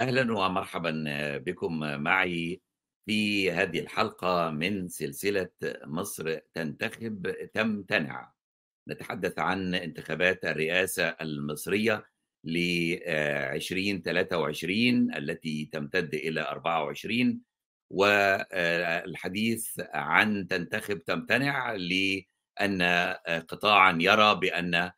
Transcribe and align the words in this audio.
أهلًا 0.00 0.32
ومرحبًا 0.38 1.04
بكم 1.38 1.78
معي 2.02 2.60
في 3.06 3.50
هذه 3.50 3.78
الحلقة 3.80 4.50
من 4.50 4.88
سلسلة 4.88 5.48
مصر 5.84 6.38
تنتخب 6.54 7.34
تمتنع. 7.54 8.32
نتحدث 8.88 9.38
عن 9.38 9.74
انتخابات 9.74 10.44
الرئاسة 10.44 11.08
المصرية 11.08 12.04
ل2023 12.48 15.16
التي 15.16 15.68
تمتد 15.72 16.14
إلى 16.14 16.40
24 16.42 17.42
والحديث 17.90 19.80
عن 19.94 20.48
تنتخب 20.48 20.98
تمتنع 21.04 21.72
لأن 21.74 22.82
قطاعًا 23.48 23.98
يرى 24.02 24.34
بأن 24.34 24.90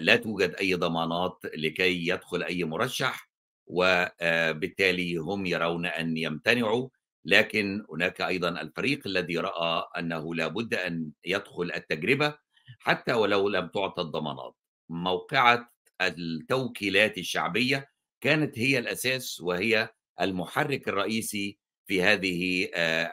لا 0.00 0.16
توجد 0.16 0.54
أي 0.54 0.74
ضمانات 0.74 1.38
لكي 1.56 2.08
يدخل 2.08 2.42
أي 2.42 2.64
مرشح 2.64 3.29
وبالتالي 3.70 5.16
هم 5.16 5.46
يرون 5.46 5.86
أن 5.86 6.16
يمتنعوا 6.16 6.88
لكن 7.24 7.86
هناك 7.90 8.20
أيضا 8.20 8.48
الفريق 8.48 9.06
الذي 9.06 9.38
رأى 9.38 9.88
أنه 9.98 10.34
لا 10.34 10.48
بد 10.48 10.74
أن 10.74 11.10
يدخل 11.24 11.72
التجربة 11.74 12.38
حتى 12.78 13.12
ولو 13.12 13.48
لم 13.48 13.68
تعطى 13.68 14.02
الضمانات. 14.02 14.54
موقعة 14.88 15.70
التوكيلات 16.00 17.18
الشعبية 17.18 17.88
كانت 18.20 18.58
هي 18.58 18.78
الأساس 18.78 19.40
وهي 19.40 19.88
المحرك 20.20 20.88
الرئيسي 20.88 21.58
في 21.86 22.02
هذه 22.02 22.68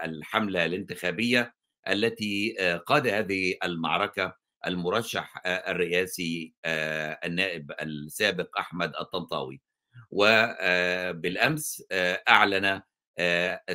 الحملة 0.05 0.65
الانتخابية 0.65 1.53
التي 1.87 2.55
قاد 2.85 3.07
هذه 3.07 3.55
المعركة 3.63 4.37
المرشح 4.67 5.41
الرئاسي 5.45 6.53
النائب 7.25 7.71
السابق 7.81 8.57
أحمد 8.57 8.95
الطنطاوي. 8.95 9.61
وبالامس 10.11 11.83
أعلن 12.29 12.81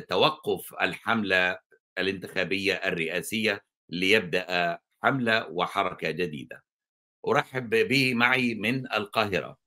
توقف 0.07 0.73
الحملة 0.81 1.59
الانتخابية 1.97 2.73
الرئاسية 2.73 3.63
ليبدأ 3.89 4.79
حملة 5.03 5.47
وحركة 5.47 6.11
جديدة. 6.11 6.63
أرحب 7.27 7.69
به 7.69 8.13
معي 8.13 8.55
من 8.55 8.93
القاهرة 8.93 9.57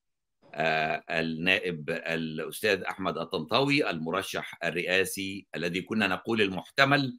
النائب 1.11 1.91
الأستاذ 1.91 2.83
أحمد 2.83 3.19
الطنطاوي 3.19 3.91
المرشح 3.91 4.59
الرئاسي 4.65 5.47
الذي 5.55 5.83
كنا 5.83 6.07
نقول 6.07 6.43
المحتمل. 6.43 7.19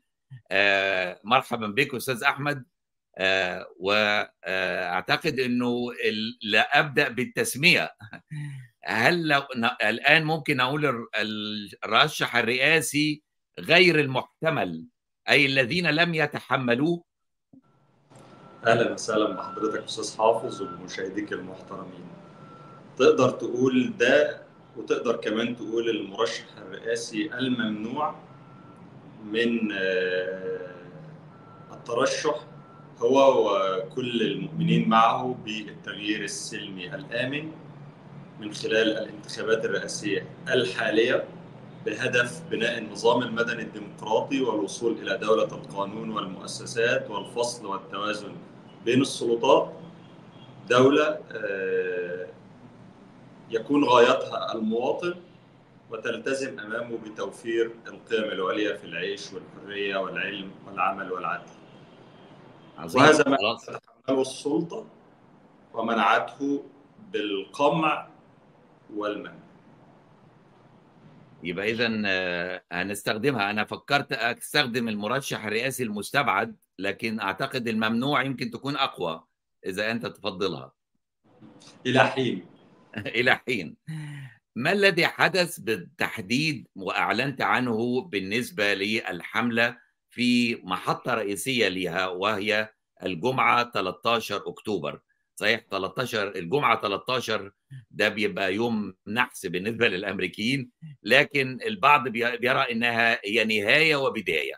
مرحبا 1.24 1.68
بك 1.68 1.96
أستاذ 1.96 2.24
أحمد. 2.24 2.66
واعتقد 3.80 5.40
إنه 5.40 5.94
لا 6.42 6.80
أبدأ 6.80 7.08
بالتسمية. 7.08 7.92
هل 8.88 9.28
لو 9.28 9.42
الآن 9.84 10.24
ممكن 10.24 10.60
أقول 10.60 11.08
الرشح 11.86 12.36
الرئاسي 12.36 13.24
غير 13.60 14.00
المحتمل 14.00 14.86
أي 15.30 15.46
الذين 15.46 15.88
لم 15.88 16.16
يتحملوه؟ 16.16 17.04
أهلا 18.66 18.94
وسهلا 18.94 19.30
بحضرتك 19.30 19.84
أستاذ 19.84 20.18
حافظ 20.18 20.62
ومشاهديك 20.62 21.34
المحترمين. 21.34 22.08
تقدر 22.98 23.30
تقول 23.30 23.94
ده 23.98 24.42
وتقدر 24.78 25.16
كمان 25.16 25.56
تقول 25.56 25.90
المرشح 25.90 26.46
الرئاسي 26.58 27.34
الممنوع 27.34 28.16
من 29.26 29.72
الترشح 31.72 32.36
هو 32.97 33.18
وكل 33.47 34.22
المؤمنين 34.22 34.90
معه 34.90 35.38
بالتغيير 35.46 36.24
السلمي 36.24 36.96
الآمن. 36.96 37.52
من 38.40 38.53
خلال 38.53 38.98
الانتخابات 38.98 39.66
الرئاسية 39.66 40.25
الحالية 40.50 41.25
بهدف 41.86 42.42
بناء 42.52 42.78
النظام 42.78 43.22
المدني 43.22 43.62
الديمقراطي 43.62 44.42
والوصول 44.42 44.94
إلى 45.02 45.18
دولة 45.18 45.44
القانون 45.44 46.09
والمؤسسات 46.09 47.09
والفصل 47.09 47.66
والتوازن 47.66 48.36
بين 48.86 49.02
السلطات 49.02 49.74
دولة 50.70 51.20
يكون 53.50 53.84
غايتها 53.84 54.53
المواطن 54.53 55.16
وتلتزم 55.92 56.59
أمامه 56.59 56.97
بتوفير 56.97 57.72
القيم 57.88 58.24
العليا 58.24 58.78
في 58.78 58.84
العيش 58.84 59.28
والحرية 59.34 59.97
والعلم 59.97 60.52
والعمل 60.68 61.12
والعدل 61.12 61.52
عظيم. 62.78 63.02
وهذا 63.02 63.30
ما 63.30 63.38
تتحمله 63.38 64.22
السلطة 64.22 64.86
ومنعته 65.74 66.64
بالقمع 67.14 68.08
والمنع 68.96 69.34
يبقى 71.44 71.72
اذا 71.72 71.88
هنستخدمها. 72.72 73.50
أنا 73.50 73.64
فكرت 73.64 74.14
أستخدم 74.14 74.88
المرشح 74.88 75.46
الرئاسي 75.46 75.84
المستبعد 75.84 76.56
لكن 76.80 77.20
أعتقد 77.20 77.68
الممنوع 77.68 78.24
يمكن 78.24 78.52
تكون 78.52 78.76
أقوى 78.76 79.24
إذا 79.66 79.92
أنت 79.92 80.06
تفضلها. 80.06 80.74
إلى 81.86 82.08
حين. 82.08 82.46
إلى 83.18 83.36
حين. 83.36 83.78
ما 84.56 84.72
الذي 84.72 85.08
حدث 85.08 85.59
بالتحديد 85.59 86.68
وأعلنت 86.76 87.42
عنه 87.42 88.02
بالنسبة 88.02 88.74
للحملة 88.74 89.78
في 90.09 90.56
محطة 90.56 91.14
رئيسية 91.14 91.68
لها 91.68 92.08
وهي 92.08 92.70
الجمعة 93.03 93.72
13 93.72 94.44
أكتوبر؟ 94.47 95.00
صحيح 95.40 95.62
13 95.72 96.36
الجمعة 96.36 96.81
13 96.81 97.52
ده 97.92 98.09
بيبقى 98.09 98.53
يوم 98.56 98.94
نحس 99.08 99.46
بالنسبة 99.46 99.88
للأمريكيين 99.88 100.72
لكن 101.03 101.59
البعض 101.66 102.08
بيرى 102.09 102.72
إنها 102.72 103.20
هي 103.25 103.44
نهاية 103.46 103.96
وبداية. 103.96 104.53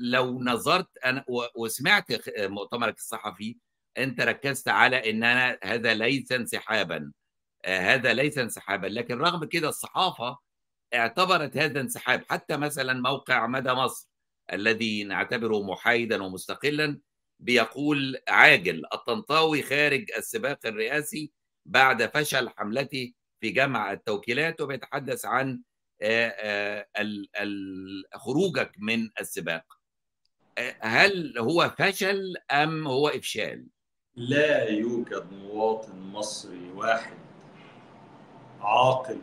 لو 0.00 0.42
نظرت 0.42 0.88
أنا 1.04 1.24
وسمعت 1.56 2.04
مؤتمرك 2.38 2.96
الصحفي 2.96 3.56
أنت 3.98 4.20
ركزت 4.20 4.68
على 4.68 5.10
إن 5.10 5.24
أنا 5.24 5.58
هذا 5.64 5.94
ليس 5.94 6.32
انسحابا 6.32 7.12
هذا 7.66 8.12
ليس 8.14 8.38
انسحابا 8.38 8.86
لكن 8.86 9.18
رغم 9.18 9.44
كده 9.44 9.68
الصحافة 9.68 10.38
اعتبرت 10.94 11.56
هذا 11.56 11.80
انسحاب. 11.80 12.24
حتى 12.30 12.56
مثلا 12.56 12.92
موقع 12.92 13.46
مدى 13.46 13.72
مصر 13.72 14.08
الذي 14.52 15.04
نعتبره 15.04 15.62
محايدا 15.62 16.22
ومستقلا 16.22 17.00
بيقول 17.40 18.16
عاجل 18.28 18.82
الطنطاوي 18.92 19.62
خارج 19.62 20.12
السباق 20.16 20.66
الرئاسي 20.66 21.32
بعد 21.66 22.06
فشل 22.06 22.48
حملته 22.48 23.12
في 23.40 23.50
جمع 23.50 23.92
التوكيلات 23.92 24.60
وبيتحدث 24.60 25.24
عن 25.24 25.60
خروجك 28.14 28.72
من 28.78 29.10
السباق. 29.20 29.64
هل 30.80 31.38
هو 31.38 31.74
فشل 31.78 32.34
أم 32.50 32.86
هو 32.86 33.08
إفشال؟ 33.08 33.66
لا 34.16 34.68
يوجد 34.68 35.32
مواطن 35.32 35.98
مصري 35.98 36.70
واحد 36.74 37.16
عاقل 38.60 39.18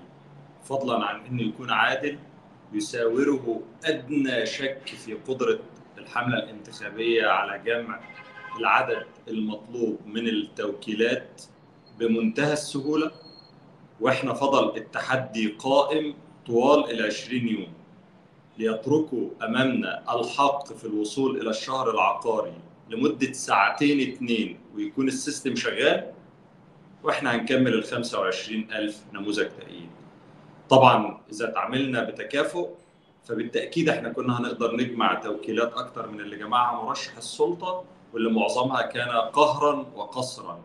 فضلا 0.63 1.05
عن 1.05 1.25
إنه 1.25 1.43
يكون 1.43 1.71
عادل 1.71 2.19
يساوره 2.73 3.63
أدنى 3.85 4.45
شك 4.45 4.87
في 4.87 5.13
قدرة 5.13 5.59
الحملة 6.01 6.37
الانتخابية 6.37 7.27
على 7.27 7.59
جمع 7.65 7.99
العدد 8.59 9.05
المطلوب 9.27 9.99
من 10.05 10.27
التوكيلات 10.27 11.41
بمنتهى 11.99 12.53
السهولة 12.53 13.11
وإحنا 13.99 14.33
فضل 14.33 14.77
التحدي 14.77 15.47
قائم 15.47 16.13
طوال 16.45 16.91
ال 16.91 17.05
20 17.05 17.47
يوم 17.47 17.67
ليتركوا 18.57 19.29
أمامنا 19.43 20.03
الحق 20.19 20.73
في 20.73 20.85
الوصول 20.85 21.41
إلى 21.41 21.49
الشهر 21.49 21.91
العقاري 21.91 22.53
لمدة 22.89 23.31
ساعتين 23.33 24.13
اتنين 24.13 24.59
ويكون 24.75 25.07
السيستم 25.07 25.55
شغال 25.55 26.11
وإحنا 27.03 27.35
هنكمل 27.35 27.73
ال 27.73 27.83
25000 27.83 29.03
نموذج 29.13 29.47
تأييد. 29.59 29.89
طبعا 30.69 31.21
إذا 31.31 31.45
تعاملنا 31.49 32.03
بتكافؤ 32.03 32.69
فبالتأكيد 33.25 33.89
إحنا 33.89 34.09
كنا 34.09 34.39
هنقدر 34.39 34.75
نجمع 34.75 35.13
توكيلات 35.13 35.73
أكتر 35.73 36.07
من 36.07 36.19
اللي 36.21 36.35
جمعها 36.37 36.83
مرشح 36.85 37.17
السلطة 37.17 37.83
واللي 38.13 38.29
معظمها 38.31 38.81
كان 38.81 39.09
قهرا 39.09 39.85
وقصرا. 39.95 40.59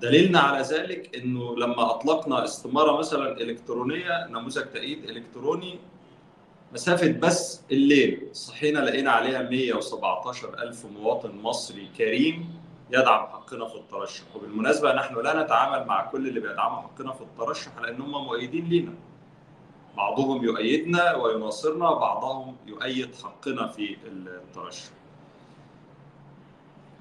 دليلنا 0.00 0.38
على 0.40 0.62
ذلك 0.62 1.16
إنه 1.16 1.56
لما 1.56 1.90
أطلقنا 1.90 2.44
استماره 2.44 2.98
مثلا 2.98 3.40
إلكترونية 3.40 4.26
نموذج 4.26 4.62
تأييد 4.64 5.04
إلكتروني 5.10 5.78
مسافة 6.72 7.12
بس 7.12 7.60
الليل 7.72 8.28
صحينا 8.32 8.78
لقينا 8.78 9.10
عليها 9.10 9.42
117 9.42 10.58
ألف 10.58 10.86
مواطن 10.86 11.36
مصري 11.42 11.88
كريم 11.98 12.60
يدعم 12.90 13.26
حقنا 13.26 13.68
في 13.68 13.74
الترشح 13.74 14.22
وبالمناسبة 14.36 14.92
نحن 14.94 15.14
لا 15.20 15.42
نتعامل 15.42 15.86
مع 15.86 16.06
كل 16.06 16.28
اللي 16.28 16.40
بيدعموا 16.40 16.82
حقنا 16.82 17.12
في 17.12 17.20
الترشح 17.20 17.78
لأن 17.78 18.00
هم 18.00 18.24
مؤيدين 18.24 18.68
لينا 18.68 18.94
بعضهم 19.96 20.44
يؤيدنا 20.44 21.14
ويناصرنا 21.16 21.94
بعضهم 21.94 22.56
يؤيد 22.66 23.14
حقنا 23.14 23.66
في 23.68 23.96
الترشح 24.06 24.90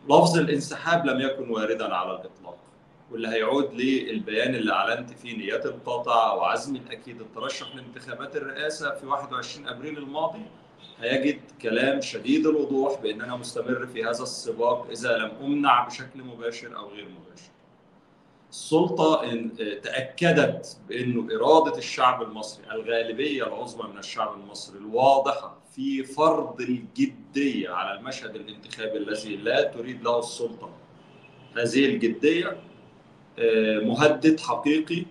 لفظ 0.09 0.37
الانسحاب 0.37 1.05
لم 1.05 1.21
يكن 1.21 1.49
واردا 1.49 1.95
على 1.95 2.11
الإطلاق 2.11 2.57
واللي 3.11 3.27
هيعود 3.27 3.73
للبيان 3.73 4.55
اللي 4.55 4.73
أعلنت 4.73 5.09
فيه 5.09 5.37
نيات 5.37 5.65
القاطع 5.65 6.33
وعزم 6.33 6.75
الأكيد 6.75 7.21
الترشح 7.21 7.75
لانتخابات 7.75 8.35
الرئاسة 8.35 8.95
في 8.95 9.05
21 9.05 9.67
أبريل 9.67 9.97
الماضي 9.97 10.41
هيجد 10.99 11.39
كلام 11.61 12.01
شديد 12.01 12.47
الوضوح 12.47 12.99
بان 13.01 13.21
أنا 13.21 13.35
مستمر 13.35 13.87
في 13.87 14.03
هذا 14.03 14.23
السباق 14.23 14.87
إذا 14.89 15.17
لم 15.17 15.31
أمنع 15.41 15.87
بشكل 15.87 16.23
مباشر 16.23 16.77
أو 16.77 16.89
غير 16.89 17.05
مباشر. 17.09 17.49
السلطة 18.53 19.21
تأكدت 19.83 20.77
بأنه 20.89 21.35
إرادة 21.35 21.77
الشعب 21.77 22.21
المصري 22.21 22.63
الغالبية 22.71 23.47
العظمى 23.47 23.89
من 23.93 23.97
الشعب 23.97 24.39
المصري 24.39 24.77
الواضحة 24.77 25.57
في 25.75 26.03
فرض 26.03 26.61
الجدية 26.61 27.69
على 27.69 27.99
المشهد 27.99 28.35
الانتخابي 28.35 28.97
الذي 28.97 29.35
لا 29.35 29.63
تريد 29.63 30.03
له 30.03 30.19
السلطة 30.19 30.69
هذه 31.57 31.85
الجدية 31.85 32.57
مهدد 33.87 34.39
حقيقي 34.39 35.05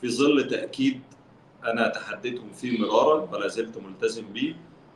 في 0.00 0.08
ظل 0.08 0.48
تأكيد 0.50 1.00
أنا 1.64 1.88
تحديتهم 1.88 2.52
فيه 2.52 2.78
مرارا 2.78 3.28
ولا 3.32 3.48
زلت 3.48 3.78
ملتزم 3.78 4.26
به 4.26 4.54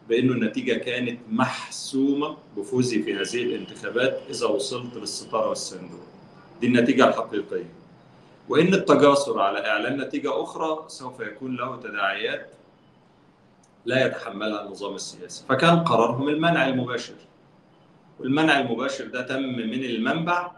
بأنه 0.08 0.32
النتيجة 0.32 0.74
كانت 0.74 1.20
محسومة 1.30 2.36
بفوزي 2.56 3.02
في 3.02 3.14
هذه 3.14 3.42
الانتخابات 3.42 4.22
إذا 4.30 4.46
وصلت 4.46 4.96
للستارة 4.96 5.48
والصندوق. 5.48 6.00
دي 6.60 6.66
النتيجة 6.66 7.08
الحقيقية. 7.08 7.85
وإن 8.48 8.74
التجاسر 8.74 9.40
على 9.40 9.66
إعلان 9.68 10.00
نتيجة 10.00 10.42
أخرى 10.42 10.84
سوف 10.88 11.20
يكون 11.20 11.56
له 11.56 11.76
تداعيات 11.76 12.50
لا 13.84 14.06
يتحملها 14.06 14.62
النظام 14.62 14.94
السياسي، 14.94 15.44
فكان 15.48 15.84
قرارهم 15.84 16.28
المنع 16.28 16.68
المباشر. 16.68 17.14
والمنع 18.20 18.60
المباشر 18.60 19.06
ده 19.06 19.22
تم 19.22 19.42
من 19.42 19.84
المنبع 19.84 20.50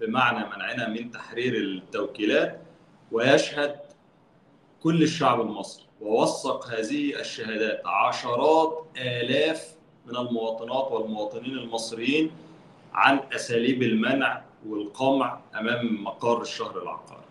بمعنى 0.00 0.46
منعنا 0.56 0.88
من 0.88 1.10
تحرير 1.10 1.54
التوكيلات 1.54 2.60
ويشهد 3.12 3.76
كل 4.82 5.02
الشعب 5.02 5.40
المصري. 5.40 5.84
ووثق 6.00 6.66
هذه 6.66 7.20
الشهادات 7.20 7.82
عشرات 7.86 8.86
آلاف 8.96 9.74
من 10.06 10.16
المواطنات 10.16 10.92
والمواطنين 10.92 11.58
المصريين 11.58 12.30
عن 12.94 13.20
أساليب 13.32 13.82
المنع 13.82 14.42
والقمع 14.68 15.40
أمام 15.58 16.04
مقر 16.04 16.42
الشهر 16.42 16.82
العقاري. 16.82 17.21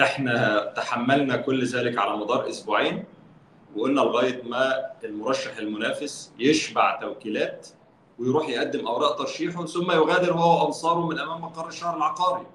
إحنا 0.00 0.64
تحملنا 0.76 1.36
كل 1.36 1.64
ذلك 1.64 1.98
على 1.98 2.16
مدار 2.16 2.48
أسبوعين 2.48 3.04
وقلنا 3.76 4.00
لغاية 4.00 4.42
ما 4.42 4.90
المرشح 5.04 5.56
المنافس 5.56 6.32
يشبع 6.38 7.00
توكيلات 7.00 7.68
ويروح 8.18 8.48
يقدم 8.48 8.86
أوراق 8.86 9.16
ترشيحه 9.18 9.66
ثم 9.66 9.92
يغادر 9.92 10.32
هو 10.32 10.62
وأنصاره 10.64 11.06
من 11.06 11.18
أمام 11.18 11.40
مقر 11.40 11.68
الشهر 11.68 11.96
العقاري. 11.96 12.46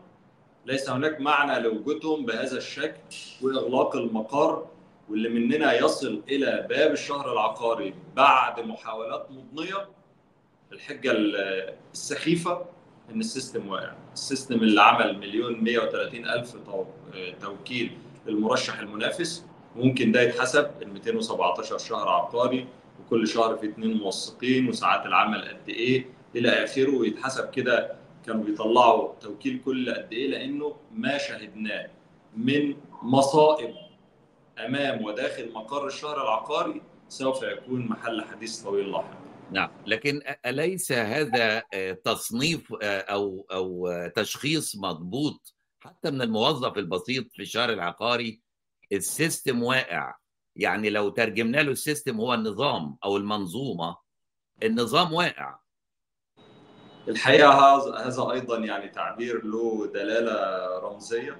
ليس 0.66 0.89
هناك 0.89 1.22
معنى 1.22 1.60
لوجودهم 1.60 2.25
بهذا 2.25 2.57
الشكل 2.57 3.16
وإغلاق 3.42 3.95
المقر 3.95 4.66
واللي 5.10 5.30
مننا 5.30 5.74
يصل 5.74 6.22
إلى 6.30 6.68
باب 6.69 6.92
الشهر 6.92 7.31
العقاري 7.34 7.94
بعد 8.16 8.60
محاولات 8.60 9.28
مضنية 9.31 9.88
الحجه 10.72 11.12
السخيفة 11.94 12.66
إن 13.10 13.19
ال 13.19 13.27
system 13.27 13.69
واقع. 13.69 13.94
ال 14.18 14.23
system 14.23 14.56
اللي 14.56 14.81
عمل 14.81 15.18
مليون 15.19 15.64
130 15.64 16.25
ألف 16.30 16.56
توكيل 17.42 17.98
للمرشح 18.28 18.80
المنافس 18.80 19.46
ممكن 19.75 20.12
ده 20.12 20.22
يتحسب 20.22 20.69
ال 20.81 20.94
217 20.94 21.78
شهر 21.78 22.10
عقاري 22.10 22.68
وكل 23.00 23.28
شهر 23.28 23.56
في 23.58 23.69
اثنين 23.69 23.98
موثقين 23.98 24.69
وساعات 24.69 25.06
العمل 25.06 25.42
قد 25.42 25.69
إيه 25.69 26.06
إلى 26.36 26.50
آخره 26.50 26.96
ويتحسب 26.98 27.50
كده 27.50 27.96
كانوا 28.25 28.44
بيطلعوا 28.44 29.14
توكيل 29.22 29.62
كل 29.66 29.94
قد 29.94 30.14
إيه 30.14 30.28
لأنه 30.28 30.75
ما 30.96 31.18
شاهدناه 31.18 31.90
من 32.38 32.75
مصائب 33.02 33.74
أمام 34.66 35.04
وداخل 35.06 35.52
مقر 35.54 35.88
الشهر 35.88 36.22
العقاري 36.24 36.81
سوف 37.10 37.44
يكون 37.44 37.88
محل 37.88 38.22
حديث 38.22 38.60
طويل 38.63 38.92
لاحقا. 38.92 39.26
نعم 39.52 39.70
لكن 39.86 40.22
أليس 40.46 40.92
هذا 40.92 41.64
تصنيف 42.04 42.74
أو 42.84 43.46
أو 43.52 43.92
تشخيص 44.16 44.76
مضبوط 44.76 45.54
حتى 45.80 46.12
من 46.12 46.22
الموظف 46.22 46.78
البسيط 46.78 47.32
في 47.32 47.42
الشهر 47.42 47.70
العقاري؟ 47.70 48.42
ال 48.92 49.02
system 49.02 49.63
واقع. 49.64 50.16
يعني 50.56 50.90
لو 50.90 51.10
ترجمنا 51.10 51.58
له 51.58 51.72
ال 51.72 51.78
system 51.78 52.19
هو 52.20 52.34
النظام 52.34 52.98
أو 53.04 53.18
المنظومة 53.18 53.98
النظام 54.64 55.14
واقع. 55.14 55.60
الحقيقة 57.08 57.78
هذا 58.08 58.32
أيضا 58.32 58.58
يعني 58.58 58.90
تعبير 58.90 59.46
له 59.46 59.92
دلالة 59.94 60.80
رمزية. 60.80 61.38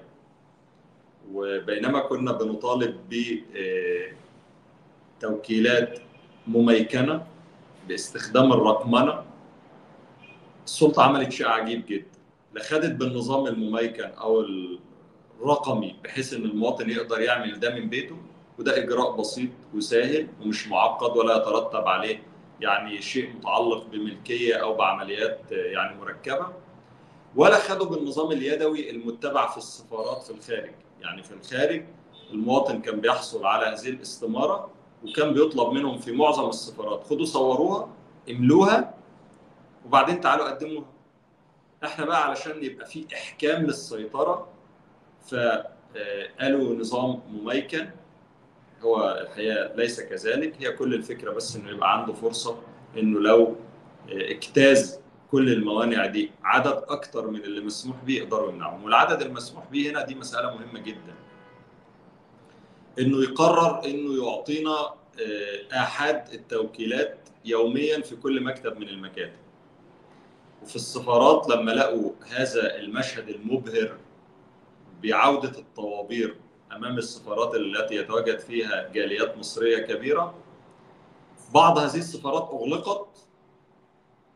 وبينما 1.32 2.00
كنا 2.00 2.32
بنطالب 2.32 3.08
بتوكيلات 5.20 5.98
مميكنة 6.46 7.26
باستخدام 7.88 8.52
الرقمنة. 8.52 9.24
السلطة 10.64 11.02
عملت 11.02 11.32
شيء 11.32 11.48
عجيب 11.48 11.86
جدا. 11.86 12.18
لا 12.54 12.62
خدت 12.62 12.92
بالنظام 12.92 13.46
المميكن 13.46 14.04
أو 14.04 14.44
الرقمي 15.40 15.96
بحيث 16.04 16.34
إن 16.34 16.44
المواطن 16.44 16.90
يقدر 16.90 17.20
يعمل 17.20 17.60
ده 17.60 17.74
من 17.74 17.88
بيته 17.88 18.16
وده 18.58 18.76
إجراء 18.76 19.16
بسيط 19.16 19.50
وسهل 19.74 20.28
ومش 20.42 20.68
معقد 20.68 21.16
ولا 21.16 21.36
يترتب 21.36 21.88
عليه 21.88 22.22
يعني 22.60 23.02
شيء 23.02 23.32
متعلق 23.36 23.86
بملكية 23.86 24.54
أو 24.54 24.74
بعمليات 24.74 25.40
يعني 25.50 25.98
مركبة. 26.00 26.46
ولا 27.36 27.58
خدوا 27.58 27.86
بالنظام 27.86 28.32
اليدوي 28.32 28.90
المتبع 28.90 29.50
في 29.50 29.58
السفارات 29.58 30.22
في 30.22 30.30
الخارج. 30.30 30.74
يعني 31.00 31.22
في 31.22 31.34
الخارج 31.34 31.84
المواطن 32.32 32.80
كان 32.80 33.00
بيحصل 33.00 33.46
على 33.46 33.66
هذه 33.66 33.88
الاستمارة 33.88 34.70
وكان 35.04 35.32
بيطلب 35.34 35.72
منهم 35.72 35.98
في 35.98 36.12
معظم 36.12 36.48
السفارات 36.48 37.04
خدوا 37.04 37.24
صوروها 37.24 37.88
املوها 38.30 38.94
وبعدين 39.86 40.20
تعالوا 40.20 40.50
قدموها. 40.50 40.84
إحنا 41.84 42.04
بقى 42.04 42.24
علشان 42.28 42.64
يبقى 42.64 42.86
في 42.86 43.06
إحكام 43.14 43.62
للسيطرة 43.62 44.48
فقالوا 45.28 46.74
نظام 46.74 47.20
مميكن 47.32 47.88
هو 48.82 49.18
الحقيقة 49.22 49.74
ليس 49.76 50.00
كذلك 50.00 50.54
هي 50.62 50.72
كل 50.72 50.94
الفكرة 50.94 51.30
بس 51.32 51.56
إنه 51.56 51.70
يبقى 51.70 51.98
عنده 51.98 52.12
فرصة 52.12 52.58
إنه 52.98 53.20
لو 53.20 53.56
اجتاز 54.08 55.00
كل 55.30 55.52
الموانع 55.52 56.06
دي 56.06 56.30
عدد 56.44 56.82
أكتر 56.88 57.30
من 57.30 57.40
اللي 57.40 57.60
مسموح 57.60 57.96
به 58.04 58.14
يقدروا 58.14 58.52
يمنعهم 58.52 58.84
والعدد 58.84 59.22
المسموح 59.22 59.64
به 59.72 59.90
هنا 59.90 60.04
دي 60.04 60.14
مسألة 60.14 60.54
مهمة 60.54 60.80
جدا. 60.80 61.14
إنه 62.98 63.22
يقرر 63.22 63.84
إنه 63.84 64.24
يعطينا 64.26 64.94
احاد 65.72 66.32
التوكيلات 66.32 67.18
يوميا 67.44 68.00
في 68.00 68.16
كل 68.16 68.44
مكتب 68.44 68.78
من 68.78 68.88
المكاتب. 68.88 69.38
وفي 70.62 70.76
السفارات 70.76 71.48
لما 71.48 71.70
لقوا 71.70 72.12
هذا 72.26 72.76
المشهد 72.76 73.28
المبهر 73.28 73.96
بعودة 75.02 75.58
الطوابير 75.58 76.36
أمام 76.72 76.98
السفارات 76.98 77.54
التي 77.54 77.94
يتواجد 77.94 78.38
فيها 78.38 78.88
جاليات 78.92 79.38
مصرية 79.38 79.78
كبيرة 79.78 80.34
بعض 81.54 81.78
هذه 81.78 81.98
السفارات 81.98 82.48
أغلقت 82.52 83.06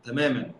تماما 0.05 0.51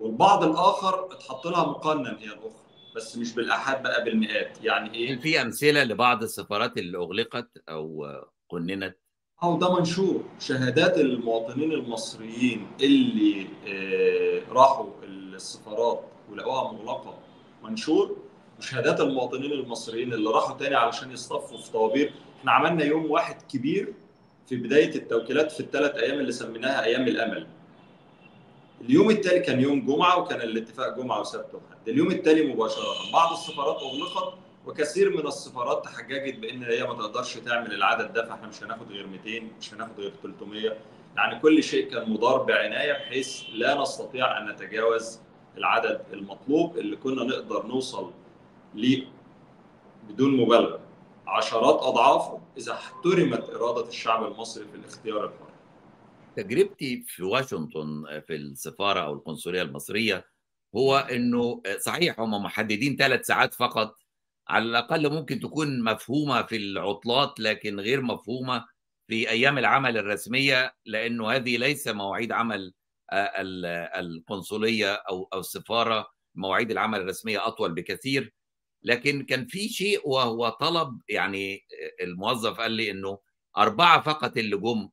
والبعض 0.00 0.44
الآخر 0.44 1.12
اتحط 1.12 1.46
لها 1.46 1.64
مقنن 1.64 2.16
هي 2.16 2.26
الأخرى. 2.26 2.69
بس 2.96 3.16
مش 3.16 3.34
بالاحاد 3.34 3.82
بقى 3.82 4.04
بالمئات. 4.04 4.64
يعني 4.64 4.94
إيه؟ 4.94 5.16
في 5.20 5.42
أمثلة 5.42 5.84
لبعض 5.84 6.22
السفارات 6.22 6.78
اللي 6.78 6.98
أغلقت 6.98 7.48
أو 7.68 8.06
قننت؟ 8.48 8.96
أو 9.42 9.58
ده 9.58 9.74
منشور. 9.78 10.24
شهادات 10.40 10.98
المواطنين 10.98 11.72
المصريين 11.72 12.66
اللي 12.80 13.46
آه 13.68 14.42
راحوا 14.52 14.90
السفارات 15.04 16.04
ولقوها 16.30 16.72
مغلقة 16.72 17.18
منشور 17.62 18.16
وشهادات 18.58 19.00
المواطنين 19.00 19.52
المصريين 19.52 20.12
اللي 20.12 20.30
راحوا 20.30 20.56
تاني 20.58 20.74
علشان 20.74 21.10
يصطفوا 21.10 21.58
في 21.58 21.70
طوابير. 21.72 22.12
إحنا 22.38 22.52
عملنا 22.52 22.84
يوم 22.84 23.10
واحد 23.10 23.42
كبير 23.42 23.94
في 24.46 24.56
بداية 24.56 24.94
التوكيلات 24.94 25.52
في 25.52 25.60
الثلاث 25.60 25.94
أيام 25.96 26.20
اللي 26.20 26.32
سميناها 26.32 26.84
أيام 26.84 27.02
الأمل. 27.08 27.46
اليوم 28.80 29.10
التالي 29.10 29.40
كان 29.40 29.60
يوم 29.60 29.86
جمعة 29.86 30.18
وكان 30.18 30.40
الاتفاق 30.40 30.96
جمعة 30.96 31.20
وسبت 31.20 31.54
وحد 31.54 31.88
اليوم 31.88 32.10
التالي 32.10 32.52
مباشرة 32.54 33.12
بعض 33.12 33.32
السفارات 33.32 33.76
أغلقت 33.82 34.34
وكثير 34.66 35.10
من 35.16 35.26
السفارات 35.26 35.84
تحججت 35.84 36.38
بإن 36.38 36.62
هي 36.62 36.82
ما 36.84 36.94
تقدرش 36.94 37.36
تعمل 37.38 37.74
العدد 37.74 38.12
ده 38.12 38.26
فإحنا 38.26 38.48
مش 38.48 38.62
هناخد 38.62 38.92
غير 38.92 39.06
200 39.06 39.44
مش 39.60 39.74
هناخد 39.74 40.00
غير 40.00 40.12
300 40.22 40.76
يعني 41.16 41.40
كل 41.40 41.62
شيء 41.62 41.90
كان 41.90 42.10
مدار 42.10 42.42
بعناية 42.42 42.92
بحيث 42.92 43.42
لا 43.52 43.82
نستطيع 43.82 44.38
أن 44.38 44.48
نتجاوز 44.50 45.18
العدد 45.56 46.00
المطلوب 46.12 46.78
اللي 46.78 46.96
كنا 46.96 47.24
نقدر 47.24 47.66
نوصل 47.66 48.10
ليه 48.74 49.04
بدون 50.08 50.36
مبالغة. 50.36 50.80
عشرات 51.26 51.82
أضعافه 51.82 52.38
إذا 52.58 52.72
احترمت 52.72 53.50
إرادة 53.50 53.88
الشعب 53.88 54.24
المصري 54.24 54.64
في 54.64 54.74
الاختيار 54.76 55.24
الحر. 55.24 55.49
تجربتي 56.42 57.04
في 57.06 57.22
واشنطن 57.22 58.04
في 58.26 58.34
السفارة 58.34 59.00
أو 59.00 59.12
القنصلية 59.12 59.62
المصرية 59.62 60.26
هو 60.76 60.96
إنه 60.98 61.62
صحيح 61.78 62.20
هم 62.20 62.42
محددين 62.42 62.96
ثلاث 62.96 63.26
ساعات 63.26 63.54
فقط 63.54 63.96
على 64.48 64.64
الأقل 64.64 65.10
ممكن 65.12 65.40
تكون 65.40 65.84
مفهومة 65.84 66.42
في 66.42 66.56
العطلات 66.56 67.40
لكن 67.40 67.80
غير 67.80 68.02
مفهومة 68.02 68.66
في 69.08 69.30
أيام 69.30 69.58
العمل 69.58 69.98
الرسمية 69.98 70.74
لأنه 70.86 71.30
هذه 71.30 71.56
ليس 71.56 71.88
مواعيد 71.88 72.32
عمل 72.32 72.74
القنصلية 73.96 74.94
أو 74.94 75.28
أو 75.32 75.40
السفارة 75.40 76.10
مواعيد 76.34 76.70
العمل 76.70 77.00
الرسمية 77.00 77.46
أطول 77.46 77.74
بكثير. 77.74 78.34
لكن 78.82 79.24
كان 79.24 79.46
في 79.46 79.68
شيء 79.68 80.08
وهو 80.08 80.48
طلب 80.48 81.00
يعني 81.08 81.66
الموظف 82.02 82.60
قال 82.60 82.72
لي 82.72 82.90
إنه 82.90 83.18
أربعة 83.58 84.02
فقط 84.02 84.36
اللي 84.36 84.56
جم 84.56 84.88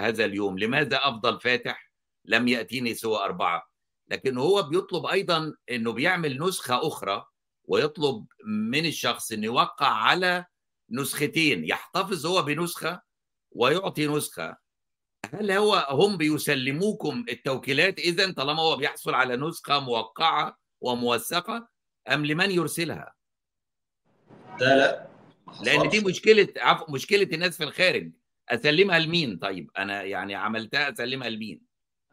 هذا 0.00 0.24
اليوم. 0.24 0.58
لماذا 0.58 1.00
أفضل 1.02 1.40
فاتح 1.40 1.92
لم 2.24 2.48
يأتيني 2.48 2.94
سوى 2.94 3.18
أربعة؟ 3.18 3.70
لكن 4.08 4.38
هو 4.38 4.62
بيطلب 4.62 5.06
أيضا 5.06 5.54
إنه 5.70 5.92
بيعمل 5.92 6.42
نسخة 6.42 6.86
أخرى 6.86 7.24
ويطلب 7.64 8.26
من 8.46 8.86
الشخص 8.86 9.32
إنه 9.32 9.44
يوقع 9.44 9.86
على 9.88 10.44
نسختين. 10.90 11.64
يحتفظ 11.64 12.26
هو 12.26 12.42
بنسخة 12.42 13.02
ويعطي 13.50 14.06
نسخة. 14.06 14.56
هل 15.32 15.50
هو 15.50 15.86
هم 15.90 16.16
بيسلموكم 16.16 17.24
التوكيلات 17.28 17.98
اذا 17.98 18.32
طالما 18.32 18.62
هو 18.62 18.76
بيحصل 18.76 19.14
على 19.14 19.36
نسخة 19.36 19.80
موقعة 19.80 20.58
وموثقة 20.80 21.68
أم 22.08 22.26
لمن 22.26 22.50
يرسلها؟ 22.50 23.14
ده 24.60 24.76
لا. 24.76 25.08
لأن 25.62 25.88
دي 25.88 26.00
مشكلة 26.00 26.48
عفوا 26.56 26.90
مشكلة 26.90 27.28
الناس 27.32 27.56
في 27.56 27.64
الخارج. 27.64 28.12
أسلمها 28.48 28.98
لمين 28.98 29.36
طيب 29.38 29.70
أنا 29.78 30.02
يعني 30.02 30.34
عملتها 30.34 30.92
أسلمها 30.92 31.28
لمين؟ 31.28 31.60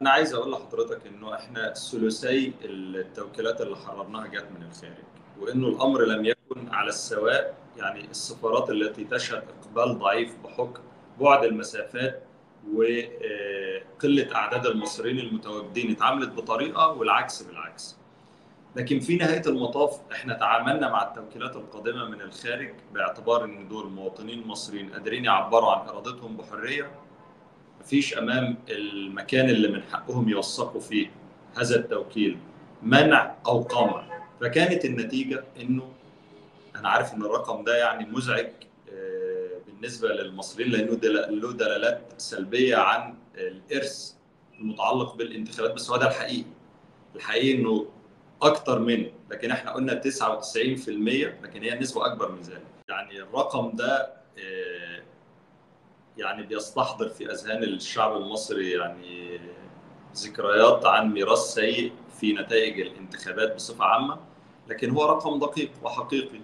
أنا 0.02 0.10
عايز 0.10 0.34
أقول 0.34 0.52
لحضرتك 0.52 1.08
إنه 1.08 1.36
إحنا 1.36 1.74
ثلثي 1.74 2.54
التوكيلات 2.66 3.62
اللي 3.62 3.76
حررناها 3.78 4.28
جت 4.28 4.48
من 4.56 4.64
الخارج 4.64 5.04
وإنه 5.40 5.68
الأمر 5.68 6.06
لم 6.06 6.26
يكن 6.26 6.70
على 6.70 6.90
السواء 6.90 7.58
يعني 7.78 8.06
السفارات 8.06 8.70
التي 8.70 9.04
تشهد 9.04 9.44
إقبال 9.62 10.00
ضعيف 10.00 10.38
بحكم 10.44 10.82
بعد 11.20 11.44
المسافات 11.44 12.24
وقله 12.74 14.36
أعداد 14.36 14.66
المصريين 14.66 15.20
المتواجدين 15.20 15.92
اتعاملت 15.92 16.30
بطريقة 16.30 16.88
والعكس 16.88 17.44
بالعكس. 17.44 17.98
لكن 18.76 19.00
في 19.00 19.16
نهاية 19.16 19.42
المطاف 19.46 20.00
إحنا 20.12 20.34
تعاملنا 20.34 20.90
مع 20.90 21.04
التوكيلات 21.08 21.56
القادمة 21.56 22.06
من 22.06 22.22
الخارج 22.22 22.74
باعتبار 22.94 23.44
إن 23.46 23.68
دول 23.68 23.90
مواطنين 23.90 24.48
مصريين 24.48 24.94
قادرين 24.94 25.26
يعبروا 25.26 25.72
عن 25.72 25.88
إرادتهم 25.88 26.38
بحرية. 26.38 26.92
مفيش 27.82 28.18
أمام 28.18 28.58
المكان 28.70 29.50
اللي 29.50 29.68
من 29.68 29.84
حقهم 29.84 30.30
يوثقوا 30.30 30.82
فيه 30.82 31.12
هذا 31.58 31.76
التوكيل 31.76 32.38
منع 32.84 33.36
أو 33.46 33.62
قمع. 33.62 34.22
فكانت 34.42 34.86
النتيجة 34.86 35.44
إنه 35.62 35.92
أنا 36.76 36.90
عارف 36.90 37.14
إن 37.14 37.22
الرقم 37.22 37.64
ده 37.64 37.78
يعني 37.78 38.06
مزعج 38.06 38.48
بالنسبة 39.68 40.08
للمصريين 40.10 40.72
لأنه 40.72 41.00
له 41.30 41.54
دلالات 41.54 42.02
سلبية 42.18 42.76
عن 42.78 43.16
الإرث 43.36 44.14
المتعلق 44.60 45.16
بالانتخابات 45.16 45.72
بس 45.74 45.90
هو 45.90 45.98
ده 45.98 46.08
الحقيقي. 46.08 46.46
الحقيقي 47.16 47.62
إنه 47.62 47.86
أكتر 48.42 48.80
من 48.80 49.08
لكن 49.32 49.52
إحنا 49.52 49.72
قلنا 49.72 50.02
99% 50.02 50.08
لكن 51.44 51.64
هي 51.64 51.74
النسبة 51.74 52.06
أكبر 52.06 52.32
من 52.32 52.42
ذلك. 52.42 52.62
يعني 52.90 53.22
الرقم 53.22 53.72
ده 53.76 54.14
يعني 56.18 56.44
بيستحضر 56.44 57.10
في 57.10 57.32
أذهان 57.32 57.64
الشعب 57.64 58.18
المصري 58.18 58.72
يعني 58.72 59.40
ذكريات 60.16 60.86
عن 60.86 61.14
ميراث 61.14 61.40
سيء 61.40 61.92
في 62.20 62.34
نتائج 62.34 62.80
الانتخابات 62.82 63.56
بصفة 63.56 63.86
عامة 63.86 64.20
لكن 64.68 64.90
هو 64.90 65.06
رقم 65.06 65.40
دقيق 65.40 65.72
وحقيقي 65.84 66.40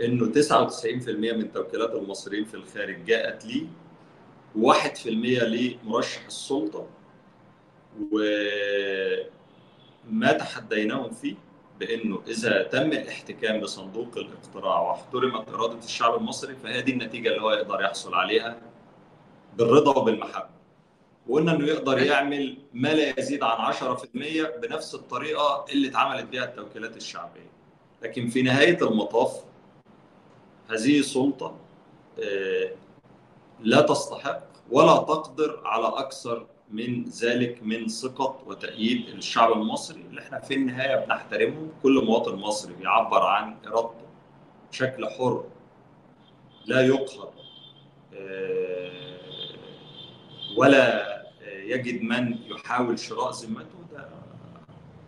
إنه 0.00 0.32
99% 0.32 1.08
من 1.08 1.52
توكيلات 1.52 1.90
المصريين 1.94 2.44
في 2.44 2.54
الخارج 2.54 3.04
جاءت 3.04 3.44
لي 3.44 3.66
و1% 4.56 5.06
لمرشح 5.06 6.26
السلطة 6.26 6.86
وما 10.08 10.32
تحديناهم 10.32 11.10
فيه 11.10 11.34
بأنه 11.80 12.22
إذا 12.28 12.62
تم 12.62 12.92
الاحتكام 12.92 13.60
بصندوق 13.60 14.08
الاقتراع 14.16 14.80
واحترمت 14.80 15.48
إرادة 15.48 15.78
الشعب 15.78 16.14
المصري 16.14 16.54
فهي 16.56 16.82
دي 16.82 16.92
النتيجة 16.92 17.28
اللي 17.28 17.42
هو 17.42 17.50
يقدر 17.50 17.80
يحصل 17.80 18.14
عليها 18.14 18.60
بالرضا 19.56 19.98
وبالمحبة. 19.98 20.48
وقلنا 21.28 21.52
إنه 21.52 21.66
يقدر 21.66 21.98
يعمل 21.98 22.58
ما 22.74 22.88
لا 22.88 23.18
يزيد 23.20 23.42
عن 23.42 23.72
10% 23.72 24.06
بنفس 24.62 24.94
الطريقة 24.94 25.64
اللي 25.72 25.88
اتعملت 25.88 26.24
بها 26.24 26.44
التوكيلات 26.44 26.96
الشعبية. 26.96 27.50
لكن 28.02 28.28
في 28.28 28.42
نهاية 28.42 28.82
المطاف 28.82 29.44
هذه 30.70 31.00
سلطة 31.00 31.56
لا 33.60 33.80
تستحق 33.80 34.42
ولا 34.70 34.96
تقدر 34.96 35.60
على 35.64 35.88
أكثر 35.88 36.46
من 36.70 37.04
ذلك 37.04 37.62
من 37.62 37.88
ثقة 37.88 38.42
وتأييد 38.46 39.08
الشعب 39.08 39.52
المصري 39.52 40.00
اللي 40.00 40.20
إحنا 40.20 40.40
في 40.40 40.54
النهاية 40.54 41.04
بنحترمه. 41.04 41.68
كل 41.82 42.04
مواطن 42.04 42.34
مصري 42.34 42.74
بيعبر 42.74 43.22
عن 43.22 43.56
إرادته 43.66 44.06
بشكل 44.70 45.06
حر 45.06 45.44
لا 46.66 46.86
يقهر 46.86 47.32
ولا 50.56 51.18
يجد 51.46 52.02
من 52.02 52.38
يحاول 52.46 52.98
شراء 52.98 53.30
ذمته. 53.32 53.78
ده 53.92 54.08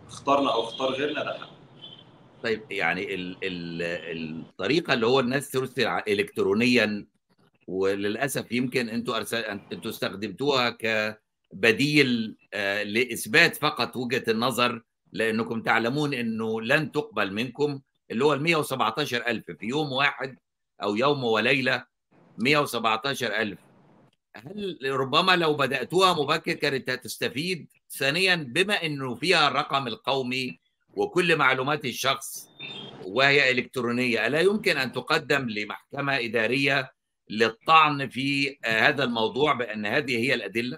اختارنا 0.07 0.53
أو 0.53 0.63
اختار 0.63 0.89
غيرنا 0.91 1.23
ده 1.23 1.37
حق. 1.39 1.51
طيب 2.43 2.61
يعني 2.71 3.15
ال 3.15 3.37
ال 3.43 3.81
الطريقة 4.49 4.93
اللي 4.93 5.05
هو 5.05 5.19
الناس 5.19 5.51
ترسل 5.51 5.87
الكترونيا 5.87 7.05
وللأسف 7.67 8.51
يمكن 8.51 8.89
أنتوا 8.89 9.17
أرسل 9.17 9.37
أنتوا 9.37 9.91
استخدمتوها 9.91 10.69
كبديل 11.51 12.37
لإثبات 12.85 13.55
فقط 13.55 13.95
وجهة 13.95 14.23
النظر 14.27 14.81
لأنكم 15.11 15.61
تعلمون 15.61 16.13
إنه 16.13 16.61
لن 16.61 16.91
تقبل 16.91 17.33
منكم 17.33 17.81
اللي 18.11 18.25
هو 18.25 18.33
ال 18.33 18.41
117000 18.41 19.43
في 19.51 19.65
يوم 19.65 19.91
واحد 19.91 20.37
أو 20.83 20.95
يوم 20.95 21.23
وليلة 21.23 21.85
117000 22.37 23.57
هل 24.35 24.77
ربما 24.83 25.35
لو 25.35 25.53
بدأتوها 25.53 26.13
مبكر 26.13 26.53
كانت 26.53 26.89
هتستفيد 26.89 27.67
ثانيا 27.89 28.35
بما 28.35 28.85
إنه 28.85 29.15
فيها 29.15 29.47
الرقم 29.47 29.87
القومي 29.87 30.59
وكل 30.93 31.35
معلومات 31.35 31.85
الشخص 31.85 32.49
وهي 33.05 33.51
إلكترونية. 33.51 34.27
ألا 34.27 34.39
يمكن 34.39 34.77
أن 34.77 34.91
تقدم 34.91 35.49
لمحكمة 35.49 36.17
إدارية 36.17 36.91
للطعن 37.29 38.09
في 38.09 38.57
هذا 38.65 39.03
الموضوع 39.03 39.53
بأن 39.53 39.85
هذه 39.85 40.17
هي 40.17 40.33
الأدلة؟ 40.33 40.77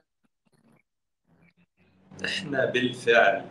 إحنا 2.26 2.66
بالفعل 2.66 3.46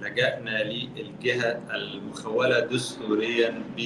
لجأنا 0.00 0.62
للجهة 0.64 1.60
المخولة 1.74 2.60
دستوريا 2.60 3.62
ب 3.76 3.80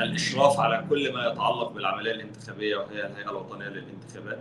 الإشراف 0.00 0.60
على 0.60 0.86
كل 0.90 1.12
ما 1.12 1.26
يتعلق 1.26 1.72
بالعملية 1.72 2.12
الانتخابية 2.12 2.76
وهي 2.76 3.06
الهيئة 3.06 3.30
الوطنية 3.30 3.68
للانتخابات. 3.68 4.38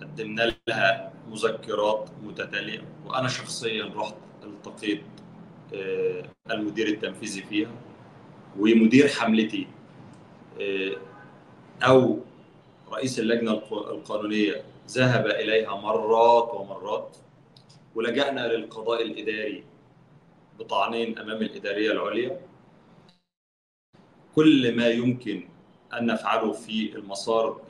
قدمنا 0.00 0.54
لها 0.68 1.12
مذكرات 1.30 2.08
متتالية 2.22 2.80
وأنا 3.06 3.28
شخصيا 3.28 3.90
رحت 3.96 4.14
التقيت 4.44 5.02
المدير 6.50 6.88
التنفيذي 6.88 7.42
فيها 7.42 7.70
ومدير 8.58 9.08
حملتي 9.08 9.66
أو 11.82 12.18
رئيس 12.92 13.18
اللجنة 13.18 13.52
القانونية 13.72 14.62
ذهب 14.90 15.26
إليها 15.26 15.76
مرات 15.76 16.50
ومرات 16.54 17.16
ولجأنا 17.94 18.52
للقضاء 18.52 19.02
الإداري 19.02 19.64
بطعنين 20.58 21.18
أمام 21.18 21.42
الإدارية 21.42 21.92
العليا. 21.92 22.40
كل 24.34 24.76
ما 24.76 24.88
يمكن 24.88 25.48
أن 25.94 26.06
نفعله 26.06 26.52
في 26.52 26.96
المسار 26.96 27.60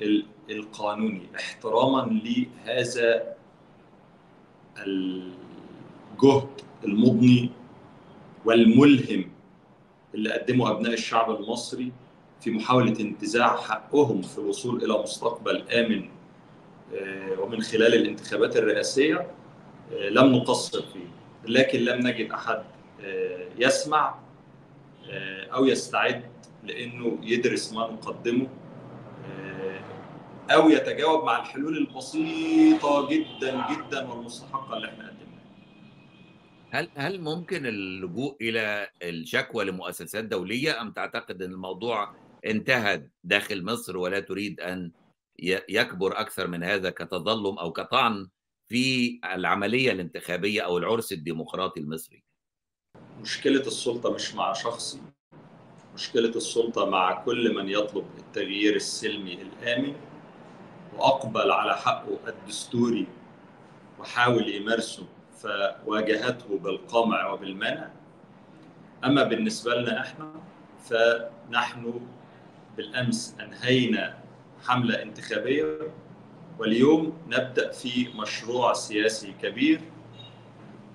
القانوني 0.51 1.23
احتراما 1.37 2.21
لهذا 2.25 3.37
الجهد 4.79 6.49
المضني 6.85 7.51
والملهم 8.45 9.31
اللي 10.15 10.33
قدمه 10.33 10.71
أبناء 10.71 10.93
الشعب 10.93 11.31
المصري 11.31 11.93
في 12.41 12.51
محاولة 12.51 13.01
انتزاع 13.01 13.57
حقهم 13.57 14.23
في 14.23 14.39
الوصول 14.39 14.85
إلى 14.85 15.03
مستقبل 15.03 15.69
آمن 15.71 16.09
ومن 17.39 17.63
خلال 17.63 17.95
الانتخابات 17.95 18.57
الرئاسية 18.57 19.31
لم 20.11 20.27
نقصر 20.33 20.83
فيه 20.83 21.07
لكن 21.49 21.81
لم 21.81 22.07
نجد 22.07 22.31
أحد 22.31 22.63
يسمع 23.59 24.19
أو 25.53 25.67
يستعد 25.67 26.23
لأنه 26.65 27.19
يدرس 27.23 27.73
ما 27.73 27.91
نقدمه 27.91 28.49
أو 30.51 30.71
يتجاوب 30.71 31.25
مع 31.25 31.41
الحلول 31.41 31.77
البسيطة 31.79 33.09
جدا 33.09 33.65
جدا 33.71 34.09
والمستحقة 34.09 34.77
اللي 34.77 34.89
إحنا 34.89 35.05
قدمناها. 35.09 35.21
هل 36.71 36.89
هل 36.97 37.21
ممكن 37.21 37.67
اللجوء 37.67 38.37
إلى 38.41 38.89
الشكوى 39.03 39.65
لمؤسسات 39.65 40.25
دولية 40.25 40.81
أم 40.81 40.91
تعتقد 40.93 41.43
إن 41.43 41.53
الموضوع 41.53 42.15
انتهى 42.47 43.03
داخل 43.25 43.65
مصر 43.65 43.97
ولا 43.97 44.21
تريد 44.21 44.61
أن 44.61 44.91
يكبر 45.69 46.21
أكثر 46.21 46.47
من 46.47 46.65
هذا 46.65 46.91
كتظلم 46.91 47.59
أو 47.59 47.73
كطعن 47.73 48.29
في 48.69 49.21
العملية 49.35 49.93
الانتخابية 49.93 50.63
أو 50.63 50.79
العرس 50.79 51.13
الديمقراطي 51.13 51.81
المصري؟ 51.81 52.25
مشكلة 53.21 53.61
السلطة 53.61 54.13
مش 54.13 54.35
مع 54.35 54.53
شخصي 54.53 55.01
مشكلة 55.95 56.29
السلطة 56.29 56.91
مع 56.91 57.23
كل 57.25 57.55
من 57.55 57.69
يطلب 57.69 58.07
التغيير 58.19 58.77
السلمي 58.77 59.43
الآمن 59.43 59.95
وأقبل 60.97 61.51
على 61.51 61.77
حقه 61.77 62.19
الدستوري 62.29 63.07
وحاول 63.99 64.49
يمارسه 64.49 65.07
فواجهته 65.39 66.59
بالقمع 66.59 67.33
وبالمنع 67.33 67.91
أما 69.05 69.23
بالنسبة 69.25 69.75
لنا 69.75 70.01
إحنا 70.01 70.33
فنحن 70.85 72.01
بالأمس 72.77 73.37
أنهينا 73.41 74.20
حملة 74.67 75.03
انتخابية 75.03 75.93
واليوم 76.59 77.19
نبدأ 77.27 77.73
في 77.73 78.09
مشروع 78.15 78.73
سياسي 78.73 79.33
كبير 79.43 79.81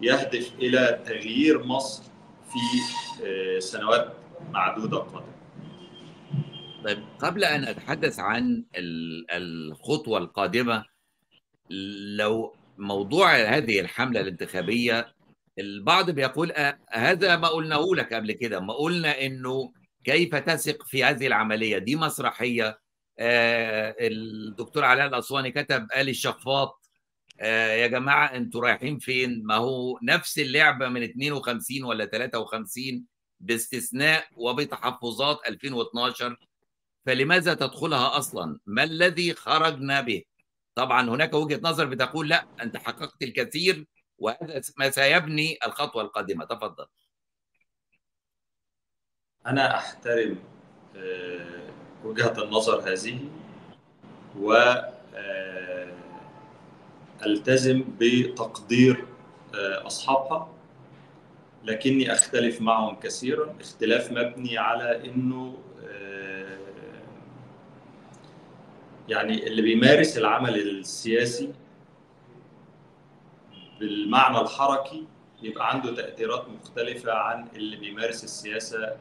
يهدف 0.01 0.53
إلى 0.60 1.01
تغيير 1.05 1.63
مصر 1.63 2.03
في 2.43 3.60
سنوات 3.60 4.13
معدودة 4.51 4.98
قادمة. 4.98 5.36
طيب 6.84 7.03
قبل 7.19 7.43
أن 7.43 7.63
أتحدث 7.63 8.19
عن 8.19 8.63
الخطوة 9.31 10.17
القادمة 10.17 10.86
لو 12.17 12.55
موضوع 12.77 13.36
هذه 13.36 13.79
الحملة 13.79 14.22
الانتخابية 14.22 15.13
البعض 15.60 16.10
بيقول 16.12 16.53
هذا 16.89 17.36
ما 17.38 17.48
قلناه 17.48 17.86
لك 17.95 18.13
قبل 18.13 18.31
كده 18.31 18.60
ما 18.60 18.74
قلنا 18.74 19.25
إنه 19.25 19.72
كيف 20.03 20.36
تثق 20.36 20.84
في 20.84 21.03
هذه 21.03 21.27
العملية 21.27 21.77
دي 21.77 21.95
مسرحية 21.95 22.67
آه 22.67 22.77
الدكتور 23.19 24.84
علاء 24.84 25.07
الأسواني 25.07 25.51
كتب 25.51 25.88
قال 25.91 26.10
الشفاط 26.10 26.89
آه 27.39 27.74
يا 27.74 27.88
جماعة 27.88 28.25
أنتوا 28.36 28.62
رايحين 28.62 29.00
فين؟ 29.00 29.43
ما 29.45 29.55
هو 29.55 30.00
نفس 30.03 30.39
اللعبة 30.39 30.89
من 30.89 31.03
52 31.03 31.84
ولا 31.84 32.05
53 32.05 33.05
باستثناء 33.39 34.27
وبتحفظات 34.36 35.39
2012 35.48 36.38
فلماذا 37.05 37.53
تدخلها 37.53 38.17
أصلا؟ 38.17 38.60
ما 38.65 38.84
الذي 38.84 39.34
خرجنا 39.34 40.01
به؟ 40.01 40.24
طبعا 40.75 41.10
هناك 41.10 41.34
وجهة 41.34 41.60
نظر 41.63 41.86
بتقول 41.86 42.29
لا 42.29 42.45
أنت 42.62 42.77
حققت 42.77 43.24
الكثير 43.24 43.86
وهذا 44.17 44.62
ما 44.77 44.89
سيبني 44.89 45.57
الخطوة 45.65 46.01
القادمة. 46.03 46.45
تفضل. 46.45 46.86
أنا 49.48 49.77
أحترم 49.77 50.39
وجهة 52.05 52.43
النظر 52.43 52.93
هذه 52.93 53.19
و 54.39 54.74
ألتزم 57.25 57.83
بتقدير 58.00 59.05
أصحابها 59.85 60.50
لكني 61.63 62.13
أختلف 62.13 62.62
معهم 62.62 62.95
كثيرا. 62.95 63.55
اختلاف 63.62 64.11
مبني 64.11 64.57
على 64.57 65.05
إنه 65.05 65.57
يعني 69.09 69.48
اللي 69.48 69.61
بيمارس 69.61 70.18
العمل 70.18 70.55
السياسي 70.59 71.53
بالمعنى 73.79 74.41
الحركي 74.41 75.05
يبقى 75.41 75.70
عنده 75.70 75.96
تأثيرات 75.96 76.46
مختلفة 76.50 77.13
عن 77.13 77.48
اللي 77.55 77.77
بيمارس 77.77 78.24
السياسة 78.24 78.96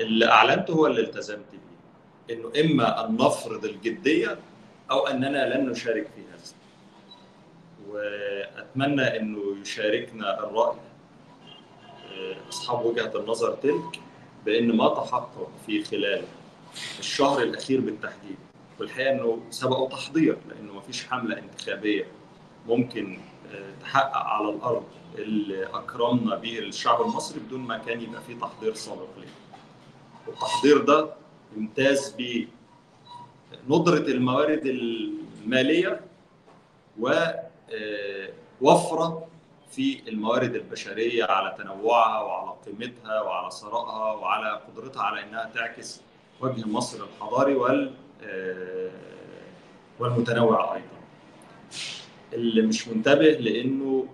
اللي 0.00 0.26
أعلنته 0.30 0.72
هو 0.74 0.86
اللي 0.86 1.00
التزمت 1.00 1.44
به 1.52 2.34
إنه 2.34 2.52
إما 2.60 3.06
أن 3.06 3.16
نفرض 3.16 3.64
الجدية 3.64 4.38
أو 4.90 5.06
أننا 5.06 5.54
لن 5.54 5.70
نشارك 5.70 6.06
في 6.16 6.20
هذا. 6.20 6.54
وأتمنى 7.88 9.16
إنه 9.20 9.56
يشاركنا 9.62 10.38
الرأي 10.40 10.76
أصحاب 12.48 12.84
وجهة 12.86 13.12
النظر 13.14 13.54
تلك 13.54 14.00
بأن 14.46 14.76
ما 14.76 14.88
تحقق 14.88 15.50
في 15.66 15.84
خلال 15.84 16.22
الشهر 16.98 17.42
الأخير 17.42 17.80
بالتحديد. 17.80 18.36
والحقيقة 18.80 19.10
إنه 19.10 19.38
سبقه 19.50 19.88
تحضير 19.88 20.36
لأنه 20.48 20.72
ما 20.72 20.80
فيش 20.80 21.06
حملة 21.06 21.38
انتخابية 21.38 22.06
ممكن 22.66 23.18
تحقق 23.80 24.16
على 24.16 24.50
الأرض 24.50 24.84
اللي 25.18 25.66
أكرمنا 25.66 26.36
به 26.36 26.58
الشعب 26.58 27.00
المصري 27.02 27.40
بدون 27.40 27.60
ما 27.60 27.78
كان 27.78 28.00
يبقى 28.00 28.22
فيه 28.22 28.38
تحضير 28.40 28.74
سابق 28.74 29.06
ليه. 29.18 29.28
والتحضير 30.26 30.78
ده 30.84 31.10
يمتاز 31.56 32.16
بندره 33.68 33.98
الموارد 33.98 34.66
المالية 34.66 36.00
ووفره 38.60 39.26
في 39.70 40.08
الموارد 40.08 40.54
البشرية 40.54 41.24
على 41.24 41.54
تنوعها 41.58 42.20
وعلى 42.22 42.54
قيمتها 42.66 43.20
وعلى 43.22 43.50
ثرائها 43.50 44.12
وعلى 44.12 44.60
قدرتها 44.68 45.02
على 45.02 45.22
إنها 45.22 45.50
تعكس 45.54 46.00
وجه 46.40 46.66
مصر 46.68 47.04
الحضاري 47.04 47.54
وال 47.54 47.94
والمتنوع 49.98 50.74
أيضا. 50.74 50.97
اللي 52.32 52.62
مش 52.62 52.88
منتبه 52.88 53.30
لأنه 53.30 54.06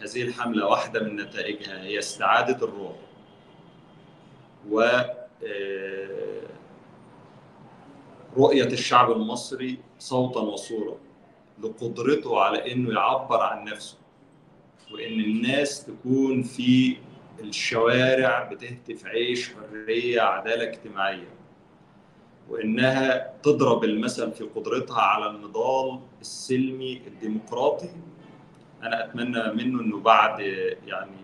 هذه 0.00 0.22
الحملة 0.22 0.66
واحدة 0.66 1.02
من 1.02 1.16
نتائجها 1.16 1.82
هي 1.82 1.98
استعادة 1.98 2.66
الروح. 2.66 2.96
و 4.70 5.00
رؤية 8.36 8.64
الشعب 8.64 9.12
المصري 9.12 9.78
صوتا 9.98 10.40
وصورة 10.40 10.98
لقدرته 11.62 12.40
على 12.40 12.72
إنه 12.72 12.92
يعبر 12.94 13.40
عن 13.40 13.64
نفسه 13.64 13.96
وإن 14.92 15.20
الناس 15.20 15.84
تكون 15.86 16.42
في 16.42 16.96
الشوارع 17.40 18.42
بتهتف 18.52 19.06
عيش 19.06 19.50
حرية 19.54 20.20
عدالة 20.20 20.68
اجتماعية. 20.68 21.28
وإنها 22.48 23.32
تضرب 23.42 23.84
المثل 23.84 24.32
في 24.32 24.44
قدرتها 24.44 25.00
على 25.02 25.30
النضال 25.30 26.00
السلمي 26.20 27.02
الديمقراطي. 27.06 27.90
أنا 28.82 29.04
أتمنى 29.04 29.52
منه 29.64 29.80
إنه 29.80 30.00
بعد 30.00 30.40
يعني 30.86 31.22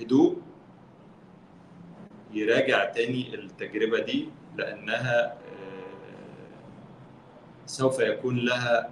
هدوء 0.00 0.38
يراجع 2.32 2.84
تاني 2.84 3.34
التجربة 3.34 3.98
دي 3.98 4.28
لأنها 4.56 5.38
سوف 7.66 7.98
يكون 7.98 8.36
لها 8.36 8.90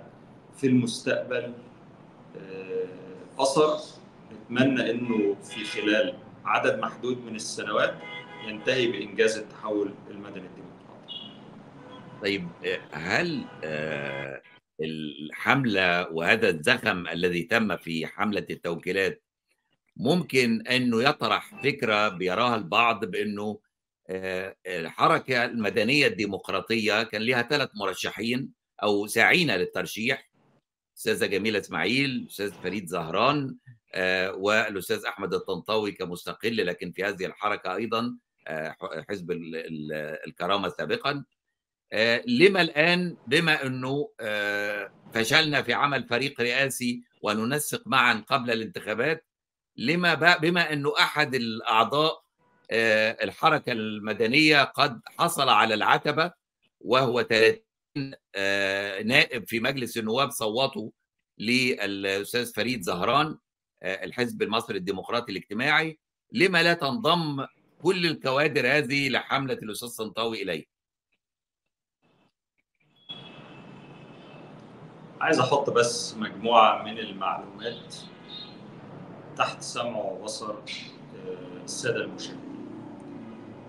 في 0.57 0.67
المستقبل 0.67 1.53
أثر. 3.39 3.79
نتمنى 4.33 4.91
إنه 4.91 5.35
في 5.43 5.65
خلال 5.65 6.15
عدد 6.45 6.79
محدود 6.79 7.25
من 7.25 7.35
السنوات 7.35 7.95
ينتهي 8.47 8.87
بإنجاز 8.87 9.39
التحول 9.39 9.95
المدني 10.11 10.47
الديمقراطي. 10.47 11.39
طيب 12.23 12.49
هل 12.93 13.45
الحملة 14.81 16.13
وهذا 16.13 16.49
الزخم 16.49 17.09
الذي 17.09 17.43
تم 17.43 17.77
في 17.77 18.07
حملة 18.07 18.47
التوكيلات 18.51 19.23
ممكن 19.97 20.67
أنه 20.67 21.03
يطرح 21.03 21.63
فكرة 21.63 22.09
بيراها 22.09 22.57
البعض 22.57 23.05
بأنه 23.05 23.61
الحركة 24.67 25.45
المدنية 25.45 26.07
الديمقراطية 26.07 27.03
كان 27.03 27.23
لها 27.23 27.43
ثلاث 27.43 27.71
مرشحين 27.75 28.53
أو 28.83 29.07
ساعين 29.07 29.51
للترشيح 29.51 30.31
أستاذة 30.97 31.27
جميلة 31.27 31.59
إسماعيل 31.59 32.27
أستاذ 32.31 32.53
فريد 32.53 32.87
زهران 32.87 33.57
والأستاذ 34.35 35.05
أحمد 35.05 35.35
الطنطاوي 35.35 35.93
كمستقل 35.93 36.67
لكن 36.67 36.93
في 36.93 37.05
هذه 37.05 37.27
الحركة 37.27 37.75
أيضا 37.75 38.17
حزب 39.09 39.31
الكرامة 40.27 40.69
سابقا. 40.69 41.25
لما 42.27 42.61
الآن؟ 42.61 43.17
بما 43.27 43.67
أنه 43.67 44.09
فشلنا 45.15 45.63
في 45.63 45.73
عمل 45.73 46.09
فريق 46.09 46.41
رئاسي 46.41 47.03
وننسق 47.23 47.83
معا 47.87 48.25
قبل 48.29 48.51
الانتخابات 48.51 49.27
لما 49.77 50.37
بما 50.37 50.73
انه 50.73 50.93
أحد 50.99 51.35
الأعضاء 51.35 52.23
الحركة 53.23 53.73
المدنية 53.73 54.63
قد 54.65 55.01
حصل 55.19 55.49
على 55.49 55.75
العتبة 55.75 56.33
وهو 56.81 57.23
30 57.23 57.63
نائب 59.07 59.49
في 59.49 59.61
مجلس 59.61 59.99
النواب 59.99 60.31
صوتوا 60.31 60.91
للأستاذ 61.39 62.53
فريد 62.53 62.83
زهران 62.83 63.39
الحزب 63.83 64.43
المصري 64.43 64.79
الديمقراطي 64.79 65.33
الاجتماعي 65.33 65.99
لما 66.33 66.63
لا 66.63 66.75
تنضم 66.75 67.47
كل 67.83 68.07
الكوادر 68.07 68.67
هذه 68.77 69.09
لحملة 69.09 69.55
الأستاذ 69.55 69.89
صنطاوي 69.89 70.43
اليه 70.43 70.65
عايز 75.21 75.41
أحط 75.41 75.71
بس 75.71 76.15
مجموعة 76.15 76.83
من 76.83 76.99
المعلومات 76.99 77.97
تحت 79.37 79.63
سمع 79.63 79.97
وبصر 79.97 80.55
السادة 81.65 82.05
المشاهدين. 82.05 82.49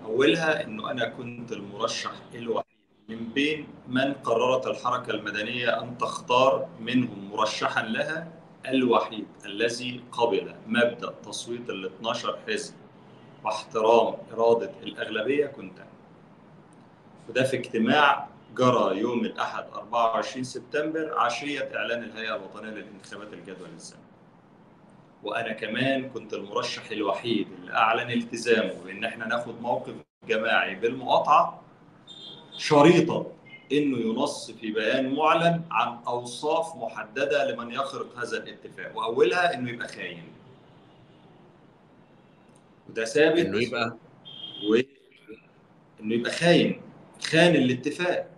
أولها 0.06 0.64
إنه 0.64 0.92
أنا 0.92 1.10
كنت 1.10 1.52
المرشح 1.52 2.12
الوحيد 2.36 2.70
من 3.10 3.30
بين 3.30 3.68
من 3.88 4.14
قررت 4.14 4.68
الحركة 4.68 5.12
المدنية 5.12 5.82
أن 5.82 5.98
تختار 5.98 6.70
منهم 6.80 7.32
مرشحا 7.32 7.82
لها 7.82 8.32
الوحيد 8.68 9.28
الذي 9.46 10.04
قبل 10.12 10.56
مبدأ 10.68 11.12
تصويت 11.12 11.70
ال 11.70 11.86
12 11.86 12.40
حزب. 12.48 12.74
واحترام 13.44 14.14
إرادة 14.34 14.72
الأغلبية 14.84 15.46
كنت. 15.48 15.78
وده 17.30 17.44
في 17.44 17.58
اجتماع 17.58 18.28
جرى 18.58 18.98
يوم 19.00 19.20
الأحد 19.26 19.64
24 19.74 20.44
سبتمبر 20.44 21.20
عشيه 21.20 21.72
إعلان 21.76 22.04
الهيئة 22.04 22.36
الوطنية 22.36 22.70
للانتخابات 22.70 23.34
الجدول 23.34 23.70
الزمني. 23.76 24.02
وأنا 25.24 25.54
كمان 25.54 26.10
كنت 26.10 26.34
المرشح 26.34 26.92
الوحيد 26.92 27.48
اللي 27.60 27.74
أعلن 27.74 28.12
التزامه 28.12 28.74
بإن 28.86 29.04
إحنا 29.06 29.26
ناخد 29.28 29.62
موقف 29.62 29.94
جماعي 30.28 30.76
بالمقاطعة 30.76 31.62
شريطا 32.58 33.26
إنه 33.72 33.98
ينص 33.98 34.52
في 34.52 34.72
بيان 34.72 35.16
معلن 35.16 35.62
عن 35.72 35.98
أوصاف 36.08 36.76
محددة 36.76 37.52
لمن 37.52 37.72
يخرق 37.72 38.18
هذا 38.20 38.38
الاتفاق 38.38 38.98
وأولها 38.98 39.54
إنه 39.54 39.70
يبقى 39.70 39.88
خاين 39.88 40.24
وده 42.90 43.06
ثابت 43.06 43.40
إنه 43.46 43.62
يبقى 43.64 43.98
و... 44.72 44.76
إنه 46.02 46.16
يبقى 46.16 46.32
خاين 46.32 46.82
خان 47.24 47.56
الاتفاق 47.56 48.30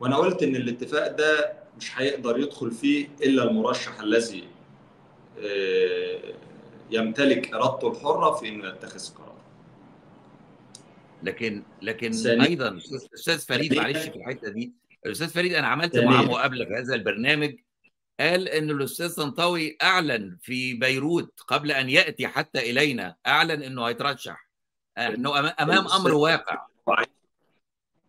وأنا 0.00 0.16
قلت 0.16 0.42
إن 0.42 0.56
الاتفاق 0.56 1.08
ده 1.16 1.52
مش 1.78 1.98
هيقدر 1.98 2.38
يدخل 2.38 2.70
فيه 2.72 3.08
إلا 3.22 3.50
المرشح 3.50 4.00
الذي 4.00 4.44
يمتلك 6.90 7.54
إرادته 7.54 7.90
الحرة 7.92 8.30
في 8.34 8.48
إنه 8.48 8.68
يتخذ 8.68 9.14
قرار 9.14 9.32
لكن 11.22 11.62
لكن 11.82 12.12
ثانيا- 12.12 12.46
أيضا 12.48 12.78
أستاذ 13.14 13.38
فريد 13.38 13.74
معلش 13.74 13.98
في 14.08 14.16
الحتة 14.16 14.48
دي 14.50 14.72
الاستاذ 15.06 15.28
فريد 15.28 15.52
أنا 15.54 15.66
عملت. 15.66 15.96
معاه 15.98 16.22
مقابلة 16.22 16.64
في 16.64 16.74
هذا 16.74 16.94
البرنامج 16.94 17.54
قال 18.22 18.48
إن 18.48 18.70
الأستاذ 18.70 19.16
طنطاوي 19.16 19.76
أعلن 19.82 20.38
في 20.42 20.74
بيروت 20.74 21.40
قبل 21.48 21.72
أن 21.72 21.90
يأتي 21.90 22.28
حتى 22.28 22.70
إلينا 22.70 23.16
أعلن 23.26 23.62
إنه 23.62 23.84
هيترشح. 23.84 24.48
إنه 24.98 25.30
أما- 25.32 25.54
أمام 25.62 25.86
أمر 25.88 26.14
واقع. 26.14 26.66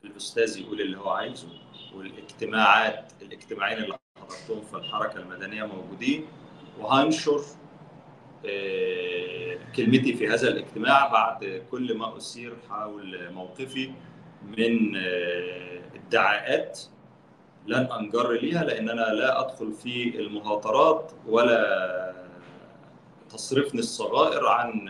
الأستاذ 0.04 0.58
يقول 0.60 0.82
اللي 0.82 0.97
هو 0.97 1.10
عايزه 1.10 1.47
والاجتماعات 1.95 3.12
الاجتماعين 3.21 3.78
اللي 3.84 3.97
حضرتهم 4.17 4.62
في 4.65 4.73
الحركة 4.78 5.19
المدنية 5.19 5.63
موجودين 5.63 6.28
وهنشر 6.80 7.41
آه، 8.45 9.58
كلمتي 9.76 10.13
في 10.13 10.28
هذا 10.28 10.47
الاجتماع 10.47 11.08
بعد 11.08 11.63
كل 11.71 11.97
ما 11.97 12.17
أثير 12.17 12.58
حول 12.69 13.32
موقفي 13.34 13.93
من 14.58 14.95
آه، 14.97 15.82
ادعاءات 15.95 16.80
لن 17.67 17.91
أنجر 17.91 18.32
ليها 18.32 18.63
لأن 18.63 18.89
أنا 18.89 19.02
لا 19.02 19.41
أدخل 19.41 19.73
في 19.73 20.19
المهاترات 20.19 21.12
ولا 21.28 22.13
تصرفني 23.30 23.80
الصغائر 23.80 24.47
عن 24.47 24.89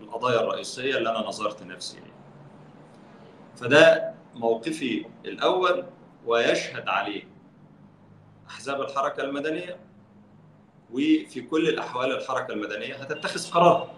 القضايا 0.00 0.40
الرئيسية 0.40 0.96
اللي 0.96 1.10
أنا 1.10 1.18
نظرت 1.18 1.62
نفسي 1.62 1.96
ليها. 1.96 2.12
فده 3.56 4.14
موقفي 4.34 5.06
الأول 5.24 5.84
ويشهد 6.26 6.88
عليه 6.88 7.22
أحزاب 8.48 8.80
الحركة 8.80 9.22
المدنية 9.22 9.76
وفي 10.92 11.40
كل 11.50 11.68
الأحوال 11.68 12.12
الحركة 12.12 12.52
المدنية 12.52 12.94
هتتخذ 12.94 13.50
قرارها. 13.50 13.94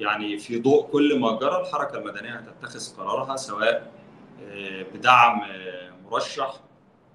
يعني 0.00 0.38
في 0.38 0.60
ضوء 0.60 0.86
كل 0.86 1.18
ما 1.20 1.32
جرى 1.38 1.60
الحركة 1.60 1.98
المدنية 1.98 2.34
هتتخذ 2.36 2.96
قرارها 2.96 3.36
سواء 3.36 3.92
آه، 4.42 4.82
بدعم 4.94 5.40
آه، 5.42 5.83
مرشح 6.14 6.60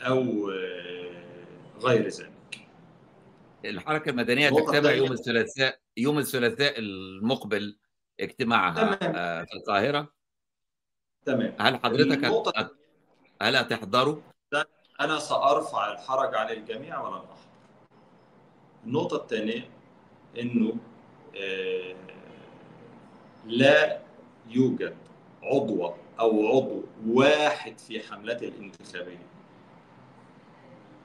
أو 0.02 0.50
آه، 0.50 1.24
غير 1.82 2.08
ذلك. 2.08 2.32
الحركة 3.66 4.10
المدنية 4.10 4.50
تجتمع 4.50 4.92
يوم. 4.92 5.12
الثلاثاء 5.12 5.80
يوم 5.98 6.18
الثلاثاء 6.20 6.80
المقبل 6.80 7.78
اجتماعها 8.20 8.96
تمام. 8.96 9.16
آه، 9.16 9.44
في 9.44 9.54
القاهرة 9.54 10.14
تمام. 11.26 11.56
هل 11.60 11.76
حضرتك 11.78 12.26
هت- 12.26 12.72
هل 13.42 13.56
هتحضروا؟ 13.56 14.22
أنا 15.02 15.20
سأرفع 15.20 15.92
الحرج 15.92 16.36
عن 16.36 16.50
الجميع 16.50 17.02
ولن 17.02 17.14
احضر. 17.16 17.36
النقطة 18.86 19.16
الثانية 19.18 19.70
إنه 20.40 20.76
آه، 21.38 21.96
لا 23.46 24.02
يوجد 24.50 24.96
عضو 25.44 25.94
أو 26.20 26.48
عضو 26.48 26.84
واحد 27.08 27.80
في 27.80 28.00
حملتي 28.00 28.48
الانتخابية. 28.48 29.28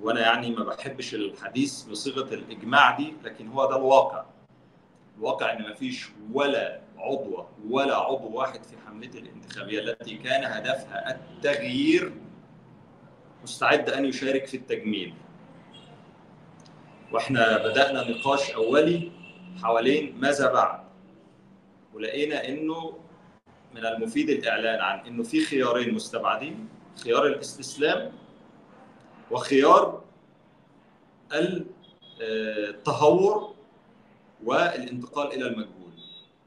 وأنا 0.00 0.20
يعني 0.20 0.50
ما 0.50 0.64
بحبش 0.64 1.14
الحديث 1.14 1.82
بصيغة 1.82 2.34
الإجماع 2.34 2.96
دي 2.96 3.12
لكن 3.24 3.48
هو 3.48 3.66
ده 3.70 3.76
الواقع. 3.76 4.24
الواقع 5.18 5.52
إن 5.52 5.62
ما 5.62 5.74
فيش 5.74 6.08
ولا 6.32 6.80
عضو 6.98 7.44
ولا 7.70 7.96
عضو 7.96 8.28
واحد 8.28 8.64
في 8.64 8.76
حملتي 8.86 9.18
الانتخابية 9.18 9.80
التي 9.80 10.16
كان 10.16 10.44
هدفها 10.44 11.10
التغيير 11.10 12.12
مستعد 13.42 13.90
أن 13.90 14.04
يشارك 14.04 14.46
في 14.46 14.56
التجميل. 14.56 15.14
وإحنا 17.12 17.58
بدأنا 17.58 18.10
نقاش 18.10 18.50
أولي 18.50 19.12
حوالين 19.62 20.20
ماذا 20.20 20.52
بعد؟ 20.52 20.84
ولقينا 21.94 22.48
إنه 22.48 22.98
من 23.74 23.86
المفيد 23.86 24.30
الإعلان 24.30 24.80
عن 24.80 25.06
إنه 25.06 25.22
في 25.22 25.44
خيارين 25.44 25.94
مستبعدين 25.94 26.68
خيار 27.04 27.26
الاستسلام 27.26 28.12
وخيار 29.30 30.02
التهور 32.20 33.54
والانتقال 34.44 35.32
إلى 35.32 35.46
المجهول. 35.46 35.74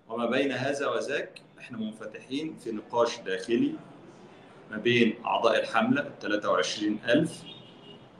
وما 0.10 0.26
بين 0.26 0.52
هذا 0.52 0.88
وذاك 0.88 1.42
إحنا 1.60 1.78
منفتحين 1.78 2.56
في 2.64 2.72
نقاش 2.72 3.20
داخلي 3.20 3.74
ما 4.72 4.78
بين 4.78 5.16
أعضاء 5.26 5.60
الحملة 5.60 6.02
ال 6.02 6.20
23000 6.20 7.44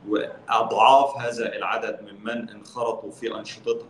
وأضعاف 0.08 1.18
هذا 1.18 1.56
العدد 1.56 2.00
ممن 2.12 2.50
انخرطوا 2.50 3.12
في 3.12 3.36
أنشطتها 3.36 3.90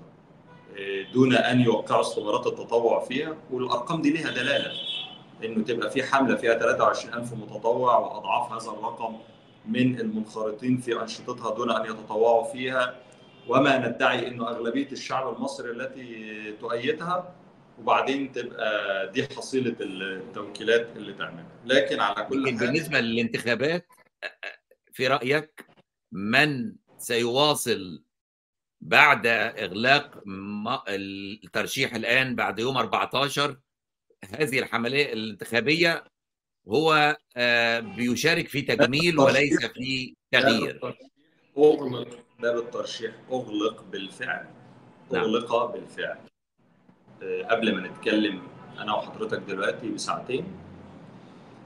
دون 1.14 1.34
أن 1.36 1.62
يوقعوا 1.62 2.02
استمارات 2.02 2.48
التطوع 2.48 3.00
فيها 3.06 3.38
والأرقام 3.52 4.02
دي 4.02 4.10
ليها 4.10 4.32
دلالة. 4.32 4.72
إنه 5.44 5.64
تبقى 5.64 5.92
في 5.92 6.04
حملة 6.04 6.36
فيها 6.36 6.54
23000 6.60 7.34
متطوع 7.34 7.98
وأضعاف 7.98 8.52
هذا 8.52 8.72
الرقم 8.78 9.18
من 9.66 10.00
المنخرطين 10.00 10.78
في 10.78 11.02
أنشطتها 11.02 11.56
دون 11.56 11.72
أن 11.72 11.86
يتطوعوا 11.86 12.52
فيها. 12.52 12.96
وما 13.48 13.88
ندعي 13.88 14.28
إنه 14.28 14.48
أغلبية 14.50 14.92
الشعب 14.92 15.36
المصري 15.36 15.72
التي 15.72 16.52
تؤيدها 16.60 17.36
وبعدين 17.80 18.32
تبقى 18.32 19.12
دي 19.12 19.24
حصيلة 19.24 19.76
التوكيلات 19.82 20.88
اللي 20.96 21.14
تعملها. 21.14 21.46
لكن 21.66 22.00
على 22.00 22.26
كل 22.26 22.44
لكن 22.44 22.58
حال 22.58 22.68
بالنسبة 22.68 23.00
للانتخابات 23.00 23.88
في 24.94 25.08
رأيك 25.08 25.66
من 26.12 26.76
سيواصل 26.98 28.04
بعد 28.82 29.28
إغلاق 29.28 30.24
الترشيح 30.90 31.96
الآن 31.96 32.36
بعد 32.36 32.60
يوم 32.60 32.78
14 32.78 33.58
هذه 34.26 34.60
الحمليه 34.60 35.14
الانتخابية 35.14 36.04
هو 36.68 37.18
آه، 37.38 37.80
بيشارك 37.80 38.48
في 38.48 38.62
تجميل 38.62 39.20
وليس 39.20 39.66
في 39.66 40.16
تغيير. 40.32 40.96
أغلق 41.58 42.20
باب 42.40 42.58
الترشيح 42.58 43.16
أغلق 43.32 43.84
بالفعل. 43.84 44.46
نعم. 45.12 45.22
أغلق 45.24 45.66
بالفعل. 45.66 46.18
آه، 47.24 47.44
قبل 47.44 47.76
ما 47.76 47.88
نتكلم 47.88 48.48
أنا 48.78 48.94
وحضرتك 48.94 49.38
دلوقتي 49.38 49.90
بساعتين 49.90 50.46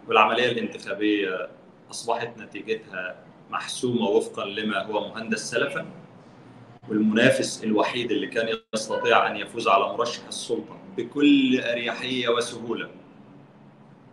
والعملية 0.08 0.52
الانتخابية 0.52 1.50
أصبحت 1.92 2.38
نتيجتها 2.38 3.26
محسومة 3.50 4.06
وفقا 4.06 4.46
لما 4.46 4.84
هو 4.84 5.10
مهندس 5.10 5.50
سلفا. 5.52 6.01
والمنافس 6.90 7.64
الوحيد 7.64 8.12
اللي 8.12 8.28
كان 8.28 8.58
يستطيع 8.74 9.32
أن 9.32 9.36
يفوز 9.36 9.68
على 9.68 9.84
مرشح 9.84 10.28
السلطة 10.28 10.80
بكل 10.98 11.62
أريحية 11.62 12.30
وسهولة. 12.30 12.90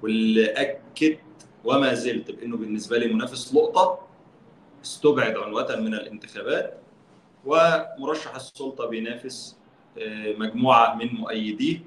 واللي 0.02 0.46
اكد 0.46 1.18
وما 1.64 1.94
زلت 1.94 2.30
بأنه 2.30 2.56
بالنسبة 2.56 2.98
لي 2.98 3.14
منافس 3.14 3.54
لقطة 3.54 3.98
استبعد 4.84 5.36
عنوه 5.36 5.76
من 5.76 5.94
الانتخابات 5.94 6.80
ومرشح 7.44 8.34
السلطة 8.34 8.86
بينافس 8.86 9.58
آه، 9.98 10.32
مجموعة 10.32 10.94
من 10.94 11.14
مؤيديه 11.14 11.80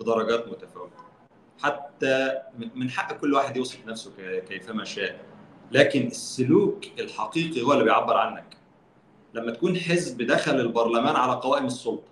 بدرجات 0.00 0.48
متفاوتة. 0.48 0.96
حتى 1.62 2.38
من 2.74 2.90
حق 2.90 3.12
كل 3.12 3.34
واحد 3.34 3.56
يوصف 3.56 3.86
نفسه 3.86 4.12
كيفما 4.48 4.84
شاء. 4.84 5.20
لكن 5.72 6.06
السلوك 6.06 6.84
الحقيقي 6.98 7.62
هو 7.62 7.72
اللي 7.72 7.84
بيعبر 7.84 8.16
عنك. 8.16 8.59
لما 9.34 9.52
تكون 9.52 9.76
حزب 9.76 10.22
دخل 10.22 10.60
البرلمان 10.60 11.16
على 11.16 11.32
قوائم 11.32 11.66
السلطة. 11.66 12.10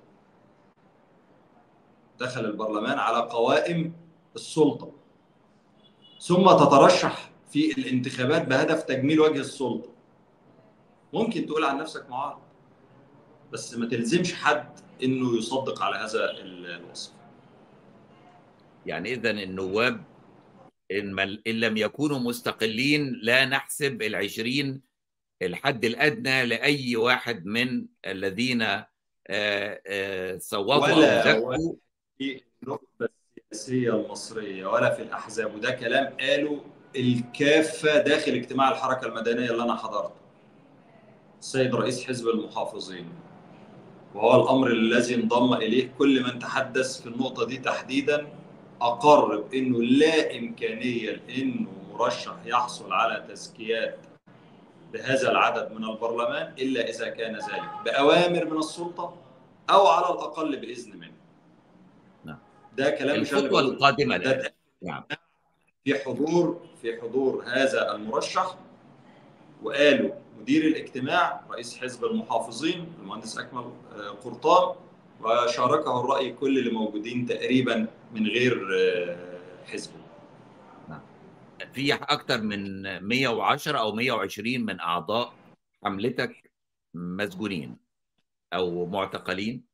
دخل 2.20 2.44
البرلمان 2.44 2.98
على 2.98 3.18
قوائم 3.18 3.92
السلطة. 4.36 4.92
ثم 6.20 6.44
تترشح 6.44 7.30
في 7.50 7.72
الانتخابات 7.78 8.48
بهدف 8.48 8.82
تجميل 8.82 9.20
وجه 9.20 9.40
السلطة. 9.40 9.90
ممكن 11.12 11.46
تقول 11.46 11.64
عن 11.64 11.78
نفسك 11.78 12.10
معارض 12.10 12.40
بس 13.52 13.74
ما 13.74 13.86
تلزمش 13.86 14.34
حد 14.34 14.80
إنه 15.02 15.38
يصدق 15.38 15.82
على 15.82 15.96
هذا 15.96 16.30
الوصف. 16.30 17.12
يعني 18.86 19.12
اذا 19.12 19.30
النواب 19.30 20.04
إن, 20.92 21.18
إن 21.46 21.60
لم 21.60 21.76
يكونوا 21.76 22.18
مستقلين 22.18 23.12
لا 23.22 23.44
نحسب 23.44 24.02
العشرين 24.02 24.87
الحد 25.42 25.84
الأدنى 25.84 26.46
لأي 26.46 26.96
واحد 26.96 27.46
من 27.46 27.86
الذين 28.06 28.64
صوتوا 30.38 30.86
ولا 30.94 31.36
أو 31.36 31.76
في 32.18 32.40
النخبه 32.62 33.08
السياسية 33.52 33.90
المصرية 33.94 34.66
ولا 34.66 34.90
في 34.94 35.02
الأحزاب 35.02 35.54
وده 35.54 35.70
كلام 35.70 36.16
قاله 36.20 36.64
الكافة 36.96 37.98
داخل 37.98 38.32
اجتماع 38.32 38.68
الحركة 38.70 39.06
المدنية 39.06 39.50
اللي 39.50 39.62
أنا 39.62 39.76
حضرته. 39.76 40.14
السيد 41.40 41.74
رئيس 41.74 42.04
حزب 42.04 42.28
المحافظين 42.28 43.08
وهو 44.14 44.42
الأمر 44.42 44.66
الذي 44.70 45.14
انضم 45.14 45.54
إليه 45.54 45.92
كل 45.98 46.22
من 46.22 46.38
تحدث 46.38 47.00
في 47.00 47.06
النقطة 47.06 47.46
دي 47.46 47.56
تحديدا 47.56 48.26
أقر 48.80 49.40
بأنه 49.40 49.82
لا 49.82 50.38
إمكانية 50.38 51.10
لأنه 51.10 51.68
مرشح 51.92 52.36
يحصل 52.46 52.92
على 52.92 53.26
تزكيات 53.28 53.98
بهذا 54.92 55.30
العدد 55.30 55.72
من 55.72 55.84
البرلمان 55.84 56.54
إلا 56.58 56.88
إذا 56.88 57.08
كان 57.08 57.34
ذلك 57.34 57.70
بأوامر 57.84 58.44
من 58.44 58.58
السلطة 58.58 59.14
أو 59.70 59.86
على 59.86 60.14
الأقل 60.14 60.56
بإذن 60.56 60.96
منه. 60.98 61.12
نعم. 62.24 62.38
ده 62.76 62.90
كلام 62.90 63.20
الخطوة 63.20 63.60
القادمة 63.60 64.16
ده 64.16 64.54
نعم. 64.82 65.02
في 65.84 65.94
حضور 65.98 66.60
في 66.82 67.00
حضور 67.00 67.44
هذا 67.46 67.94
المرشح 67.94 68.56
وقالوا 69.62 70.10
مدير 70.40 70.64
الاجتماع 70.64 71.40
رئيس 71.50 71.78
حزب 71.78 72.04
المحافظين 72.04 72.92
المهندس 73.00 73.38
أكمل 73.38 73.64
قرطان 74.24 74.74
وشاركه 75.22 76.00
الرأي 76.00 76.32
كل 76.32 76.58
اللي 76.58 76.70
موجودين 76.70 77.26
تقريبا 77.26 77.86
من 78.14 78.26
غير 78.26 78.66
حزبه 79.66 79.92
نعم. 79.94 79.97
في 81.72 81.94
أكثر 81.94 82.40
من 82.40 82.82
110 83.02 83.78
أو 83.78 83.92
120 83.92 84.60
من 84.60 84.80
أعضاء 84.80 85.34
حملتك 85.84 86.52
مسجونين 86.94 87.76
أو 88.52 88.86
معتقلين؟ 88.86 89.64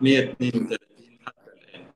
132 0.00 1.18
حتى 1.26 1.50
الآن. 1.50 1.92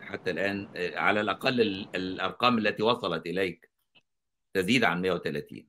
حتى 0.00 0.30
الآن. 0.30 0.68
على 0.76 1.20
الأقل 1.20 1.60
الأرقام 1.94 2.58
التي 2.58 2.82
وصلت 2.82 3.26
إليك 3.26 3.70
تزيد 4.54 4.84
عن 4.84 5.02
130 5.02 5.66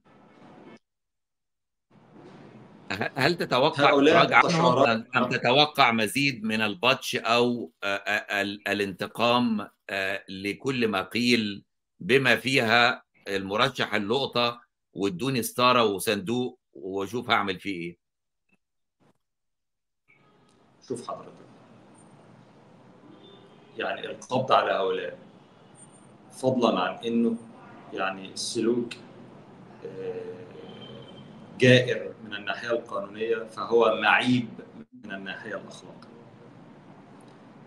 هل 3.15 3.37
تتوقع 3.37 3.93
عنهم 4.33 5.05
أم 5.15 5.29
تتوقع 5.29 5.91
مزيد 5.91 6.43
من 6.43 6.61
البطش 6.61 7.15
أو 7.15 7.71
الانتقام 8.67 9.69
لكل 10.29 10.87
ما 10.87 11.01
قيل 11.01 11.63
بما 12.03 12.35
فيها 12.35 13.03
المرشح 13.27 13.93
اللقطة 13.93 14.61
وادوني 14.93 15.43
ستارة 15.43 15.83
وصندوق 15.83 16.59
واشوف 16.73 17.29
هعمل 17.29 17.59
فيه 17.59 17.81
إيه. 17.81 17.97
شوف 20.87 21.07
حضرتك. 21.07 21.33
يعني 23.77 24.05
القبض 24.05 24.51
على 24.51 24.71
هؤلاء 24.71 25.17
فضلا 26.31 26.79
عن 26.79 27.05
إنه 27.05 27.37
يعني 27.93 28.33
السلوك 28.33 28.93
جائر 31.59 32.13
من 32.23 32.33
الناحية 32.35 32.71
القانونية 32.71 33.43
فهو 33.43 33.95
معيب 34.01 34.49
من 35.03 35.11
الناحية 35.11 35.55
الأخلاقية. 35.55 36.13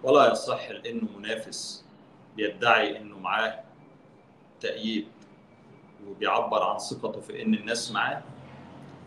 ولا 0.03 0.33
يصح 0.33 0.71
لأنه 0.71 1.09
منافس 1.19 1.85
بيدعي 2.37 2.99
إنه 2.99 3.19
معاه 3.19 3.66
تأييد 4.61 5.09
وبيعبر 6.09 6.63
عن 6.63 6.79
ثقته 6.79 7.21
في 7.21 7.43
إن 7.43 7.55
الناس 7.55 7.93
معاه 7.93 8.23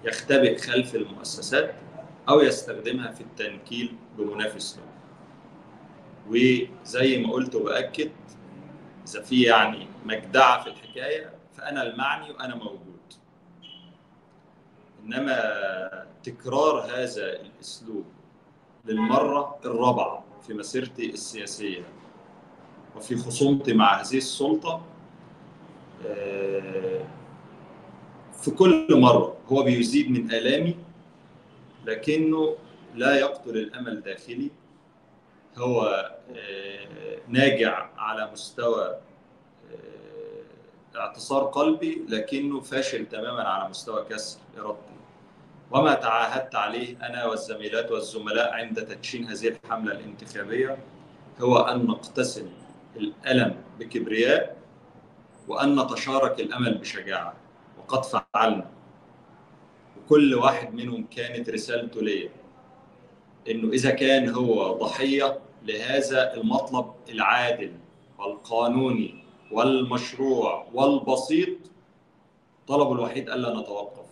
يختبئ 0.03 0.57
خلف 0.57 0.95
المؤسسات 0.95 1.75
أو 2.29 2.41
يستخدمها 2.41 3.11
في 3.11 3.21
التنكيل 3.21 3.95
بمنافس 4.17 4.77
له. 4.77 4.83
وزي 6.29 7.17
ما 7.17 7.33
قلت 7.33 7.55
وبأكد 7.55 8.11
إذا 9.07 9.21
في 9.21 9.41
يعني 9.41 9.87
مجدعة 10.05 10.63
في 10.63 10.69
الحكاية 10.69 11.33
فأنا 11.57 11.83
المعني 11.83 12.31
وأنا 12.31 12.55
موجود. 12.55 12.99
إنما 15.03 16.05
تكرار 16.23 16.79
هذا 16.79 17.41
الأسلوب 17.41 18.05
للمرة 18.85 19.59
الرابعة 19.65 20.23
في 20.47 20.53
مسيرتي 20.53 21.09
السياسية 21.09 21.83
وفي 22.95 23.15
خصومتي 23.15 23.73
مع 23.73 24.01
هذه 24.01 24.17
السلطة 24.17 24.81
في 28.41 28.51
كل 28.57 28.87
مرة 28.91 29.37
هو 29.47 29.63
بيزيد 29.63 30.11
من 30.11 30.31
آلامي 30.31 30.75
لكنه 31.85 32.55
لا 32.95 33.15
يقتل 33.15 33.57
الأمل 33.57 34.01
داخلي. 34.01 34.51
هو 35.57 36.05
ناجع 37.27 37.89
على 37.97 38.31
مستوى 38.31 38.97
اعتصار 40.95 41.43
قلبي 41.43 42.05
لكنه 42.09 42.59
فاشل 42.59 43.05
تماما 43.05 43.43
على 43.43 43.69
مستوى 43.69 44.05
كسر 44.09 44.39
إرادتي. 44.57 44.81
وما 45.71 45.93
تعاهدت 45.93 46.55
عليه 46.55 46.97
أنا 46.97 47.25
والزميلات 47.25 47.91
والزملاء 47.91 48.53
عند 48.53 48.85
تدشين 48.85 49.25
هذه 49.25 49.47
الحملة 49.47 49.91
الانتخابية 49.91 50.77
هو 51.41 51.57
أن 51.57 51.85
نقتسم 51.85 52.49
الألم 52.95 53.55
بكبرياء 53.79 54.58
وأن 55.49 55.79
نتشارك 55.79 56.39
الأمل 56.39 56.77
بشجاعة. 56.77 57.33
وقد 57.79 58.05
فعلنا. 58.05 58.69
وكل 59.97 60.35
واحد 60.35 60.73
منهم 60.73 61.05
كانت 61.05 61.49
رسالته 61.49 62.01
ليا. 62.01 62.29
إنه 63.49 63.73
إذا 63.73 63.91
كان 63.91 64.29
هو 64.29 64.77
ضحية 64.77 65.39
لهذا 65.63 66.33
المطلب 66.33 66.93
العادل 67.09 67.71
والقانوني 68.19 69.23
والمشروع 69.51 70.67
والبسيط 70.73 71.57
طلبه 72.67 72.93
الوحيد 72.93 73.29
ألا 73.29 73.59
نتوقف. 73.59 74.05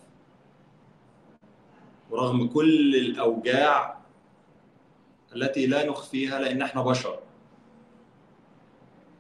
ورغم 2.10 2.48
كل 2.48 2.96
الأوجاع 2.96 3.98
التي 5.36 5.68
لا 5.68 5.90
نخفيها 5.90 6.40
لأن 6.40 6.62
إحنا 6.62 6.82
بشر. 6.82 7.20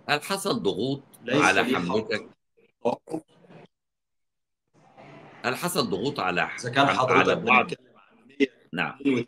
هل 0.09 0.21
حصل 0.21 0.63
ضغوط؟ 0.63 1.01
على 1.29 1.63
حملتك. 1.63 2.29
هل 5.45 5.55
حصل 5.55 5.89
ضغوط 5.89 6.19
على 6.19 6.41
إذا 6.41 6.69
كان 6.69 6.87
حضرتك 6.87 7.37
بعض؟ 7.37 7.65
بنتكلم 7.65 7.87
عن 7.97 8.27
132 8.27 8.47
نعم. 8.73 9.25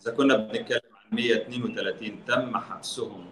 إذا 0.00 0.12
كنا 0.16 0.36
بنتكلم 0.36 0.80
عن 0.94 1.16
132 1.16 2.24
تم 2.24 2.58
حبسهم 2.58 3.26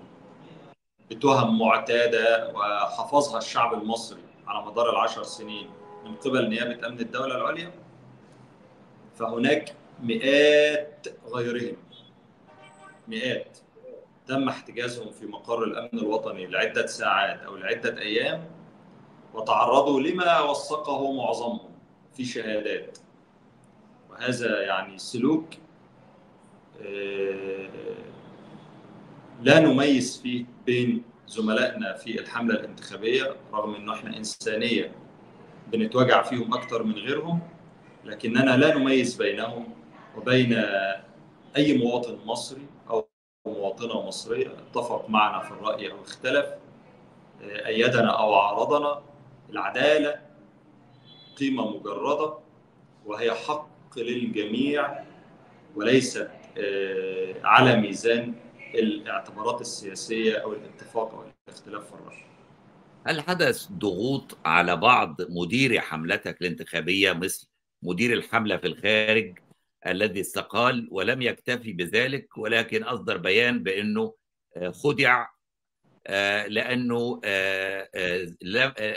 بتهم 1.10 1.58
معتادة 1.58 2.52
وحفظها 2.54 3.38
الشعب 3.38 3.74
المصري 3.74 4.22
على 4.46 4.66
مدار 4.66 4.90
العشر 4.90 5.22
سنين 5.22 5.70
من 6.04 6.14
قبل 6.14 6.48
نيابة 6.48 6.86
أمن 6.86 7.00
الدولة 7.00 7.36
العليا. 7.36 7.72
فهناك 9.14 9.76
مئات 10.02 11.06
غيرهم. 11.26 11.76
مئات. 13.08 13.58
تم 14.26 14.48
احتجازهم 14.48 15.10
في 15.10 15.26
مقر 15.26 15.64
الأمن 15.64 15.98
الوطني 15.98 16.46
لعدة 16.46 16.86
ساعات 16.86 17.40
أو 17.40 17.56
لعدة 17.56 17.98
أيام 18.00 18.44
وتعرضوا 19.34 20.00
لما 20.00 20.40
وثقه 20.40 21.12
معظمهم 21.12 21.70
في 22.16 22.24
شهادات. 22.24 22.98
وهذا 24.10 24.62
يعني 24.62 24.98
سلوك 24.98 25.44
لا 29.42 29.60
نميز 29.60 30.20
فيه 30.22 30.44
بين 30.66 31.02
زملائنا 31.28 31.92
في 31.92 32.20
الحملة 32.20 32.54
الانتخابية 32.54 33.36
رغم 33.52 33.74
إنه 33.74 33.94
إحنا 33.94 34.16
إنسانية 34.16 34.92
بنتوجع 35.72 36.22
فيهم 36.22 36.54
أكثر 36.54 36.82
من 36.82 36.94
غيرهم 36.94 37.40
لكننا 38.04 38.56
لا 38.56 38.78
نميز 38.78 39.14
بينهم 39.16 39.68
وبين 40.16 40.64
أي 41.56 41.78
مواطن 41.78 42.18
مصري 42.26 42.66
أو 43.46 43.52
مواطنة 43.52 44.06
مصرية 44.06 44.46
اتفق 44.46 45.10
معنا 45.10 45.42
في 45.44 45.50
الرأي 45.50 45.90
أو 45.90 46.02
اختلف 46.02 46.46
أيدنا 47.42 48.10
أو 48.20 48.34
عارضنا 48.34 49.02
العدالة 49.50 50.20
قيمة 51.38 51.76
مجردة 51.76 52.34
وهي 53.06 53.34
حق 53.34 53.68
للجميع 53.96 55.04
وليست 55.76 56.30
على 57.44 57.76
ميزان 57.76 58.34
الاعتبارات 58.74 59.60
السياسية 59.60 60.36
أو 60.36 60.52
الاتفاق 60.52 61.14
أو 61.14 61.24
الاختلاف 61.48 61.86
في 61.86 61.94
الرأي. 61.94 62.26
هل 63.06 63.20
حدث 63.20 63.68
ضغوط 63.72 64.36
على 64.44 64.76
بعض 64.76 65.16
مديري 65.28 65.80
حملتك 65.80 66.40
الانتخابية 66.40 67.12
مثل 67.12 67.48
مدير 67.82 68.12
الحملة 68.12 68.56
في 68.56 68.66
الخارج 68.66 69.38
الذي 69.86 70.20
استقال 70.20 70.88
ولم 70.90 71.22
يكتفي 71.22 71.72
بذلك 71.72 72.38
ولكن 72.38 72.82
أصدر 72.82 73.16
بيان 73.16 73.62
بأنه 73.62 74.14
خدع 74.70 75.26
لأنه 76.48 77.20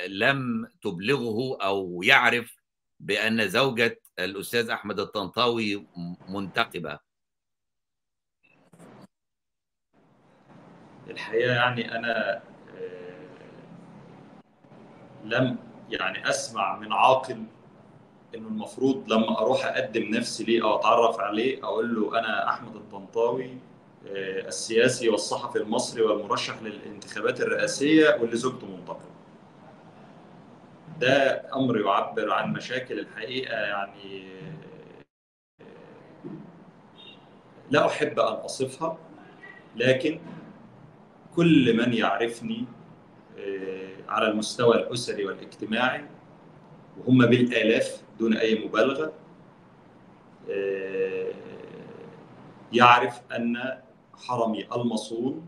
لم 0.08 0.68
تبلغه 0.82 1.58
أو 1.62 2.04
يعرف 2.04 2.56
بأن 3.00 3.48
زوجة 3.48 4.02
الأستاذ 4.20 4.70
أحمد 4.70 5.00
الطنطاوي 5.00 5.88
منتقبة. 6.30 7.00
الحقيقة 11.10 11.54
يعني 11.54 11.96
أنا 11.96 12.44
لم 15.24 15.58
يعني 15.90 16.30
أسمع 16.30 16.80
من 16.80 16.94
عاقل 16.94 17.46
إنه 18.36 18.48
المفروض 18.48 19.14
لما 19.14 19.40
أروح 19.40 19.66
أقدم 19.66 20.04
نفسي 20.04 20.44
ليه 20.44 20.64
أو 20.64 20.76
أتعرف 20.80 21.20
عليه 21.20 21.64
أقول 21.64 21.96
له 21.96 22.20
أنا 22.20 22.50
أحمد 22.50 22.76
الطنطاوي 22.76 23.58
السياسي 24.48 25.10
والصحفي 25.10 25.58
المصري 25.60 26.02
والمرشح 26.02 26.62
للانتخابات 26.62 27.42
الرئاسية 27.42 28.18
واللي 28.22 28.36
زوجته 28.38 28.68
منتقبه. 28.68 29.10
ده 31.00 31.44
أمر 31.56 31.80
يعبر 31.80 32.32
عن 32.32 32.54
مشاكل 32.54 33.00
الحقيقة 33.00 33.54
يعني 33.56 34.24
لا 37.72 37.86
أحب 37.88 38.20
أن 38.20 38.34
أصفها 38.34 38.98
لكن 39.76 40.20
كل 41.36 41.78
من 41.78 41.94
يعرفني 41.94 42.66
على 44.08 44.28
المستوى 44.28 44.76
الأسري 44.76 45.26
والاجتماعي 45.26 46.06
وهم 47.00 47.26
بالآلاف 47.26 48.02
دون 48.20 48.38
أي 48.38 48.66
مبالغة 48.66 49.14
يعرف 52.74 53.22
أن 53.36 53.80
حرمي 54.14 54.66
المصون 54.76 55.48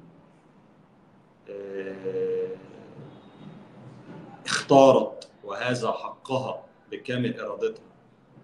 اختارت 4.45 5.29
وهذا 5.43 5.91
حقها 5.91 6.63
بكامل 6.91 7.39
إرادتها 7.39 7.83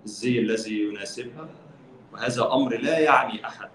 الزي 0.06 0.40
الذي 0.40 0.82
يناسبها 0.82 1.50
وهذا 2.14 2.52
أمر 2.54 2.78
لا 2.78 3.00
يعني 3.00 3.48
أحد 3.48 3.70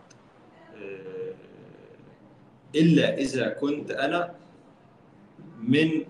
إلا 2.75 3.19
إذا 3.19 3.49
كنت 3.49 3.91
أنا 3.91 4.35
من 5.63 6.05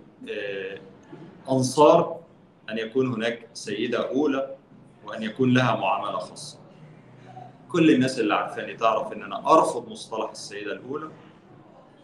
أنصار 1.50 2.21
أن 2.72 2.78
يكون 2.78 3.12
هناك 3.12 3.48
سيدة 3.54 4.08
أولى 4.08 4.56
وأن 5.06 5.22
يكون 5.22 5.54
لها 5.54 5.76
معاملة 5.76 6.18
خاصة. 6.18 6.58
كل 7.68 7.90
الناس 7.90 8.20
اللي 8.20 8.34
عارفاني 8.34 8.76
تعرف 8.76 9.12
إن 9.12 9.22
أنا 9.22 9.52
أرفض 9.52 9.88
مصطلح 9.88 10.30
السيدة 10.30 10.72
الأولى 10.72 11.08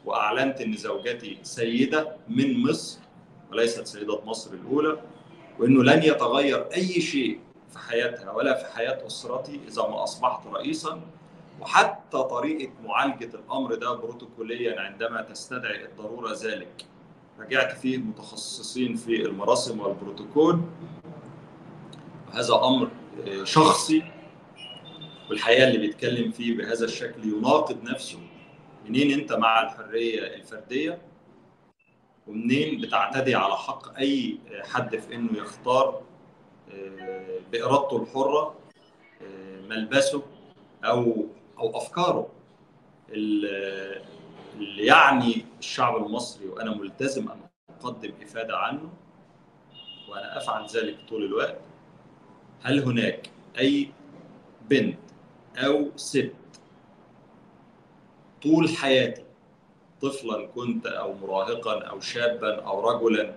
وأعلنت 0.04 0.61
إن 0.61 0.76
زوجتي 0.76 1.38
سيدة 1.42 2.16
من 2.28 2.62
مصر 2.70 2.98
وليست 3.52 3.87
سيدة 3.87 4.24
مصر 4.24 4.52
الأولى 4.54 4.98
وإنه 5.59 5.83
لن 5.85 6.02
يتغير 6.02 6.66
أي 6.74 7.00
شيء 7.00 7.40
في 7.72 7.78
حياتها 7.78 8.31
ولا 8.33 8.54
في 8.54 8.76
حياة 8.76 9.07
أسرتي 9.07 9.61
إذا 9.68 9.83
ما 9.83 10.02
أصبحت 10.04 10.46
رئيسا 10.46 11.00
وحتى 11.61 12.18
طريقة 12.22 12.72
معالجة 12.85 13.31
الأمر 13.37 13.74
ده 13.74 13.92
بروتوكوليا 13.92 14.81
عندما 14.81 15.22
تستدعي 15.22 15.85
الضرورة 15.85 16.33
ذلك 16.42 16.85
رجعت 17.38 17.72
فيه 17.79 17.98
متخصصين 17.98 18.96
في 18.96 19.22
المراسم 19.22 19.81
والبروتوكول. 19.81 20.61
وهذا 22.29 22.55
أمر 22.55 22.90
شخصي 23.44 24.03
والحقيقة 25.31 25.68
اللي 25.68 25.79
بيتكلم 25.79 26.31
فيه 26.33 26.57
بهذا 26.57 26.85
الشكل 26.85 27.24
يناقض 27.24 27.83
نفسه. 27.83 28.18
منين 28.85 29.20
أنت 29.20 29.33
مع 29.33 29.62
الحرية 29.62 30.35
الفردية؟ 30.35 30.98
ومنين 32.27 32.81
بتعتدي 32.81 33.35
على 33.35 33.57
حق 33.57 33.98
أي 33.98 34.38
حد 34.62 34.96
في 34.96 35.14
إنه 35.14 35.38
يختار 35.38 36.03
بإرادته 37.53 38.03
الحرة 38.03 38.55
ملبسه 39.68 40.22
أو 40.85 41.27
أو 41.59 41.77
أفكاره. 41.77 42.29
اللي 44.58 44.86
يعني 44.86 45.44
الشعب 45.58 45.96
المصري 45.96 46.46
وأنا 46.48 46.74
ملتزم 46.74 47.28
أن 47.30 47.40
أقدم 47.80 48.12
إفادة 48.22 48.56
عنه 48.58 48.90
وأنا 50.08 50.38
أفعل 50.38 50.66
ذلك 50.66 50.98
طول 51.08 51.24
الوقت 51.24 51.58
هل 52.62 52.80
هناك 52.82 53.30
أي 53.58 53.90
بنت 54.70 54.98
أو 55.56 55.90
ست 55.96 56.32
طول 58.42 58.68
حياتي 58.68 59.24
طفلا 60.02 60.46
كنت 60.46 60.86
أو 60.86 61.14
مراهقا 61.14 61.82
أو 61.82 62.00
شابا 62.00 62.62
أو 62.62 62.90
رجلا 62.90 63.34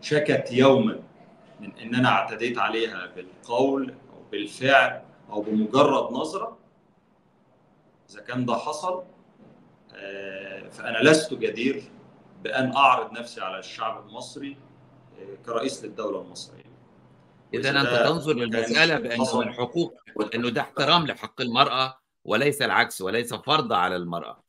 شكت 0.00 0.52
يوما 0.52 0.98
من 1.60 1.72
إن 1.82 1.94
أنا 1.94 2.08
اعتديت 2.08 2.58
عليها 2.58 3.06
بالقول 3.16 3.90
أو 3.90 4.22
بالفعل 4.32 5.02
أو 5.30 5.40
بمجرد 5.42 6.12
نظرة؟ 6.12 6.58
إذا 8.10 8.20
كان 8.22 8.46
ده 8.46 8.54
حصل 8.54 9.02
فأنا 10.70 10.98
لست 11.10 11.34
جدير 11.34 11.82
بأن 12.42 12.72
أعرض 12.76 13.12
نفسي 13.12 13.40
على 13.40 13.58
الشعب 13.58 14.06
المصري 14.08 14.56
كرئيس 15.46 15.84
للدولة 15.84 16.20
المصرية. 16.20 16.72
إذا 17.54 17.70
أنت 17.70 18.08
تنظر 18.08 18.32
للمسألة 18.32 18.98
بأنه 18.98 19.38
من 19.38 19.52
حقوق 19.52 19.94
أنه 20.34 20.48
ده 20.50 20.60
احترام 20.60 21.06
لحق 21.06 21.40
المرأة 21.40 21.98
وليس 22.24 22.62
العكس 22.62 23.00
وليس 23.00 23.34
فرض 23.34 23.72
على 23.72 23.96
المرأة. 23.96 24.42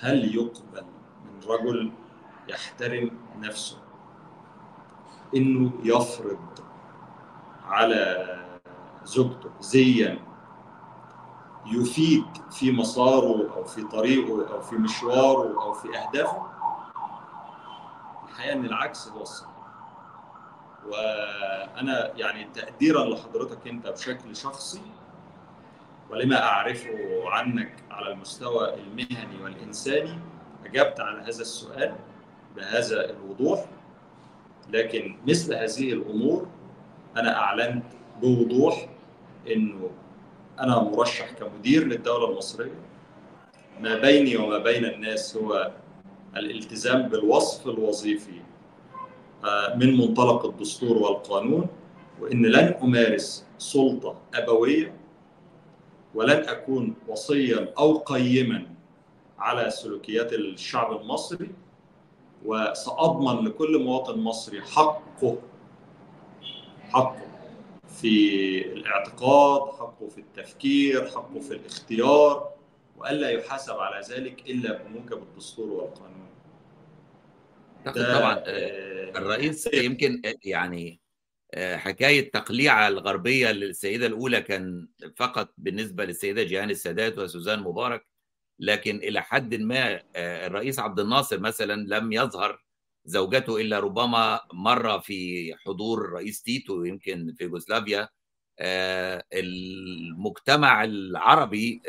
هل 0.00 0.34
يقبل 0.34 0.84
من 1.24 1.40
رجل 1.46 1.92
يحترم 2.48 3.10
نفسه 3.36 3.82
إنه 5.36 5.72
يفرض 5.84 6.58
على 7.62 8.26
زوجته 9.04 9.50
زيا 9.60 10.31
يفيد 11.66 12.24
في 12.50 12.72
مساره 12.72 13.54
أو 13.56 13.64
في 13.64 13.82
طريقه 13.82 14.54
أو 14.54 14.60
في 14.60 14.76
مشواره 14.76 15.62
أو 15.62 15.72
في 15.72 15.88
أهدافه 15.98 16.46
الحقيقة 18.28 18.52
إن 18.52 18.64
العكس 18.64 19.08
هو 19.08 19.22
الصحيح 19.22 19.52
وأنا 20.86 22.12
يعني 22.16 22.44
تقديرا 22.54 23.04
لحضرتك 23.04 23.66
أنت 23.68 23.86
بشكل 23.88 24.36
شخصي 24.36 24.82
ولما 26.10 26.42
أعرفه 26.42 27.22
عنك 27.26 27.74
على 27.90 28.12
المستوى 28.12 28.74
المهني 28.74 29.42
والإنساني 29.42 30.18
أجبت 30.64 31.00
على 31.00 31.20
هذا 31.20 31.28
السؤال 31.40 31.96
بهذا 32.56 33.10
الوضوح. 33.10 33.64
لكن 34.70 35.16
مثل 35.28 35.54
هذه 35.54 35.92
الأمور 35.92 36.46
أنا 37.16 37.38
أعلنت 37.38 37.84
بوضوح 38.20 38.88
إنه 39.50 39.90
أنا 40.60 40.82
مرشح 40.82 41.30
كمدير 41.32 41.86
للدولة 41.86 42.30
المصرية. 42.30 42.80
ما 43.80 43.98
بيني 43.98 44.36
وما 44.36 44.58
بين 44.58 44.84
الناس 44.84 45.36
هو 45.36 45.72
الالتزام 46.36 47.08
بالوصف 47.08 47.66
الوظيفي 47.66 48.40
من 49.74 49.96
منطلق 49.96 50.46
الدستور 50.46 50.98
والقانون 50.98 51.66
وإن 52.20 52.46
لن 52.46 52.74
أمارس 52.82 53.46
سلطة 53.58 54.16
أبوية 54.34 54.94
ولن 56.14 56.48
أكون 56.48 56.94
وصيا 57.08 57.72
أو 57.78 57.98
قيما 57.98 58.66
على 59.38 59.70
سلوكيات 59.70 60.32
الشعب 60.32 61.00
المصري 61.00 61.50
وسأضمن 62.44 63.44
لكل 63.48 63.84
مواطن 63.84 64.18
مصري 64.18 64.62
حقه 64.62 65.38
حقه. 66.90 67.31
في 68.00 68.72
الاعتقاد 68.72 69.72
حقه 69.72 70.08
في 70.08 70.18
التفكير 70.18 71.08
حقه 71.10 71.40
في 71.40 71.54
الاختيار 71.54 72.54
والا 72.96 73.30
يحاسب 73.30 73.74
على 73.74 74.06
ذلك 74.10 74.50
إلا 74.50 74.82
بموجب 74.82 75.22
الدستور 75.22 75.68
والقانون. 75.70 76.28
طبعا 77.84 78.42
الرئيس 79.16 79.74
يمكن 79.74 80.22
يعني 80.44 81.00
حكاية 81.56 82.30
تقليعه 82.30 82.88
الغربية 82.88 83.50
للسيدة 83.50 84.06
الأولى 84.06 84.40
كان 84.40 84.88
فقط 85.16 85.54
بالنسبة 85.58 86.04
للسيدة 86.04 86.42
جيهان 86.42 86.70
السادات 86.70 87.18
وسوزان 87.18 87.60
مبارك 87.60 88.06
لكن 88.58 88.96
إلى 88.96 89.22
حد 89.22 89.54
ما 89.54 90.02
الرئيس 90.16 90.78
عبد 90.78 91.00
الناصر 91.00 91.40
مثلا 91.40 91.98
لم 91.98 92.12
يظهر 92.12 92.64
زوجته 93.04 93.60
إلا 93.60 93.80
ربما 93.80 94.40
مره 94.52 94.98
في 94.98 95.54
حضور 95.66 96.04
الرئيس 96.04 96.42
تيتو 96.42 96.84
يمكن 96.84 97.34
في 97.38 97.44
يوغوسلافيا. 97.44 98.08
المجتمع 99.32 100.84
العربي 100.84 101.82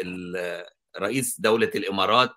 رئيس 0.97 1.41
دولة 1.41 1.71
الإمارات 1.75 2.35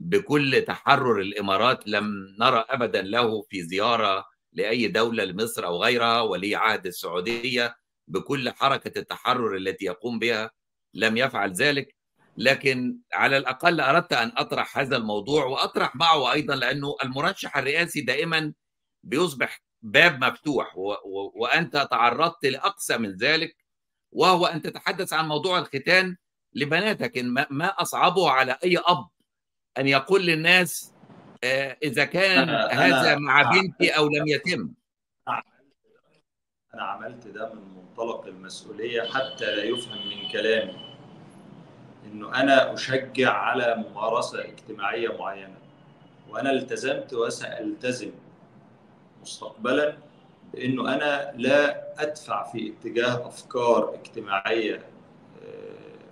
بكل 0.00 0.64
تحرر 0.66 1.20
الإمارات 1.20 1.88
لم 1.88 2.36
نرى 2.40 2.64
ابدا 2.68 3.02
له 3.02 3.42
في 3.42 3.62
زيارة 3.62 4.24
لأي 4.52 4.88
دولة 4.88 5.24
لمصر 5.24 5.66
أو 5.66 5.82
غيرها 5.82 6.20
ولي 6.20 6.54
عهد 6.54 6.86
السعودية 6.86 7.76
بكل 8.08 8.50
حركة 8.50 8.98
التحرر 8.98 9.56
التي 9.56 9.84
يقوم 9.84 10.18
بها 10.18 10.50
لم 10.94 11.16
يفعل 11.16 11.52
ذلك. 11.52 11.96
لكن 12.36 12.98
على 13.12 13.36
الأقل 13.36 13.80
أردت 13.80 14.12
أن 14.12 14.32
أطرح 14.36 14.78
هذا 14.78 14.96
الموضوع 14.96 15.44
وأطرح 15.44 15.96
معه 15.96 16.32
أيضا 16.32 16.54
لأنه 16.54 16.96
المرشح 17.04 17.56
الرئاسي 17.56 18.00
دائما 18.00 18.52
بيصبح 19.02 19.62
باب 19.82 20.24
مفتوح 20.24 20.78
و... 20.78 20.92
و... 20.92 21.32
وأنت 21.34 21.76
تعرضت 21.90 22.46
لأقصى 22.46 22.98
من 22.98 23.16
ذلك 23.16 23.56
وهو 24.12 24.46
أن 24.46 24.62
تتحدث 24.62 25.12
عن 25.12 25.28
موضوع 25.28 25.58
الختان 25.58 26.16
لبناتك. 26.54 27.18
إن 27.18 27.46
ما 27.50 27.66
أصعبه 27.66 28.30
على 28.30 28.58
أي 28.64 28.78
أب 28.78 29.08
أن 29.78 29.88
يقول 29.88 30.26
للناس 30.26 30.94
إذا 31.82 32.04
كان 32.04 32.48
أنا 32.48 32.66
هذا 32.72 33.12
أنا 33.12 33.18
مع 33.18 33.42
بنتي 33.42 33.90
أو 33.90 34.08
لم 34.08 34.28
يتم. 34.28 34.74
أنا 36.74 36.82
عملت 36.82 37.26
ده 37.28 37.54
من 37.54 37.74
منطلق 37.74 38.26
المسؤولية 38.26 39.02
حتى 39.02 39.44
لا 39.44 39.64
يفهم 39.64 40.08
من 40.08 40.28
كلامي. 40.32 40.93
إنه 42.14 42.40
أنا 42.40 42.74
أشجع 42.74 43.32
على 43.32 43.84
ممارسة 43.90 44.44
اجتماعية 44.44 45.18
معينة 45.18 45.54
وأنا 46.30 46.50
التزمت 46.50 47.14
وسألتزم 47.14 48.10
مستقبلا 49.22 49.96
بإنه 50.52 50.94
أنا 50.94 51.32
لا 51.36 51.84
أدفع 52.02 52.44
في 52.52 52.72
اتجاه 52.72 53.26
أفكار 53.28 53.94
اجتماعية 53.94 54.82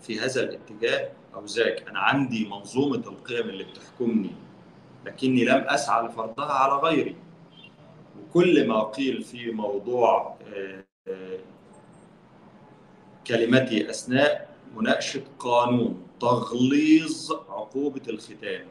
في 0.01 0.21
هذا 0.21 0.43
الاتجاه 0.43 1.09
أو 1.35 1.45
ذاك 1.45 1.89
أنا 1.89 1.99
عندي 1.99 2.49
منظومة 2.49 2.97
القيم 3.07 3.49
اللي 3.49 3.65
بتحكمني 3.65 4.31
لكني 5.07 5.45
لم 5.45 5.65
أسعى 5.69 6.07
لفرضها 6.07 6.53
على 6.53 6.73
غيري. 6.73 7.17
وكل 8.21 8.69
ما 8.69 8.83
قيل 8.83 9.23
في 9.23 9.51
موضوع 9.51 10.37
كلمتي 13.27 13.91
أثناء 13.91 14.52
مناقشة 14.77 15.23
قانون 15.39 16.03
تغليظ 16.21 17.33
عقوبة 17.33 18.03
الختان 18.09 18.67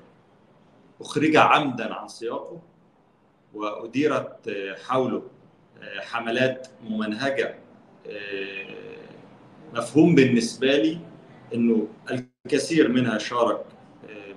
أخرج 1.02 1.36
عمدا 1.36 1.94
عن 1.94 2.08
سياقه 2.08 2.62
وأديرت 3.54 4.56
حوله 4.88 5.24
حملات 6.00 6.68
ممنهجة 6.84 7.56
مفهوم 9.74 10.16
بالنسبة 10.16 10.78
لي 10.78 11.00
إنه 11.54 11.88
الكثير 12.46 12.88
منها 12.88 13.18
شارك 13.18 13.66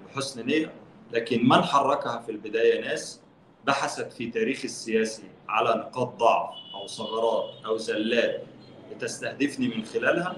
بحسن 0.06 0.46
نية 0.46 0.72
لكن 1.12 1.48
من 1.48 1.62
حركها 1.62 2.18
في 2.18 2.32
البداية 2.32 2.80
ناس 2.80 3.20
بحثت 3.66 4.12
في 4.12 4.30
تاريخ 4.30 4.60
السياسي 4.64 5.30
على 5.48 5.70
نقاط 5.70 6.16
ضعف 6.16 6.54
أو 6.74 6.86
ثغرات 6.86 7.64
أو 7.66 7.76
زلات 7.76 8.44
لتستهدفني 8.92 9.68
من 9.68 9.84
خلالها. 9.84 10.36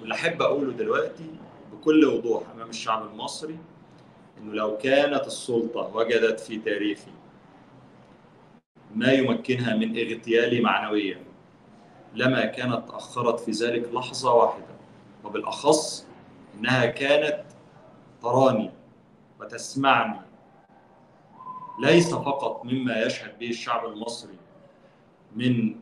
واللي 0.00 0.14
أحب 0.14 0.42
أقوله 0.42 0.72
دلوقتي 0.72 1.30
بكل 1.72 2.04
وضوح 2.04 2.42
أمام 2.54 2.68
الشعب 2.70 3.06
المصري 3.06 3.58
إنه 4.38 4.54
لو 4.54 4.76
كانت 4.78 5.26
السلطة 5.26 5.96
وجدت 5.96 6.40
في 6.40 6.58
تاريخي 6.58 7.10
ما 8.94 9.12
يمكنها 9.12 9.76
من 9.76 9.98
اغتيالي 9.98 10.60
معنويا 10.60 11.20
لما 12.14 12.44
كانت 12.44 12.88
تأخرت 12.88 13.40
في 13.40 13.50
ذلك 13.50 13.94
لحظة 13.94 14.34
واحدة 14.34 14.74
وبالأخص 15.24 16.06
إنها 16.58 16.86
كانت 16.86 17.44
تراني 18.22 18.70
وتسمعني 19.40 20.20
ليس 21.80 22.14
فقط 22.14 22.64
مما 22.64 23.02
يشهد 23.02 23.38
به 23.38 23.50
الشعب 23.50 23.86
المصري 23.86 24.36
من 25.36 25.74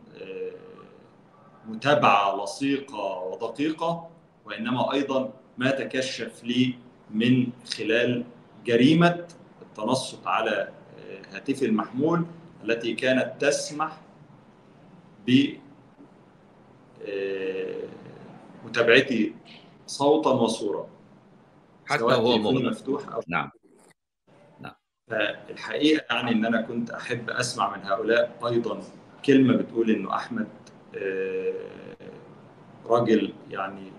متابعة 1.68 2.44
لصيقة 2.44 3.18
ودقيقة 3.18 4.10
وإنما 4.44 4.92
أيضا 4.92 5.32
ما 5.58 5.70
تكشف 5.70 6.44
لي 6.44 6.74
من 7.10 7.46
خلال 7.78 8.24
جريمة 8.64 9.26
التنصت 9.62 10.26
على 10.26 10.68
هاتفي 11.32 11.64
المحمول 11.64 12.26
التي 12.64 12.94
كانت 12.94 13.32
تسمح 13.40 14.00
ب 15.26 15.46
متابعتي 18.64 19.34
صوتا 19.86 20.30
وصورة 20.30 20.88
حتى 21.86 22.02
هو 22.02 22.38
مغلق 22.38 22.70
مفتوح 22.70 23.08
أو 23.08 23.20
نعم. 23.28 23.50
نعم. 24.60 24.72
فالحقيقة 25.10 26.14
يعني 26.14 26.30
إن 26.30 26.44
أنا 26.44 26.60
كنت 26.60 26.90
أحب 26.90 27.30
أسمع 27.30 27.76
من 27.76 27.82
هؤلاء 27.84 28.38
أيضا 28.46 28.82
كلمة 29.24 29.56
بتقول 29.56 29.90
إنه 29.90 30.14
أحمد 30.14 30.48
راجل 32.86 33.32
يعني 33.50 33.92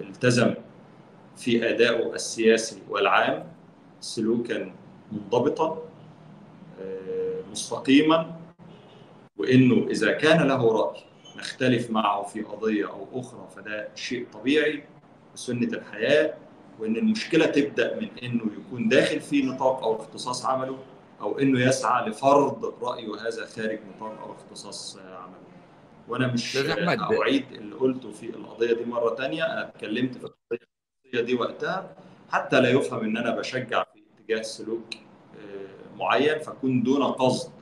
التزم 0.00 0.54
في 1.36 1.70
ادائه 1.70 2.14
السياسي 2.14 2.82
والعام 2.88 3.44
سلوكا 4.00 4.72
منضبطا 5.12 5.82
مستقيما 7.50 8.36
وإنه 9.36 9.86
إذا 9.90 10.12
كان 10.12 10.48
له 10.48 10.72
رأي 10.72 11.00
نختلف 11.36 11.90
معه 11.90 12.22
في 12.22 12.42
قضية 12.42 12.90
أو 12.90 13.20
أخرى 13.20 13.48
فده 13.56 13.88
شيء 13.94 14.26
طبيعي 14.32 14.84
وسنة 15.34 15.68
الحياة 15.68 16.34
وإن 16.78 16.96
المشكلة 16.96 17.46
تبدأ 17.46 18.00
من 18.00 18.08
إنه 18.22 18.42
يكون 18.58 18.88
داخل 18.88 19.20
في 19.20 19.42
نطاق 19.42 19.82
أو 19.82 19.96
اختصاص 19.96 20.46
عمله 20.46 20.78
أو 21.20 21.38
إنه 21.38 21.60
يسعى 21.60 22.08
لفرض 22.08 22.74
رأيه 22.82 23.28
هذا 23.28 23.46
خارج 23.46 23.78
نطاق 23.96 24.20
أو 24.22 24.32
اختصاص 24.32 24.98
عمله. 24.98 25.51
وأنا 26.08 26.26
مش 26.26 26.56
أعيد 26.56 27.52
اللي 27.52 27.74
قلته 27.74 28.12
في 28.12 28.30
القضية 28.30 28.72
دي 28.74 28.84
مرة 28.84 29.14
ثانية 29.14 29.44
أنا 29.44 29.68
اتكلمت 29.68 30.14
في 30.18 30.24
القضية 30.24 31.20
دي 31.20 31.34
وقتها. 31.34 31.96
حتى 32.30 32.60
لا 32.60 32.70
يفهم 32.70 33.04
إن 33.04 33.16
أنا 33.16 33.30
بشجع 33.30 33.84
في 33.84 34.02
اتجاه 34.20 34.42
سلوك 34.42 34.94
معين 35.96 36.38
فكون 36.38 36.82
دون 36.82 37.02
قصد 37.02 37.52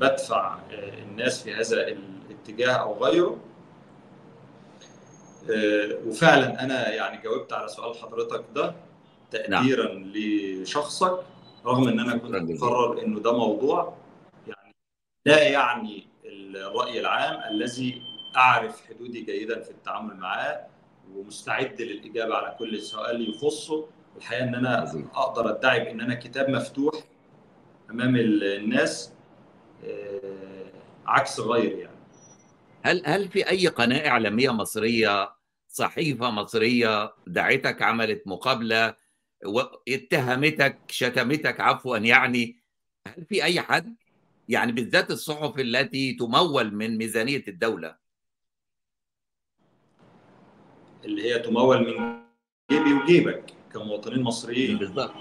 بدفع 0.00 0.58
الناس 0.72 1.42
في 1.42 1.54
هذا 1.54 1.88
الاتجاه 1.88 2.72
أو 2.72 3.04
غيره. 3.04 3.38
وفعلا 6.06 6.64
أنا 6.64 6.88
يعني 6.90 7.22
جاوبت 7.22 7.52
على 7.52 7.68
سؤال 7.68 7.94
حضرتك 7.96 8.44
ده 8.54 8.74
تقديرا 9.30 9.94
نعم. 9.94 10.12
لشخصك 10.14 11.18
رغم 11.66 11.88
إن 11.88 12.00
أنا 12.00 12.16
كنت 12.16 12.34
مقرر 12.50 13.02
إنه 13.02 13.20
ده 13.20 13.32
موضوع. 13.38 13.96
يعني 14.46 14.74
لا 15.26 15.42
يعني 15.48 16.06
الرأي 16.56 17.00
العام 17.00 17.54
الذي 17.54 18.02
أعرف 18.36 18.86
حدودي 18.88 19.20
جيدا 19.20 19.60
في 19.60 19.70
التعامل 19.70 20.16
معاه 20.16 20.66
ومستعد 21.14 21.82
للإجابة 21.82 22.34
على 22.34 22.56
كل 22.58 22.80
سؤال 22.82 23.30
يخصه. 23.34 23.88
الحقيقة 24.16 24.44
إن 24.44 24.54
أنا 24.54 24.76
عزيز. 24.76 25.04
أقدر 25.14 25.50
أدعي 25.50 25.80
بإن 25.80 26.00
أنا 26.00 26.14
كتاب 26.14 26.50
مفتوح 26.50 26.94
أمام 27.90 28.16
الناس 28.16 29.12
عكس 31.06 31.40
غيري 31.40 31.80
يعني. 31.80 31.96
هل 32.82 33.02
هل 33.06 33.28
في 33.28 33.48
أي 33.48 33.66
قناه 33.66 34.08
اعلاميه 34.08 34.50
مصرية 34.50 35.32
صحيفة 35.68 36.30
مصرية 36.30 37.14
دعتك 37.26 37.82
عملت 37.82 38.22
مقابلة 38.26 38.94
اتهمتك 39.88 40.78
شتمتك 40.88 41.60
عفوا 41.60 41.98
يعني 41.98 42.62
هل 43.08 43.24
في 43.24 43.44
أي 43.44 43.60
حد؟ 43.60 43.96
يعني 44.48 44.72
بالذات 44.72 45.10
الصحف 45.10 45.58
التي 45.58 46.12
تمول 46.12 46.74
من 46.74 46.98
ميزانية 46.98 47.44
الدولة. 47.48 47.96
اللي 51.04 51.22
هي 51.22 51.38
تمول 51.38 51.78
من 51.78 52.22
جيبي 52.70 52.92
وجيبك 52.92 53.54
كمواطنين 53.72 54.22
مصريين. 54.22 54.78
بالضبط. 54.78 55.12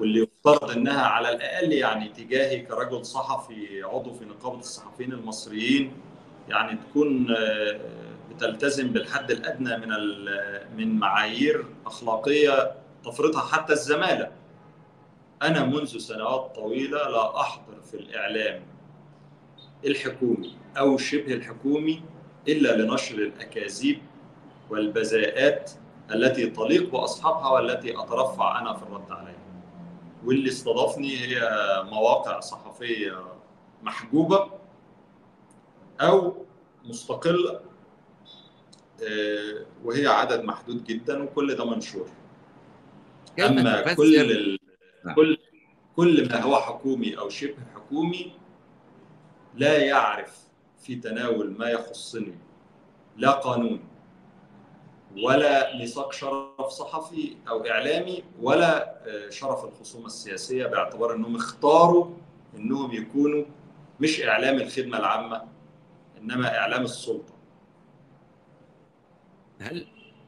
واللي 0.00 0.20
يفترض 0.20 0.70
إنها 0.70 1.02
على 1.02 1.28
الأقل 1.28 1.72
يعني 1.72 2.08
تجاهي 2.08 2.60
كرجل 2.60 3.06
صحفي 3.06 3.82
عضو 3.82 4.12
في 4.12 4.24
نقابة 4.24 4.58
الصحفيين 4.58 5.12
المصريين 5.12 5.92
يعني 6.48 6.78
تكون 6.78 7.36
بتلتزم 8.30 8.88
بالحد 8.88 9.30
الأدنى 9.30 9.76
من 9.78 9.88
من 10.76 10.98
معايير 10.98 11.64
أخلاقية 11.86 12.74
تفرضها 13.04 13.40
حتى 13.40 13.72
الزمالة. 13.72 14.32
أنا 15.42 15.64
منذ 15.64 15.98
سنوات 15.98 16.54
طويلة 16.56 17.08
لا 17.08 17.40
أحضر 17.40 17.80
في 17.90 17.94
الإعلام 17.94 18.62
الحكومي 19.84 20.56
أو 20.78 20.98
شبه 20.98 21.32
الحكومي 21.34 22.02
إلا 22.48 22.76
لنشر 22.82 23.14
الأكاذيب 23.14 23.98
والبذاءات 24.70 25.70
التي 26.14 26.46
تليق 26.46 26.90
بأصحابها 26.92 27.48
والتي 27.50 27.98
أترفع 28.00 28.60
أنا 28.60 28.74
في 28.74 28.82
الرد 28.82 29.10
عليها. 29.10 29.34
واللي 30.24 30.48
استضافني 30.48 31.16
هي 31.20 31.40
مواقع 31.90 32.40
صحفية 32.40 33.24
محجوبة 33.82 34.50
أو 36.00 36.44
مستقلة 36.84 37.60
وهي 39.84 40.06
عدد 40.06 40.44
محدود 40.44 40.84
جدا 40.84 41.22
وكل 41.22 41.54
ده 41.54 41.64
منشور 41.64 42.08
أما 43.40 43.94
كل 43.94 44.58
ال... 45.06 45.14
كل 45.14 45.38
كل 45.96 46.28
ما 46.28 46.40
هو 46.40 46.56
حكومي 46.56 47.18
أو 47.18 47.28
شبه 47.28 47.64
حكومي 47.74 48.32
لا 49.54 49.78
يعرف 49.78 50.38
في 50.78 50.94
تناول 50.94 51.58
ما 51.58 51.70
يخصني. 51.70 52.34
لا 53.16 53.30
قانون 53.30 53.80
ولا 55.16 55.76
ميثاق 55.76 56.12
شرف 56.12 56.68
صحفي 56.68 57.36
أو 57.48 57.66
إعلامي 57.66 58.24
ولا 58.40 59.00
شرف 59.30 59.64
الخصومة 59.64 60.06
السياسية 60.06 60.66
باعتبار 60.66 61.14
إنهم 61.14 61.36
اختاروا 61.36 62.14
إنهم 62.56 62.92
يكونوا 62.92 63.44
مش 64.00 64.22
إعلام 64.22 64.56
الخدمة 64.56 64.98
العامة 64.98 65.48
إنما 66.18 66.58
إعلام 66.58 66.82
السلطة. 66.82 67.34
هل 69.60 69.86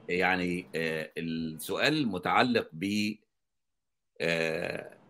يعني 0.08 0.66
السؤال 0.74 2.08
متعلق 2.08 2.68
ب 2.72 3.14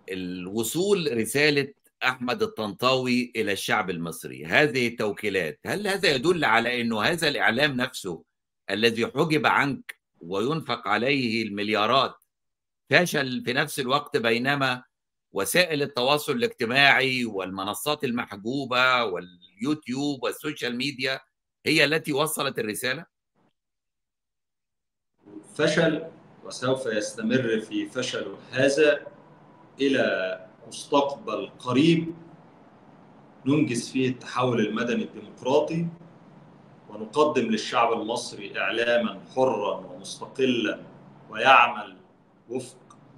الوصول 0.08 1.18
رسالة 1.18 1.74
أحمد 2.04 2.42
الطنطاوي 2.42 3.32
إلى 3.36 3.52
الشعب 3.52 3.90
المصري 3.90 4.44
هذه 4.44 4.88
التوكيلات 4.88 5.60
هل 5.66 5.86
هذا 5.86 6.14
يدل 6.14 6.44
على 6.44 6.80
إنه 6.80 7.02
هذا 7.02 7.28
الإعلام 7.28 7.76
نفسه 7.76 8.24
الذي 8.70 9.06
حجب 9.06 9.46
عنك 9.46 9.98
وينفق 10.20 10.88
عليه 10.88 11.42
المليارات 11.42 12.14
فشل 12.90 13.42
في 13.44 13.52
نفس 13.52 13.80
الوقت 13.80 14.16
بينما 14.16 14.82
وسائل 15.32 15.82
التواصل 15.82 16.32
الاجتماعي 16.32 17.24
والمنصات 17.24 18.04
المحجوبة 18.04 19.04
واليوتيوب 19.04 20.22
وال 20.22 20.36
social 20.36 20.76
media 20.76 21.20
هي 21.66 21.84
التي 21.84 22.12
وصلت 22.12 22.58
الرسالة؟ 22.58 23.06
فشل 25.54 26.02
وسوف 26.46 26.86
يستمر 26.86 27.60
في 27.60 27.86
فشله 27.86 28.36
هذا 28.50 29.00
إلى 29.80 30.38
مستقبل 30.68 31.50
قريب. 31.58 32.14
ننجز 33.46 33.90
فيه 33.90 34.08
التحول 34.08 34.60
المدني 34.66 35.04
الديمقراطي 35.04 35.86
ونقدم 36.90 37.42
للشعب 37.42 37.92
المصري 37.92 38.58
إعلاما 38.58 39.20
حرا 39.34 39.76
ومستقلا 39.76 40.78
ويعمل 41.30 41.96
وفق 42.50 42.76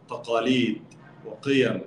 تقاليد 0.08 0.82
وقيم. 1.26 1.80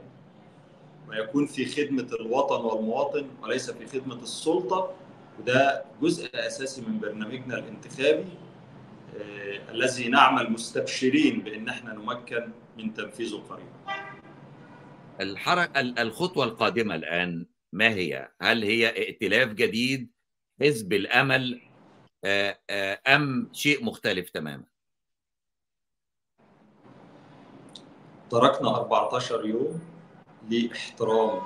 ويكون 1.09 1.45
في 1.45 1.65
خدمة 1.65 2.07
الوطن 2.19 2.65
والمواطن 2.65 3.27
وليس 3.43 3.71
في 3.71 3.99
خدمة 3.99 4.15
السلطة 4.15 4.93
وده 5.39 5.85
جزء 6.01 6.29
أساسي 6.33 6.81
من 6.81 6.99
برنامجنا 6.99 7.57
الانتخابي. 7.57 8.25
الذي 9.69 10.07
نعمل 10.07 10.51
مستبشرين 10.51 11.39
بأن 11.41 11.69
إحنا 11.69 11.93
نمكن 11.93 12.51
من 12.77 12.93
تنفيذه 12.93 13.35
قريبا. 13.49 13.69
الحركة 15.21 15.79
الخطوة 15.79 16.45
القادمة 16.45 16.95
الآن 16.95 17.45
ما 17.73 17.89
هي؟ 17.89 18.31
هل 18.41 18.63
هي 18.63 18.87
ائتلاف 18.89 19.49
جديد 19.53 20.11
حزب 20.61 20.93
الأمل 20.93 21.61
أم 23.07 23.49
شيء 23.53 23.83
مختلف 23.83 24.29
تماما؟ 24.29 24.63
تركنا 28.29 28.75
14 28.77 29.45
يوم 29.45 29.81
لإحترام 30.49 31.41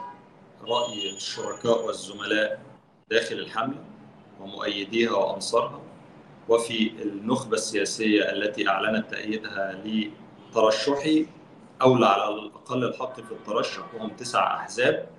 رأي 0.62 1.16
الشركاء 1.16 1.86
والزملاء 1.86 2.62
داخل 3.10 3.36
الحملة 3.36 3.86
ومؤيديها 4.40 5.12
وأنصارها 5.12 5.82
وفي 6.50 6.92
النخبة 7.02 7.54
السياسية 7.54 8.32
التي 8.32 8.68
أعلنت 8.70 9.12
تأييدها 9.12 9.84
لترشحي 9.86 11.26
اولى 11.82 12.06
على 12.06 12.28
الأقل 12.36 12.84
الحق 12.84 13.16
في 13.22 13.32
الترشح 13.32 13.96
وهم 13.96 14.10
تسع 14.10 14.56
أحزاب 14.58 15.10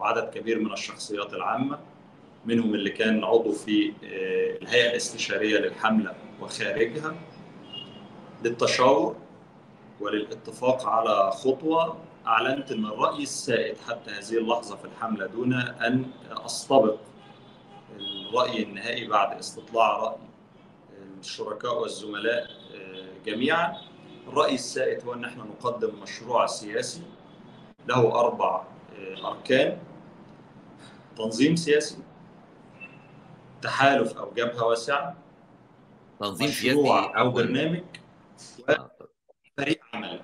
وعدد 0.00 0.30
كبير 0.34 0.58
من 0.58 0.72
الشخصيات 0.72 1.34
العامة 1.34 1.78
منهم 2.46 2.74
اللي 2.74 2.90
كان 2.90 3.24
عضو 3.24 3.52
في 3.52 3.92
الهيئة 4.62 4.90
الاستشارية 4.90 5.58
للحملة 5.58 6.14
وخارجها. 6.40 7.14
للتشاور 8.44 9.16
وللاتفاق 10.00 10.86
على 10.86 11.30
خطوة 11.30 11.96
أعلنت 12.26 12.72
إن 12.72 12.86
الراي 12.86 13.22
السائد 13.22 13.76
حتى 13.88 14.10
هذه 14.10 14.38
اللحظة 14.38 14.76
في 14.76 14.84
الحملة 14.84 15.26
دون 15.26 15.52
أن 15.54 16.04
أستبق 16.30 16.96
الرأي 17.96 18.62
النهائي 18.62 19.06
بعد 19.06 19.38
استطلاع 19.38 19.96
رأي. 19.98 20.16
الشركاء 21.24 21.80
والزملاء 21.80 22.50
جميعا. 23.26 23.76
الراي 24.28 24.54
السائد 24.54 25.04
هو 25.04 25.14
ان 25.14 25.24
إحنا 25.24 25.44
نقدم 25.44 26.00
مشروع 26.02 26.46
سياسي 26.46 27.02
له 27.88 28.20
أربع 28.20 28.64
أركان. 29.24 29.78
تنظيم 31.16 31.56
سياسي 31.56 31.98
تحالف 33.62 34.18
أو 34.18 34.32
جبهة 34.34 34.64
واسعة 34.64 35.16
تنظيم 36.20 36.48
سياسي 36.48 36.90
أو 37.16 37.30
برنامج 37.30 37.82
وفريق 39.58 39.80
عمل 39.92 40.20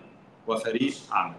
وفريق 0.46 0.94
عمل. 1.10 1.36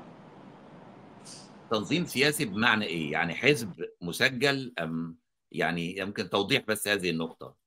تنظيم 1.72 2.05
سياسي 2.05 2.45
بمعنى 2.45 2.86
إيه؟ 2.86 3.12
يعني 3.12 3.36
حزب 3.36 3.74
مسجل 4.01 4.74
أم 4.80 5.18
يعني 5.51 5.97
يمكن 5.97 6.30
توضيح 6.30 6.64
بس 6.68 6.88
هذه 6.88 7.09
النقطة. 7.09 7.61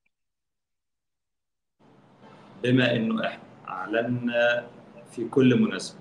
بما 2.65 2.97
إنه 2.97 3.27
إحنا 3.27 3.43
أعلنا 3.69 4.67
في 5.13 5.29
كل 5.29 5.61
مناسبة 5.61 5.99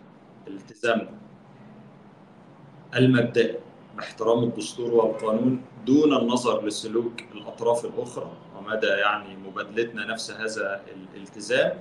التزامنا 0.48 1.18
المبدئي 2.96 3.58
باحترام 3.98 4.44
الدستور 4.44 4.94
والقانون 4.94 5.62
دون 5.86 6.14
النظر 6.18 6.66
لسلوك 6.66 7.22
الأطراف 7.36 7.86
الأخرى 7.86 8.32
ومدى 8.58 8.88
يعني 8.88 9.36
مبادلتنا 9.36 10.06
نفس 10.06 10.32
هذا 10.32 10.82
الالتزام 11.16 11.74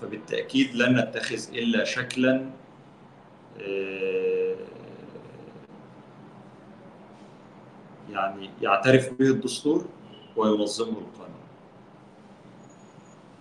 فبالتأكيد 0.00 0.74
لن 0.74 0.98
نتخذ 0.98 1.54
إلا 1.54 1.84
شكلا 1.84 2.50
يعني 8.10 8.50
يعترف 8.62 9.12
به 9.12 9.26
الدستور 9.26 9.86
وينظمه 10.36 10.98
القانون. 10.98 11.41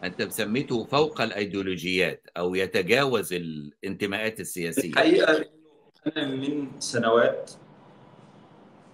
أنت 0.04 0.24
سميته 0.24 0.84
فوق 0.84 1.22
الأيديولوجيات 1.22 2.28
أو 2.38 2.56
يتجاوز 2.56 3.34
الانتماءات 3.34 4.40
السياسية. 4.40 4.90
الحقيقة 4.90 5.46
أنا 6.18 6.28
من 6.28 6.68
سنوات 6.80 7.52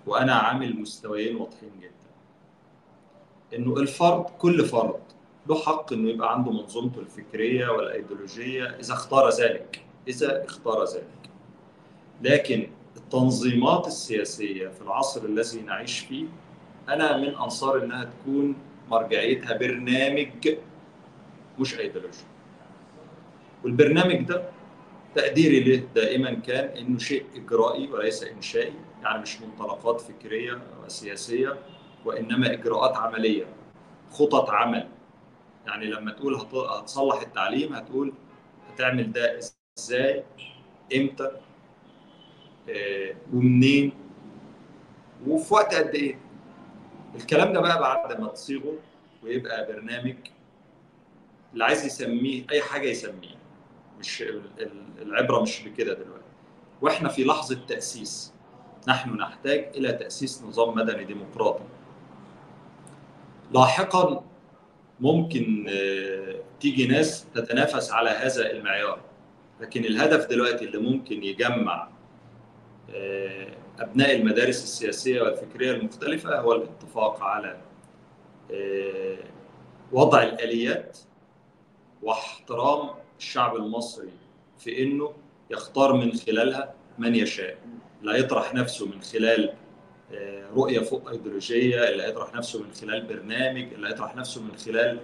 وأنا 0.06 0.34
عامل 0.34 0.80
مستويين 0.80 1.36
واضحين 1.36 1.72
جدا. 1.80 1.92
إنه 3.54 3.78
الفرد 3.78 4.26
كل 4.26 4.66
فرد 4.66 5.00
له 5.50 5.56
حق 5.56 5.94
إنه 5.94 6.10
يبقى 6.10 6.34
عنده 6.34 6.52
منظومته 6.52 7.00
الفكرية 7.00 7.68
والأيديولوجية 7.68 8.64
إذا 8.64 8.94
اختار 8.94 9.30
ذلك 9.30 9.84
إذا 10.08 10.46
اختار 10.46 10.84
ذلك. 10.84 11.30
لكن 12.22 12.68
التنظيمات 12.98 13.88
السياسية 13.88 14.68
في 14.68 14.82
العصر 14.82 15.26
الذي 15.26 15.62
نعيش 15.62 16.00
فيه 16.00 16.26
أنا 16.90 17.18
من 17.18 17.36
أنصار 17.36 17.84
إنها 17.84 18.04
تكون 18.04 18.56
مرجعيتها 18.90 19.58
برنامج 19.58 20.58
مش 21.60 21.80
ايديولوجي 21.80 22.18
والبرنامج 23.64 24.22
ده 24.22 24.50
تقديري 25.16 25.64
له 25.64 25.84
دائما 25.96 26.34
كان 26.34 26.78
إنه 26.78 26.98
شيء 27.00 27.26
إجرائي 27.36 27.88
وليس 27.92 28.24
إنشائي 28.24 28.74
يعني 29.04 29.22
مش 29.22 29.42
منطلقات 29.42 30.02
فكرية 30.02 30.62
وسياسيه 30.86 31.58
وإنما 32.06 32.54
إجراءات 32.54 32.96
عملية 32.98 33.46
خطط 34.12 34.50
عمل. 34.50 34.88
يعني 35.68 35.86
لما 35.86 36.12
تقول 36.12 36.36
هتصلح 36.36 37.22
التعليم 37.22 37.74
هتقول 37.74 38.14
هتعمل 38.74 39.12
ده 39.12 39.40
إزاي 39.78 40.24
إمتى 40.96 41.32
آه، 42.70 43.16
ومنين 43.34 43.92
وفي 45.28 45.54
وقت 45.54 45.76
قد 45.76 45.96
إيه. 45.96 46.20
الكلام 47.16 47.54
ده 47.54 47.60
بقى 47.62 47.80
بعد 47.80 48.22
ما 48.22 48.28
تصيغه 48.28 48.74
ويبقى 49.24 49.68
برنامج 49.74 50.16
اللي 51.58 51.66
عايز 51.66 51.86
يسميه 51.86 52.44
أي 52.52 52.62
حاجة 52.62 52.88
يسميه. 52.88 53.38
مش 54.00 54.24
العبرة 55.02 55.42
مش 55.42 55.68
بكده 55.68 55.94
دلوقتي. 55.94 56.24
وإحنا 56.82 57.10
في 57.10 57.24
لحظة 57.24 57.60
تأسيس. 57.68 58.34
نحن 58.88 59.10
نحتاج 59.10 59.72
إلى 59.76 59.94
تأسيس 59.94 60.44
نظام 60.44 60.76
مدني 60.76 61.04
ديمقراطي. 61.04 61.64
لاحقا 63.52 64.24
ممكن 65.00 65.66
تيجي 66.60 66.88
ناس 66.88 67.26
تتنافس 67.36 67.92
على 67.92 68.10
هذا 68.10 68.52
المعيار. 68.52 69.00
لكن 69.62 69.86
الهدف 69.86 70.26
دلوقتي 70.26 70.66
اللي 70.66 70.78
ممكن 70.78 71.24
يجمع 71.24 71.90
أبناء 73.80 74.16
المدارس 74.16 74.64
السياسية 74.64 75.22
والفكرية 75.22 75.72
المختلفة 75.72 76.40
هو 76.40 76.54
الاتفاق 76.54 77.24
على 77.24 77.58
وضع 79.92 80.24
الآليات 80.24 80.98
واحترام 82.08 82.90
الشعب 83.20 83.56
المصري 83.56 84.10
في 84.58 84.84
إنه 84.84 85.14
يختار 85.52 85.94
من 85.94 86.14
خلالها 86.14 86.74
من 86.98 87.16
يشاء. 87.16 87.58
لا 88.02 88.16
يطرح 88.18 88.54
نفسه 88.54 88.86
من 88.86 89.02
خلال 89.02 89.54
رؤية 90.56 90.80
فوق 90.80 91.10
إيديولوجية 91.10 91.90
اللي 91.90 92.04
هيطرح 92.04 92.34
نفسه 92.34 92.64
من 92.64 92.74
خلال 92.74 93.06
برنامج 93.08 93.74
اللي 93.74 93.88
هيطرح 93.88 94.16
نفسه 94.16 94.42
من 94.42 94.56
خلال 94.58 95.00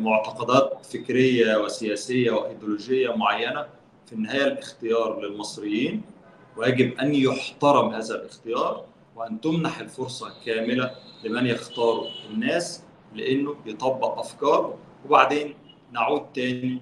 معتقدات 0.00 0.86
فكرية 0.86 1.56
وسياسية 1.56 2.30
وإيديولوجية 2.30 3.16
معينة. 3.16 3.66
في 4.06 4.12
النهاية 4.12 4.44
الاختيار 4.44 5.20
للمصريين 5.20 6.02
ويجب 6.56 6.98
أن 6.98 7.14
يحترم 7.14 7.88
هذا 7.90 8.14
الاختيار 8.14 8.84
وأن 9.16 9.40
تمنح 9.40 9.78
الفرصة 9.78 10.32
كاملة 10.44 10.90
لمن 11.24 11.46
يختار 11.46 12.08
الناس 12.30 12.82
لأنه 13.14 13.56
يطبق 13.66 14.18
افكاره 14.18 14.78
وبعدين 15.04 15.54
نعود 15.92 16.32
تاني 16.32 16.80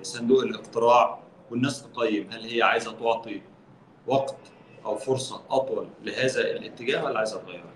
لصندوق 0.00 0.42
الاقتراع 0.42 1.22
والناس 1.50 1.82
تقيم 1.82 2.30
هل 2.32 2.42
هي 2.44 2.62
عايزة 2.62 2.92
تعطي 2.92 3.40
وقت 4.06 4.36
أو 4.84 4.96
فرصة 4.96 5.42
أطول 5.50 5.88
لهذا 6.04 6.40
الاتجاه 6.50 7.04
ولا 7.04 7.18
عايزة 7.18 7.42
تغيره. 7.42 7.72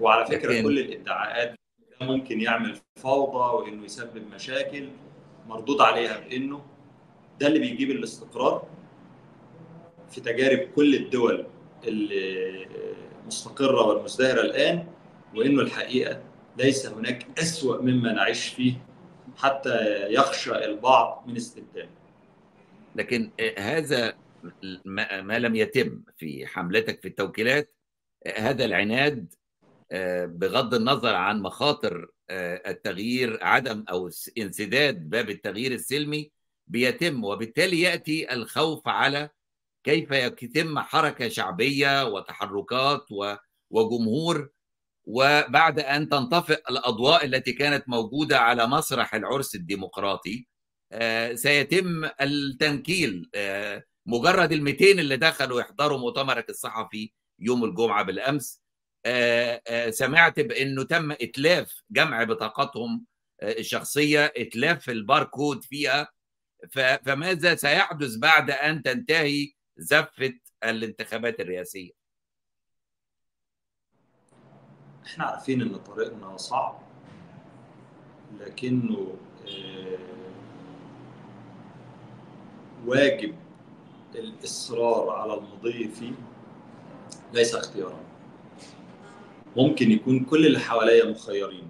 وعلى 0.00 0.26
فكرة 0.26 0.52
لكن... 0.52 0.62
كل 0.62 0.78
الادعاءات 0.78 1.54
ده 2.00 2.06
ممكن 2.06 2.40
يعمل 2.40 2.78
فوضى 2.96 3.54
وإنه 3.56 3.84
يسبب 3.84 4.22
مشاكل 4.34 4.88
مردود 5.48 5.80
عليها 5.80 6.18
بإنه 6.20 6.60
ده 7.40 7.46
اللي 7.46 7.58
بيجيب 7.58 7.90
الاستقرار 7.90 8.66
في 10.10 10.20
تجارب 10.20 10.58
كل 10.58 10.94
الدول 10.94 11.46
المستقره 13.22 13.86
والمزدهرة 13.86 14.40
الآن 14.40 14.86
وإنه 15.36 15.62
الحقيقة 15.62 16.20
ليس 16.56 16.86
هناك 16.86 17.38
أسوأ 17.38 17.82
مما 17.82 18.12
نعيش 18.12 18.48
فيه 18.48 18.86
حتى 19.36 20.06
يخشى 20.12 20.64
البعض 20.64 21.24
من 21.26 21.36
استبداله. 21.36 21.90
لكن 22.96 23.30
هذا 23.58 24.14
ما 25.22 25.38
لم 25.38 25.54
يتم 25.56 26.02
في 26.16 26.46
حملتك 26.46 27.00
في 27.00 27.08
التوكيلات 27.08 27.74
هذا 28.36 28.64
العناد 28.64 29.34
بغض 30.24 30.74
النظر 30.74 31.14
عن 31.14 31.42
مخاطر 31.42 32.08
التغيير 32.30 33.38
عدم 33.44 33.84
أو 33.90 34.10
انسداد 34.38 35.10
باب 35.10 35.30
التغيير 35.30 35.72
السلمي 35.72 36.30
بيتم 36.66 37.24
وبالتالي 37.24 37.80
يأتي 37.80 38.32
الخوف 38.32 38.88
على 38.88 39.30
كيف 39.84 40.10
يتم 40.10 40.78
حركة 40.78 41.28
شعبية 41.28 42.06
وتحركات 42.06 43.06
وجمهور 43.70 44.50
وبعد 45.06 45.80
أن 45.80 46.08
تنطفئ 46.08 46.62
الأضواء 46.70 47.24
التي 47.24 47.52
كانت 47.52 47.88
موجودة 47.88 48.38
على 48.38 48.66
مسرح 48.66 49.14
العرس 49.14 49.54
الديمقراطي 49.54 50.46
سيتم 51.34 52.04
التنكيل 52.20 53.30
مجرد 54.06 54.52
ال 54.52 54.62
200 54.62 54.90
اللي 54.90 55.16
دخلوا 55.16 55.60
يحضروا 55.60 55.98
مؤتمرك 55.98 56.50
الصحفي 56.50 57.12
يوم 57.38 57.64
الجمعة 57.64 58.02
بالأمس 58.02 58.62
سمعت 59.90 60.40
بأنه 60.40 60.82
تم 60.84 61.12
إتلاف 61.12 61.82
جمع 61.90 62.24
بطاقاتهم 62.24 63.06
الشخصية 63.42 64.32
إتلاف 64.36 64.90
الباركود 64.90 65.64
فيها 65.64 66.08
فماذا 67.04 67.54
سيحدث 67.54 68.16
بعد 68.16 68.50
أن 68.50 68.82
تنتهي 68.82 69.52
زفة 69.76 70.34
الانتخابات 70.64 71.40
الرئاسية؟ 71.40 72.03
إحنا 75.06 75.24
عارفين 75.24 75.62
إن 75.62 75.76
طريقنا 75.76 76.36
صعب 76.36 76.78
لكنه 78.40 79.14
واجب 82.86 83.34
الإصرار 84.14 85.10
على 85.10 85.34
المضي 85.34 85.88
فيه 85.88 86.12
ليس 87.32 87.54
اختيارا. 87.54 88.00
ممكن 89.56 89.90
يكون 89.90 90.24
كل 90.24 90.46
اللي 90.46 90.58
حواليا 90.58 91.10
مخيرين 91.10 91.68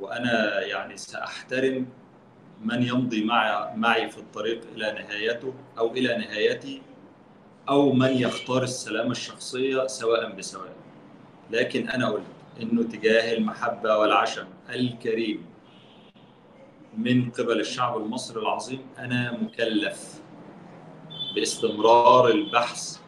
وأنا 0.00 0.60
يعني 0.60 0.96
سأحترم 0.96 1.86
من 2.64 2.82
يمضي 2.82 3.24
معي 3.24 3.76
معي 3.76 4.10
في 4.10 4.18
الطريق 4.18 4.60
إلى 4.74 4.92
نهايته 4.92 5.54
أو 5.78 5.92
إلى 5.92 6.18
نهايتي 6.18 6.82
أو 7.68 7.92
من 7.92 8.08
يختار 8.12 8.62
السلامة 8.62 9.10
الشخصية 9.10 9.86
سواء 9.86 10.32
بسواء. 10.32 10.76
لكن 11.50 11.88
أنا 11.88 12.08
قلت 12.08 12.22
إنه 12.62 12.82
تجاه 12.82 13.34
المحبة 13.34 13.98
والعشم 13.98 14.46
الكريم 14.70 15.46
من 16.98 17.30
قبل 17.30 17.60
الشعب 17.60 17.96
المصري 17.96 18.40
العظيم 18.42 18.80
أنا 18.98 19.32
مكلف 19.32 20.20
باستمرار 21.34 22.28
البحث 22.28 22.98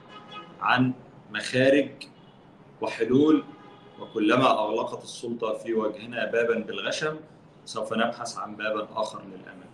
عن 0.61 0.93
مخارج 1.33 1.91
وحلول 2.81 3.45
وكلما 4.01 4.51
أغلقت 4.51 5.03
السلطة 5.03 5.53
في 5.53 5.75
وجهنا 5.75 6.25
بابا 6.31 6.59
بالغشم 6.59 7.17
سوف 7.65 7.93
نبحث 7.93 8.39
عن 8.39 8.57
باب 8.57 8.89
آخر 8.97 9.23
للامام 9.23 9.69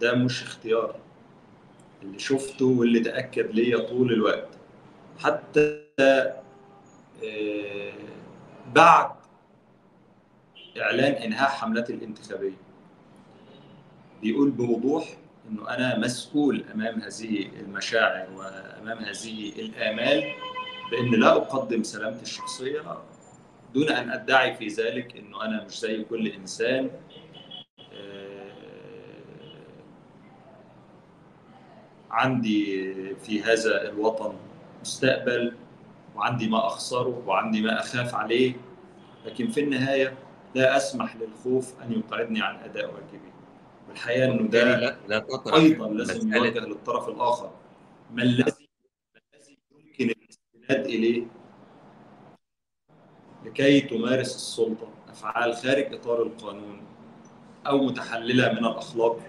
ده 0.00 0.14
مش 0.14 0.42
اختيار. 0.42 0.94
اللي 2.02 2.18
شفته 2.18 2.64
واللي 2.66 3.00
تأكد 3.00 3.50
ليا 3.54 3.78
طول 3.78 4.12
الوقت. 4.12 4.48
حتى 5.18 5.84
بعد 8.74 9.10
إعلان 10.80 11.12
إنهاء 11.12 11.48
حملتي 11.50 11.92
الانتخابية. 11.92 12.56
بيقول 14.22 14.50
بوضوح 14.50 15.16
إنه 15.50 15.70
أنا 15.70 15.98
مسؤول 15.98 16.64
أمام 16.74 17.00
هذه 17.00 17.50
المشاعر 17.60 18.28
وأمام 18.36 18.98
هذه 18.98 19.52
الآمال 19.58 20.24
بأن 20.90 21.20
لا 21.20 21.32
أقدم 21.36 21.82
سلامتي 21.82 22.22
الشخصية 22.22 22.80
دون 23.74 23.88
أن 23.88 24.10
أدعي 24.10 24.54
في 24.54 24.66
ذلك 24.66 25.16
إنه 25.16 25.44
أنا 25.44 25.64
مش 25.64 25.80
زي 25.80 26.04
كل 26.04 26.26
إنسان. 26.26 26.90
عندي 32.10 32.94
في 33.14 33.42
هذا 33.42 33.88
الوطن 33.88 34.34
مستقبل 34.80 35.56
وعندي 36.16 36.48
ما 36.48 36.66
أخسره 36.66 37.22
وعندي 37.26 37.62
ما 37.62 37.80
أخاف 37.80 38.14
عليه 38.14 38.54
لكن 39.24 39.48
في 39.48 39.60
النهاية 39.60 40.18
لا 40.54 40.76
أسمح 40.76 41.16
للخوف 41.16 41.82
أن 41.82 41.92
يقعدني 41.92 42.42
عن 42.42 42.56
أداء 42.56 42.84
واجبي. 42.84 43.32
والحقيقة 43.88 44.24
إنه 44.24 44.48
ده 44.48 44.76
لا 44.76 44.96
لا 45.08 45.26
أيضا 45.54 45.88
لازم 45.88 46.34
يوجه 46.34 46.58
للطرف 46.58 47.08
الآخر. 47.08 47.50
ما 48.12 48.22
الذي 48.22 48.68
يمكن 49.70 50.10
الاستناد 50.10 50.86
إليه؟ 50.86 51.26
لكي 53.44 53.80
تمارس 53.80 54.34
السلطة 54.36 54.88
أفعال 55.08 55.56
خارج 55.56 55.94
إطار 55.94 56.22
القانون 56.22 56.82
أو 57.66 57.78
متحلله 57.84 58.52
من 58.52 58.58
الأخلاق 58.58 59.20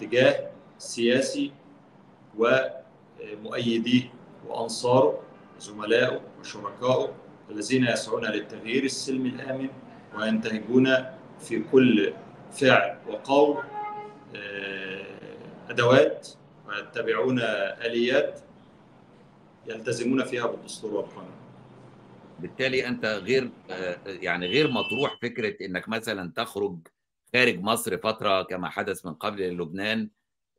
تجاه 0.00 0.50
سياسي 0.78 1.52
ومؤيديه 2.38 4.12
وأنصاره. 4.46 5.27
وزملائه 5.58 6.20
وشركائه 6.40 7.14
الذين 7.50 7.86
يسعون 7.86 8.24
للتغيير 8.24 8.84
السلمي 8.84 9.28
الآمن 9.28 9.68
وينتهجون 10.16 10.94
في 11.40 11.62
كل 11.72 12.12
فعل 12.52 12.98
وقول 13.08 13.64
أدوات 15.68 16.28
ويتبعون 16.68 17.38
آليات 17.40 18.40
يلتزمون 19.66 20.24
فيها 20.24 20.46
بالدستور 20.46 20.94
والقانون. 20.94 21.30
بالتالي 22.38 22.86
أنت 22.86 23.04
غير 23.04 23.50
يعني 24.06 24.46
غير 24.46 24.70
مطروح 24.70 25.18
فكرة 25.22 25.66
إنك 25.66 25.88
مثلا 25.88 26.32
تخرج 26.36 26.78
خارج 27.34 27.60
مصر 27.60 27.98
فترة 27.98 28.42
كما 28.42 28.68
حدث 28.68 29.06
من 29.06 29.14
قبل 29.14 29.58
لبنان 29.58 30.08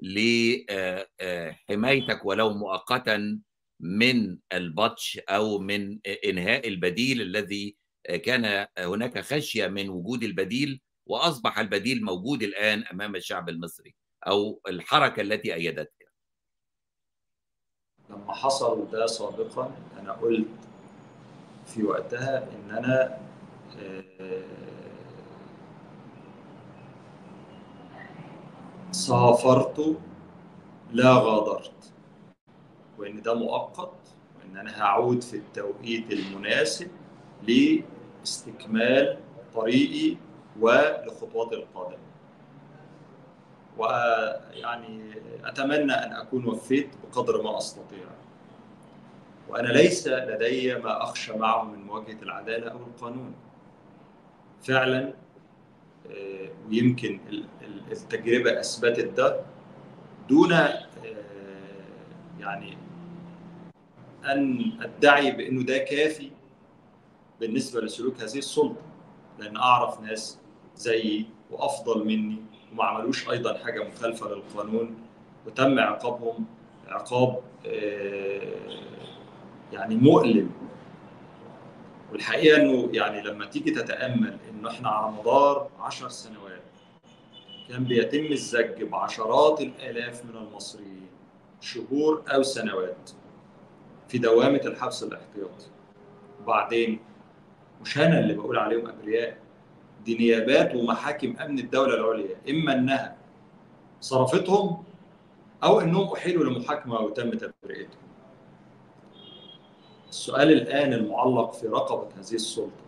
لحمايتك 0.02 2.26
ولو 2.26 2.54
مؤقتا 2.54 3.40
من 3.80 4.38
البطش 4.54 5.20
أو 5.30 5.60
من 5.60 6.00
إنهاء 6.26 6.68
البديل 6.68 7.22
الذي 7.22 7.76
كان 8.24 8.68
هناك 8.78 9.20
خشية 9.20 9.68
من 9.68 9.90
وجود 9.90 10.24
البديل 10.24 10.82
وأصبح 11.06 11.60
البديل 11.60 12.04
موجود 12.06 12.44
الآن 12.44 12.84
أمام 12.84 13.16
الشعب 13.16 13.50
المصري 13.50 13.96
أو 14.28 14.62
الحركة 14.68 15.22
التي 15.22 15.54
ايدتك. 15.54 16.12
لما 18.10 18.34
حصل 18.34 18.92
ده 18.92 19.08
سابقا 19.08 19.76
أنا 20.00 20.12
قلت 20.14 20.48
في 21.66 21.84
وقتها 21.84 22.50
إن 22.52 22.72
أنا 22.78 23.20
سافرت 28.92 29.98
لا 30.92 31.14
غادرت 31.14 31.94
وإن 33.00 33.22
ده 33.22 33.34
مؤقت 33.34 33.94
وإن 34.40 34.58
أنا 34.58 34.82
هعود 34.84 35.24
في 35.24 35.38
التوقيت 35.38 36.12
المناسب 36.12 36.88
لاستكمال 37.48 39.18
طريقي 39.54 40.18
ولخطواتي 40.60 41.56
القادمة. 41.56 41.98
ويعني 43.78 45.14
أتمنى 45.44 45.94
أن 45.94 46.14
أكون 46.14 46.46
وفيت 46.46 46.90
بقدر 47.04 47.42
ما 47.42 47.58
أستطيع. 47.58 48.06
وأنا 49.50 49.68
ليس 49.68 50.08
لدي 50.08 50.76
ما 50.76 51.04
أخشى 51.04 51.34
معه 51.34 51.64
من 51.64 51.84
مواجهة 51.84 52.22
العدالة 52.22 52.72
أو 52.72 52.78
القانون. 52.78 53.34
فعلا 54.64 55.14
ويمكن 56.68 57.20
التجربة 57.92 58.60
أثبتت 58.60 59.06
ده 59.06 59.42
دون 60.30 60.52
يعني 62.40 62.78
أن 64.26 64.72
أدعي 64.82 65.32
بأنه 65.32 65.64
ده 65.64 65.78
كافي 65.78 66.32
بالنسبة 67.40 67.82
لسلوك 67.82 68.16
هذه 68.22 68.38
السلطة 68.38 68.82
لأن 69.40 69.58
أعرف 69.58 70.02
ناس 70.02 70.38
زيي 70.76 71.26
وأفضل 71.52 72.06
مني 72.08 72.38
وما 72.74 72.84
عملوش 72.84 73.30
أيضا 73.30 73.58
حاجة 73.58 73.84
مخالفة 73.84 74.30
للقانون 74.30 74.96
وتم 75.48 75.80
عقابهم 75.80 76.46
عقاب 76.88 77.40
يعني 79.74 79.96
مؤلم. 79.96 80.52
والحقيقة 82.12 82.62
إنه 82.62 82.90
يعني 82.94 83.22
لما 83.22 83.46
تيجي 83.46 83.72
تتأمل 83.72 84.38
إنه 84.50 84.70
إحنا 84.70 84.90
على 84.90 85.12
مدار 85.12 85.70
عشر 85.80 86.10
سنوات 86.10 86.62
كان 87.70 87.84
بيتم 87.84 88.26
الزج 88.26 88.84
بعشرات 88.84 89.62
الآلاف 89.62 90.26
من 90.26 90.36
المصريين 90.36 91.08
شهور 91.62 92.24
أو 92.28 92.44
سنوات. 92.44 93.12
في 94.10 94.18
دوامة 94.18 94.62
الحبس 94.66 95.04
الاحتياطي 95.04 95.66
وبعدين 96.44 97.00
مش 97.82 97.98
أنا 97.98 98.20
اللي 98.20 98.34
بقول 98.34 98.58
عليهم 98.58 98.88
أبرياء 98.88 99.38
دي 100.06 100.18
نيابات 100.18 100.76
ومحاكم 100.76 101.36
أمن 101.38 101.60
الدولة 101.60 101.94
العليا. 101.96 102.36
إما 102.50 102.74
إنها 102.74 103.18
صرفتهم 104.02 104.84
أو 105.64 105.80
إنهم 105.82 106.14
أحيلوا 106.14 106.44
لمحاكمة 106.46 107.00
وتم 107.00 107.30
تبرئتهم. 107.32 108.00
السؤال 110.10 110.52
الآن 110.52 110.94
المعلق 110.94 111.52
في 111.54 111.68
رقبة 111.68 112.08
هذه 112.16 112.34
السلطة. 112.34 112.86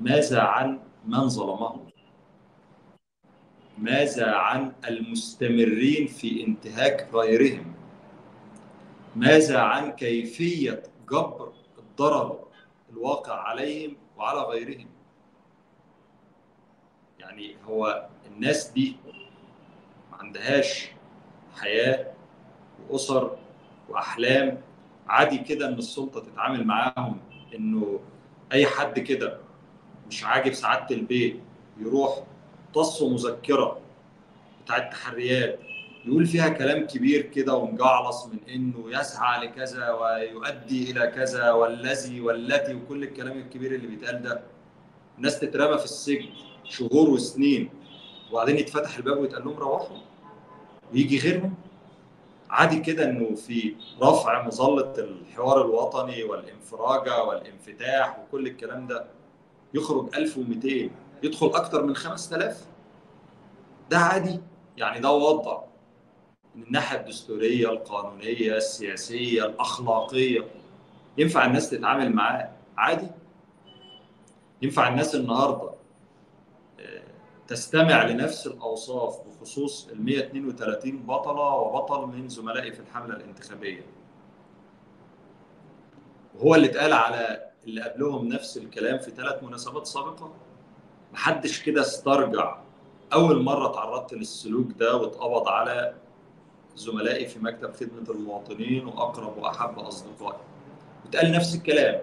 ماذا 0.00 0.40
عن 0.40 0.80
من 1.06 1.28
ظلمهم؟ 1.28 1.86
ماذا 3.78 4.32
عن 4.32 4.72
المستمرين 4.88 6.06
في 6.06 6.44
انتهاك 6.46 7.08
غيرهم 7.14 7.73
ماذا 9.16 9.58
عن 9.58 9.92
كيفية 9.92 10.82
جبر 11.10 11.52
الضرر 11.78 12.44
الواقع 12.92 13.34
عليهم 13.34 13.96
وعلى 14.16 14.40
غيرهم؟ 14.40 14.88
يعني 17.18 17.56
هو 17.68 18.08
الناس 18.26 18.70
دي 18.70 18.96
ما 20.10 20.16
عندهاش 20.16 20.88
حياة 21.60 22.12
وأسر 22.90 23.36
وأحلام. 23.88 24.60
عادي 25.08 25.38
كده 25.38 25.68
إن 25.68 25.74
السلطة 25.74 26.20
تتعامل 26.20 26.66
معاهم 26.66 27.20
إنه 27.54 28.00
أي 28.52 28.66
حد 28.66 28.98
كده 28.98 29.38
مش 30.08 30.24
عاجب 30.24 30.52
سعادة 30.52 30.96
البيت 30.96 31.40
يروح 31.78 32.22
طصه 32.74 33.08
مذكرة 33.08 33.80
بتاع 34.64 34.76
التحريات 34.76 35.58
يقول 36.04 36.26
فيها 36.26 36.48
كلام 36.48 36.86
كبير 36.86 37.22
كده 37.22 37.54
ومجعلص 37.54 38.26
من 38.26 38.38
إنه 38.48 38.98
يسعى 39.00 39.46
لكذا 39.46 39.90
ويؤدي 39.90 40.90
إلى 40.90 41.06
كذا 41.06 41.50
والذي 41.52 42.20
والتي 42.20 42.74
وكل 42.74 43.02
الكلام 43.02 43.38
الكبير 43.38 43.74
اللي 43.74 43.86
بيتقال 43.86 44.22
ده. 44.22 44.40
الناس 45.18 45.40
تترمى 45.40 45.78
في 45.78 45.84
السجن 45.84 46.28
شهور 46.64 47.10
وسنين 47.10 47.70
وبعدين 48.32 48.56
يتفتح 48.58 48.96
الباب 48.96 49.18
ويتقال 49.18 49.44
لهم 49.44 49.56
روحوا. 49.56 49.96
ويجي 50.92 51.18
غيرهم. 51.18 51.54
عادي 52.50 52.80
كده 52.80 53.04
إنه 53.04 53.34
في 53.34 53.74
رفع 54.02 54.46
مظلة 54.46 54.94
الحوار 54.98 55.60
الوطني 55.64 56.22
والانفراجة 56.24 57.24
والانفتاح 57.24 58.18
وكل 58.18 58.46
الكلام 58.46 58.86
ده 58.86 59.04
يخرج 59.74 60.14
1200 60.16 60.90
يدخل 61.22 61.46
أكتر 61.46 61.82
من 61.84 61.96
5000 61.96 62.64
ده 63.90 63.98
عادي. 63.98 64.40
يعني 64.76 65.00
ده 65.00 65.10
وضع. 65.12 65.60
من 66.54 66.62
الناحية 66.62 67.00
الدستورية 67.00 67.70
القانونية 67.70 68.56
السياسية 68.56 69.46
الأخلاقية. 69.46 70.44
ينفع 71.18 71.46
الناس 71.46 71.70
تتعامل 71.70 72.12
معاه 72.12 72.50
عادي؟ 72.76 73.06
ينفع 74.62 74.88
الناس 74.88 75.14
النهارده 75.14 75.70
تستمع 77.48 78.04
لنفس 78.04 78.46
الأوصاف 78.46 79.18
بخصوص 79.26 79.88
ال 79.88 80.04
132 80.04 81.02
بطلة 81.02 81.54
وبطل 81.54 82.06
من 82.06 82.28
زملائي 82.28 82.72
في 82.72 82.80
الحملة 82.80 83.16
الانتخابية؟ 83.16 83.86
وهو 86.34 86.54
اللي 86.54 86.66
اتقال 86.66 86.92
على 86.92 87.50
اللي 87.64 87.82
قبلهم 87.82 88.28
نفس 88.28 88.56
الكلام 88.56 88.98
في 88.98 89.10
ثلاث 89.10 89.42
مناسبات 89.42 89.86
سابقة؟ 89.86 90.32
محدش 91.12 91.62
كده 91.62 91.80
استرجع. 91.80 92.58
أول 93.12 93.42
مرة 93.42 93.72
تعرضت 93.72 94.14
للسلوك 94.14 94.66
ده 94.78 94.96
واتقبض 94.96 95.48
على 95.48 95.94
زملائي 96.76 97.26
في 97.26 97.38
مكتب 97.38 97.72
خدمة 97.72 98.10
المواطنين 98.10 98.86
وأقرب 98.86 99.38
وأحب 99.38 99.78
أصدقائي. 99.78 100.40
واتقال 101.04 101.32
نفس 101.32 101.54
الكلام. 101.54 102.00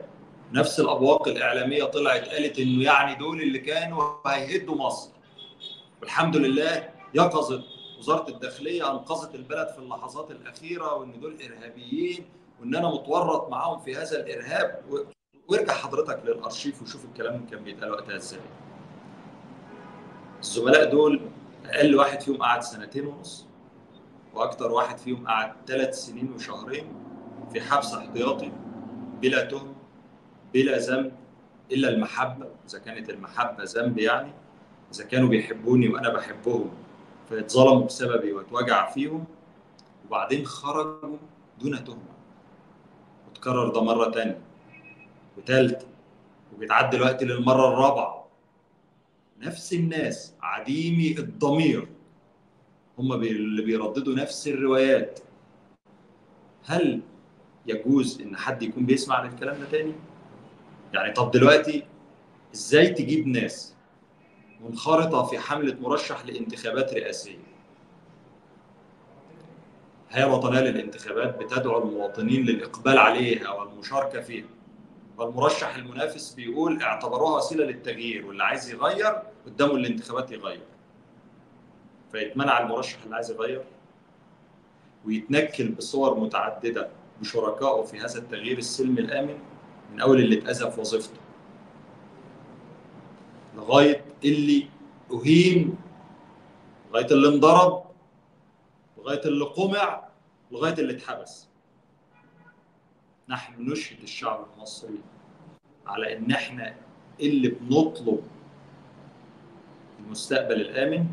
نفس 0.53 0.79
الأبواق 0.79 1.27
الإعلامية 1.27 1.83
طلعت 1.83 2.29
قالت 2.29 2.59
إنه 2.59 2.83
يعني 2.83 3.15
دول 3.15 3.41
اللي 3.41 3.59
كانوا 3.59 4.13
هيهدوا 4.27 4.75
مصر. 4.75 5.09
والحمد 6.01 6.35
لله 6.37 6.89
يقظت 7.13 7.63
وزارة 7.99 8.29
الداخلية 8.29 8.91
أنقذت 8.91 9.35
البلد 9.35 9.67
في 9.67 9.79
اللحظات 9.79 10.31
الأخيرة 10.31 10.93
وإن 10.95 11.19
دول 11.19 11.37
إرهابيين 11.41 12.25
وإن 12.59 12.75
أنا 12.75 12.89
متورط 12.89 13.49
معاهم 13.49 13.79
في 13.79 13.95
هذا 13.95 14.19
الإرهاب. 14.19 14.83
و... 14.91 14.97
وارجع 15.47 15.73
حضرتك 15.73 16.21
للأرشيف 16.25 16.81
وشوف 16.81 17.05
الكلام 17.05 17.45
كان 17.45 17.63
بيتقال 17.63 17.91
وقتها 17.91 18.15
إزاي. 18.15 18.39
الزملاء 20.39 20.89
دول 20.91 21.21
أقل 21.65 21.95
واحد 21.95 22.21
فيهم 22.21 22.37
قعد 22.37 22.63
سنتين 22.63 23.05
ونص. 23.05 23.45
وأكثر 24.33 24.71
واحد 24.71 24.97
فيهم 24.97 25.27
قعد 25.27 25.53
ثلاث 25.67 25.95
سنين 25.95 26.33
وشهرين 26.35 26.87
في 27.53 27.61
حبس 27.61 27.93
احتياطي 27.93 28.51
بلا 29.21 29.45
تهم 29.45 29.73
بلا 30.53 30.77
ذنب 30.77 31.11
إلا 31.71 31.89
المحبة 31.89 32.47
إذا 32.69 32.79
كانت 32.79 33.09
المحبة 33.09 33.63
ذنب 33.63 33.97
يعني 33.97 34.31
إذا 34.93 35.03
كانوا 35.03 35.29
بيحبوني 35.29 35.87
وأنا 35.87 36.09
بحبهم 36.09 36.69
فيتظلموا 37.29 37.85
بسببي 37.85 38.33
واتوجع 38.33 38.91
فيهم 38.91 39.25
وبعدين 40.07 40.45
خرجوا 40.45 41.17
دون 41.61 41.83
تهمة. 41.83 42.11
وتكرر 43.29 43.69
ده 43.69 43.83
مرة 43.83 44.11
ثانية 44.11 44.41
وثالثه 45.37 45.87
وبيتعدى 46.55 46.97
الوقت 46.97 47.23
للمرة 47.23 47.67
الرابعة. 47.67 48.27
نفس 49.39 49.73
الناس 49.73 50.33
عديمي 50.41 51.17
الضمير. 51.19 51.87
هم 52.99 53.13
اللي 53.13 53.61
بيرددوا 53.61 54.15
نفس 54.15 54.47
الروايات. 54.47 55.19
هل 56.65 57.01
يجوز 57.65 58.21
إن 58.21 58.37
حد 58.37 58.63
يكون 58.63 58.85
بيسمع 58.85 59.23
للكلام 59.23 59.59
ده 59.59 59.65
تاني؟ 59.71 59.93
يعني 60.93 61.13
طب 61.13 61.31
دلوقتي 61.31 61.83
إزاي 62.53 62.87
تجيب 62.87 63.27
ناس 63.27 63.75
منخرطة 64.61 65.23
في 65.23 65.39
حملة 65.39 65.77
مرشح 65.81 66.25
لانتخابات 66.25 66.93
رئاسية؟ 66.93 67.37
الهيئه 70.11 70.25
الوطنيه 70.27 70.59
للانتخابات 70.59 71.37
بتدعو 71.39 71.83
المواطنين 71.83 72.45
للإقبال 72.45 72.97
عليها 72.97 73.49
والمشاركة 73.51 74.21
فيها. 74.21 74.45
فالمرشح 75.17 75.75
المنافس 75.75 76.33
بيقول 76.33 76.81
اعتبروها 76.81 77.37
وسيلة 77.37 77.65
للتغيير 77.65 78.25
واللي 78.25 78.43
عايز 78.43 78.71
يغير 78.71 79.21
قدامه 79.45 79.75
الانتخابات 79.75 80.31
يغير. 80.31 80.61
فيتمنع 82.11 82.59
المرشح 82.59 83.03
اللي 83.03 83.15
عايز 83.15 83.31
يغير 83.31 83.63
ويتنكل 85.05 85.71
بصور 85.71 86.19
متعددة 86.19 86.89
بشركائه 87.21 87.83
في 87.83 87.99
هذا 87.99 88.17
التغيير 88.19 88.57
السلمي 88.57 89.01
الآمن 89.01 89.37
من 89.93 90.01
أول 90.01 90.19
اللي 90.19 90.39
اتأذى 90.39 90.71
في 90.71 90.79
وظيفته. 90.79 91.19
لغاية 93.55 94.05
اللي 94.25 94.67
أهين 95.13 95.75
لغاية 96.89 97.05
اللي 97.11 97.27
انضرب 97.27 97.83
لغاية 98.97 99.21
اللي 99.25 99.45
قمع 99.45 100.03
لغاية 100.51 100.73
اللي 100.73 100.93
اتحبس. 100.93 101.47
نحن 103.29 103.71
نشهد 103.71 104.01
الشعب 104.03 104.45
المصري 104.55 104.99
على 105.87 106.17
إن 106.17 106.31
إحنا 106.31 106.75
اللي 107.19 107.47
بنطلب 107.49 108.23
المستقبل 109.99 110.61
الآمن 110.61 111.05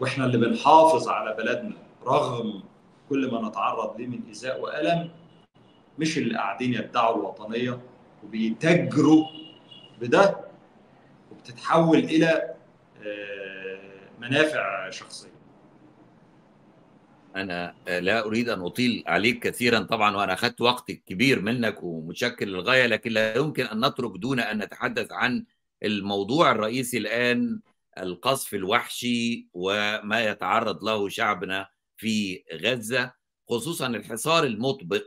وإحنا 0.00 0.24
اللي 0.24 0.38
بنحافظ 0.38 1.08
على 1.08 1.34
بلدنا 1.34 1.76
رغم 2.06 2.62
كل 3.08 3.30
ما 3.30 3.48
نتعرض 3.48 4.00
ليه 4.00 4.06
من 4.06 4.20
ايذاء 4.28 4.60
وألم 4.60 5.10
مش 5.98 6.18
اللي 6.18 6.34
قاعدين 6.38 6.74
يدعوا 6.74 7.16
الوطنية 7.16 7.80
وبيتاجروا 8.24 9.26
بده 10.00 10.36
وبتتحول 11.32 11.98
إلى 11.98 12.54
منافع 14.20 14.90
شخصية. 14.90 15.30
أنا 17.36 17.74
لا 17.86 18.24
أريد 18.26 18.48
أن 18.48 18.60
أطيل 18.60 19.04
عليك 19.06 19.38
كثيرا 19.38 19.78
طبعا 19.78 20.16
وأنا 20.16 20.32
أخذت 20.32 20.60
وقت 20.60 20.90
كبير 20.90 21.42
منك 21.42 21.82
ومتشكر 21.82 22.46
للغاية 22.46 22.86
لكن 22.86 23.10
لا 23.10 23.36
يمكن 23.36 23.64
أن 23.64 23.86
نترك 23.86 24.16
دون 24.16 24.40
أن 24.40 24.58
نتحدث 24.58 25.12
عن 25.12 25.44
الموضوع 25.82 26.50
الرئيسي 26.50 26.98
الآن 26.98 27.60
القصف 27.98 28.54
الوحشي 28.54 29.48
وما 29.52 30.24
يتعرض 30.24 30.84
له 30.84 31.08
شعبنا 31.08 31.68
في 31.96 32.44
غزة 32.54 33.12
خصوصا 33.48 33.86
الحصار 33.86 34.44
المطبق 34.44 35.04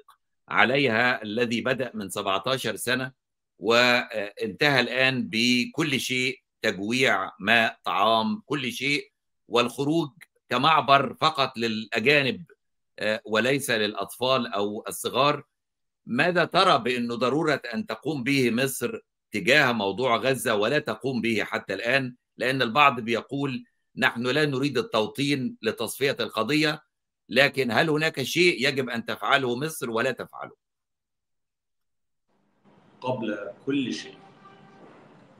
عليها 0.49 1.23
الذي 1.23 1.61
بدأ 1.61 1.91
من 1.93 2.09
17 2.09 2.75
سنة 2.75 3.11
وانتهى 3.59 4.79
الآن 4.79 5.29
بكل 5.29 5.99
شيء 5.99 6.39
تجويع 6.61 7.31
ماء 7.39 7.79
طعام 7.83 8.41
كل 8.45 8.71
شيء 8.71 9.11
والخروج 9.47 10.09
كمعبر 10.49 11.13
فقط 11.13 11.57
للأجانب 11.57 12.45
وليس 13.25 13.71
للأطفال 13.71 14.53
أو 14.53 14.83
الصغار. 14.87 15.43
ماذا 16.05 16.45
ترى 16.45 16.77
بانه 16.79 17.15
ضرورة 17.15 17.61
أن 17.73 17.85
تقوم 17.85 18.23
به 18.23 18.51
مصر 18.51 18.99
تجاه 19.31 19.71
موضوع 19.71 20.17
غزة 20.17 20.55
ولا 20.55 20.79
تقوم 20.79 21.21
به 21.21 21.43
حتى 21.43 21.73
الآن؟ 21.73 22.15
لأن 22.37 22.61
البعض 22.61 22.99
بيقول 22.99 23.63
نحن 23.95 24.27
لا 24.27 24.45
نريد 24.45 24.77
التوطين 24.77 25.57
لتصفية 25.61 26.17
القضية 26.19 26.83
لكن 27.29 27.71
هل 27.71 27.89
هناك 27.89 28.23
شيء 28.23 28.67
يجب 28.67 28.89
أن 28.89 29.05
تفعله 29.05 29.55
مصر 29.55 29.89
ولا 29.89 30.11
تفعله؟ 30.11 30.55
قبل 33.01 33.51
كل 33.65 33.93
شيء 33.93 34.17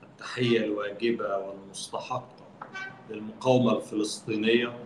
التحية 0.02 0.64
الواجبة 0.64 1.36
والمستحقة 1.38 2.46
للمقاومة 3.10 3.76
الفلسطينية 3.76 4.78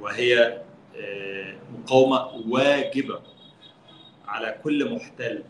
وهي 0.00 0.62
مقاومة 1.72 2.26
واجبة 2.48 3.22
على 4.26 4.60
كل 4.64 4.94
محتل 4.94 5.44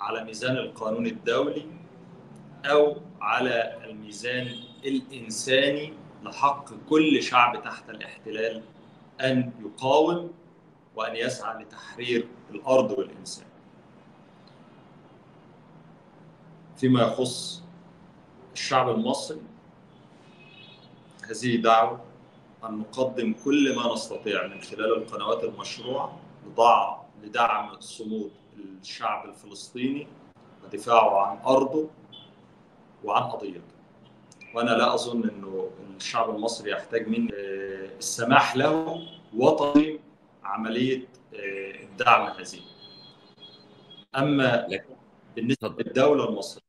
على 0.00 0.24
ميزان 0.24 0.56
القانون 0.56 1.06
الدولي 1.06 1.66
أو 2.64 2.96
على 3.22 3.84
الميزان 3.84 4.48
الإنساني 4.84 5.94
لحق 6.22 6.64
كل 6.90 7.22
شعب 7.22 7.62
تحت 7.62 7.90
الاحتلال 7.90 8.62
أن 9.20 9.52
يقاوم 9.64 10.32
وأن 10.96 11.16
يسعى 11.16 11.62
لتحرير 11.62 12.28
الأرض 12.50 12.90
والإنسان. 12.90 13.46
فيما 16.76 17.02
يخص 17.02 17.62
الشعب 18.54 18.88
المصري 18.90 19.40
هذه 21.30 21.56
دعوة 21.56 22.00
أن 22.64 22.78
نقدم 22.78 23.34
كل 23.44 23.76
ما 23.76 23.92
نستطيع 23.92 24.46
من 24.46 24.60
خلال 24.60 24.92
القنوات 24.98 25.44
المشروعة 25.44 26.18
لضع 26.46 26.96
لدعم 27.22 27.80
صمود 27.80 28.30
الشعب 28.80 29.28
الفلسطيني 29.28 30.06
ودفاعه 30.64 31.26
عن 31.26 31.38
أرضه 31.46 31.88
وعن 33.04 33.22
قضيته 33.22 33.60
وأنا 34.54 34.70
لا 34.70 34.94
أظن 34.94 35.28
أنه 35.28 35.70
الشعب 35.96 36.30
المصري 36.30 36.70
يحتاج 36.70 37.08
مني 37.08 37.30
السماح 37.98 38.56
له 38.56 39.02
وتنظيم 39.36 39.98
عملية 40.44 41.08
الدعم 41.32 42.26
هذه. 42.26 42.60
أما 44.16 44.68
بالنسبة 45.36 45.74
للدولة 45.78 46.28
المصرية 46.28 46.62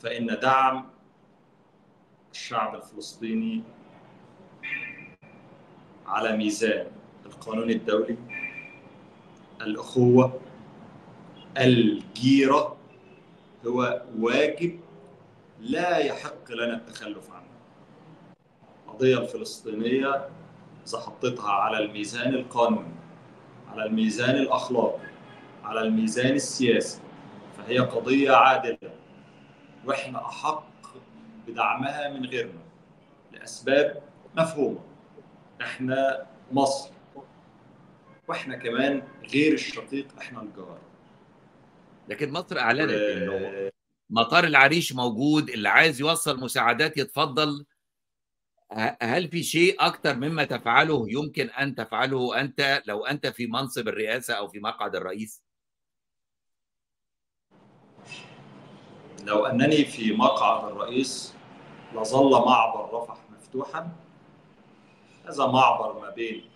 فإن 0.00 0.26
دعم 0.26 0.90
الشعب 2.32 2.74
الفلسطيني 2.74 3.62
على 6.06 6.36
ميزان 6.36 6.86
القانون 7.26 7.70
الدولي 7.70 8.16
الأخوة 9.60 10.40
الجيرة 11.58 12.76
هو 13.66 14.02
واجب 14.18 14.80
لا 15.60 15.98
يحق 15.98 16.52
لنا 16.52 16.74
التخلف 16.76 17.30
عنه. 17.30 17.46
القضية 18.86 19.18
الفلسطينية 19.18 20.28
إذا 20.86 20.98
حطيتها 20.98 21.50
على 21.50 21.78
الميزان 21.78 22.34
القانوني 22.34 22.94
على 23.68 23.84
الميزان 23.84 24.34
الأخلاقي 24.36 25.06
على 25.64 25.80
الميزان 25.80 26.34
السياسي 26.34 27.00
فهي 27.56 27.78
قضية 27.78 28.32
عادلة. 28.32 28.92
وإحنا 29.84 30.26
أحق 30.26 30.64
بدعمها 31.48 32.08
من 32.08 32.26
غيرنا 32.26 32.62
لأسباب 33.32 34.02
مفهومة. 34.36 34.80
إحنا 35.60 36.26
مصر 36.52 36.90
وإحنا 38.28 38.56
كمان 38.56 39.02
غير 39.34 39.52
الشقيق 39.52 40.06
إحنا 40.18 40.42
الجار. 40.42 40.78
لكن 42.08 42.32
مصر 42.32 42.58
أعلنت 42.58 42.90
و... 42.90 42.94
إنه 42.94 43.70
مطار 44.10 44.44
العريش 44.44 44.92
موجود 44.92 45.50
اللي 45.50 45.68
عايز 45.68 46.00
يوصل 46.00 46.40
مساعدات 46.40 46.96
يتفضل 46.96 47.66
هل 49.02 49.28
في 49.28 49.42
شيء 49.42 49.76
أكثر 49.86 50.14
مما 50.14 50.44
تفعله 50.44 51.06
يمكن 51.08 51.50
أن 51.50 51.74
تفعله 51.74 52.40
أنت 52.40 52.82
لو 52.86 53.06
أنت 53.06 53.26
في 53.26 53.46
منصب 53.46 53.88
الرئاسة 53.88 54.34
أو 54.34 54.48
في 54.48 54.60
مقعد 54.60 54.96
الرئيس؟ 54.96 55.42
لو 59.24 59.46
أنني 59.46 59.84
في 59.84 60.12
مقعد 60.12 60.72
الرئيس 60.72 61.34
لظل 61.94 62.30
معبر 62.30 62.94
رفح 62.94 63.16
مفتوحا 63.30 63.92
هذا 65.24 65.46
معبر 65.46 66.00
ما 66.00 66.10
بين 66.10 66.50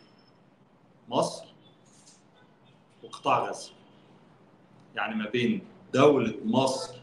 مصر 1.08 1.44
وقطاع 3.02 3.38
غزة 3.38 3.75
يعني 4.96 5.14
ما 5.14 5.28
بين 5.30 5.62
دولة 5.94 6.34
مصر 6.44 6.94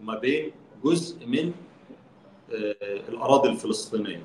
وما 0.00 0.18
بين 0.18 0.52
جزء 0.84 1.26
من 1.26 1.52
الأراضي 3.08 3.48
الفلسطينية. 3.48 4.22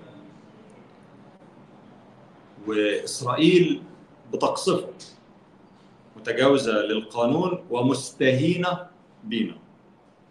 وإسرائيل 2.68 3.84
بتقصفه 4.34 4.94
متجاوزة 6.18 6.72
للقانون 6.72 7.66
ومستهينة 7.70 8.88
بنا 9.24 9.58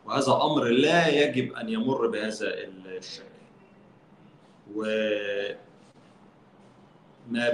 وهذا 0.06 0.32
أمر 0.32 0.64
لا 0.64 1.08
يجب 1.08 1.52
أن 1.52 1.68
يمر 1.68 2.06
بهذا 2.06 2.54
الشكل. 2.86 3.24
وما 4.74 5.56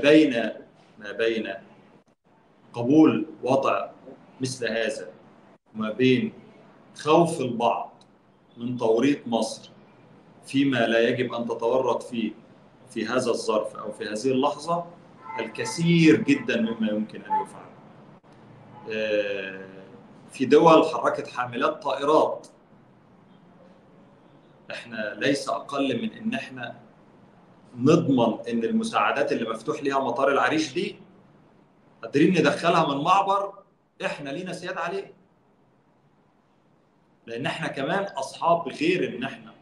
بين 0.03 0.33
ما 0.99 1.13
بين 1.13 1.55
قبول 2.73 3.27
وضع 3.43 3.92
مثل 4.43 4.69
هذا 4.69 5.09
وما 5.75 5.91
بين 5.91 6.33
خوف 6.97 7.41
البعض 7.41 7.93
من 8.57 8.77
توريط 8.77 9.19
مصر 9.27 9.71
فيما 10.47 10.77
لا 10.87 11.09
يجب 11.09 11.33
أن 11.35 11.45
تتورط 11.45 12.03
فيه 12.03 12.33
في 12.91 13.07
هذا 13.07 13.31
الظرف 13.31 13.77
أو 13.77 13.93
في 13.93 14.05
هذه 14.05 14.31
اللحظة 14.31 14.85
الكثير 15.41 16.17
جدا 16.23 16.61
مما 16.61 16.89
يمكن 16.91 17.23
أن 17.23 17.43
يفعل. 17.43 17.63
في 20.31 20.45
دول 20.45 20.85
حركت 20.85 21.29
حاملات 21.29 21.83
طائرات 21.83 22.47
إحنا 24.71 25.15
ليس 25.19 25.49
أقل 25.49 26.03
من 26.03 26.13
إن 26.13 26.35
إحنا 26.35 26.81
نضمن 27.77 28.39
إن 28.49 28.65
المساعدات 28.65 29.33
اللي 29.33 29.51
مفتوح 29.51 29.83
ليها 29.83 29.99
مطار 29.99 30.29
العريش 30.33 30.73
دي 30.75 30.97
قادرين 32.03 32.31
ندخلها 32.39 32.95
من 32.95 33.05
معبر 33.05 33.53
إحنا 34.07 34.31
لينا 34.31 34.53
سيادة 34.53 34.81
عليه. 34.81 35.13
لأن 37.27 37.47
إحنا 37.47 37.69
كمان 37.69 38.05
أصحاب 38.05 38.69
غير 38.69 39.17
إن 39.17 39.25
إحنا 39.25 39.55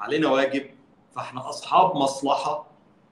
علينا 0.00 0.30
واجب 0.30 0.70
فاحنا 1.14 1.48
أصحاب 1.48 1.96
مصلحة 1.96 2.66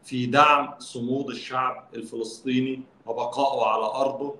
في 0.04 0.26
دعم 0.26 0.74
صمود 0.78 1.30
الشعب 1.30 1.88
الفلسطيني 1.94 2.82
وبقائه 3.06 3.66
على 3.66 3.84
أرضه. 3.84 4.36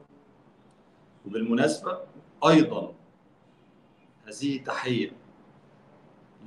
وبالمناسبة 1.27 1.99
أيضا 2.47 2.93
هذه 4.27 4.59
تحية 4.65 5.13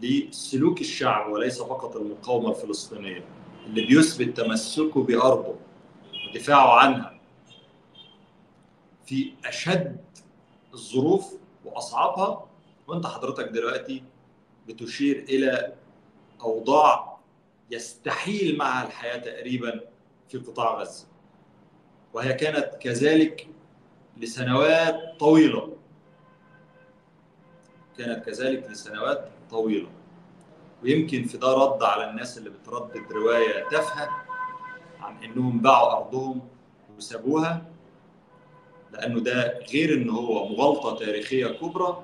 لسلوك 0.02 0.82
الشعب 0.82 1.32
وليس 1.32 1.62
فقط 1.62 1.96
المقاومة 1.96 2.50
الفلسطينية 2.50 3.24
اللي 3.66 3.86
بيثبت 3.86 4.38
تمسكه 4.38 5.04
بأرضه 5.04 5.56
ودفاعه 6.30 6.80
عنها. 6.80 7.21
في 9.12 9.34
أشد 9.46 9.98
الظروف 10.74 11.34
وأصعبها 11.66 12.48
وأنت 12.88 13.06
حضرتك 13.08 13.44
دلوقتي 13.46 14.04
بتشير 14.68 15.20
إلى 15.30 15.74
أوضاع 16.42 17.18
يستحيل 17.72 18.58
معها 18.58 18.88
الحياة 18.88 19.18
تقريبا 19.18 19.82
في 20.30 20.38
قطاع 20.38 20.80
غزة. 20.82 21.08
وهي 22.14 22.34
كانت 22.34 22.76
كذلك 22.82 23.48
لسنوات 24.18 25.20
طويلة. 25.20 25.78
كانت 27.98 28.26
كذلك 28.26 28.68
لسنوات 28.70 29.30
طويلة. 29.50 29.90
ويمكن 30.84 31.24
في 31.24 31.38
ده 31.38 31.54
رد 31.54 31.84
على 31.84 32.10
الناس 32.10 32.38
اللي 32.38 32.50
بتردد 32.50 33.12
رواية 33.12 33.70
تافهة 33.70 34.10
عن 35.00 35.24
إنهم 35.24 35.60
باعوا 35.62 35.92
أرضهم 35.92 36.48
وسابوها. 36.98 37.71
لأنه 38.94 39.20
ده 39.20 39.60
غير 39.74 39.94
إن 39.94 40.10
هو 40.10 40.48
مغالطة 40.50 40.96
تاريخية 40.96 41.48
كبرى 41.48 42.04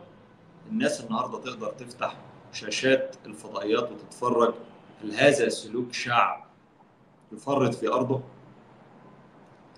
الناس 0.71 1.03
النهارده 1.03 1.39
تقدر 1.39 1.67
تفتح 1.71 2.15
شاشات 2.53 3.15
الفضائيات 3.25 3.91
وتتفرج 3.91 4.53
هل 5.03 5.11
هذا 5.11 5.49
سلوك 5.49 5.93
شعب 5.93 6.45
يفرط 7.31 7.73
في 7.73 7.87
أرضه؟ 7.87 8.21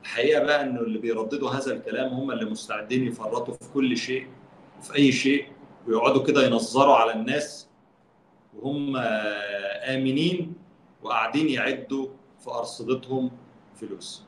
الحقيقة 0.02 0.44
بقى 0.44 0.62
إنه 0.64 0.80
اللي 0.82 1.00
بيرددوا 1.00 1.50
هذا 1.50 1.74
الكلام 1.74 2.14
هم 2.14 2.32
اللي 2.32 2.46
مستعدين 2.46 3.08
يفرطوا 3.08 3.54
في 3.54 3.70
كل 3.74 3.98
شيء 3.98 4.28
وفي 4.80 4.96
أي 4.96 5.12
شيء 5.12 5.46
ويقعدوا 5.88 6.24
كده 6.24 6.46
ينظروا 6.46 6.96
على 6.96 7.12
الناس 7.14 7.68
وهم 8.60 8.98
آمنين 8.98 10.54
وقاعدين 11.04 11.50
يعدوا 11.50 12.08
في 12.40 12.50
أرصدتهم 12.50 13.32
فلوس. 13.76 14.24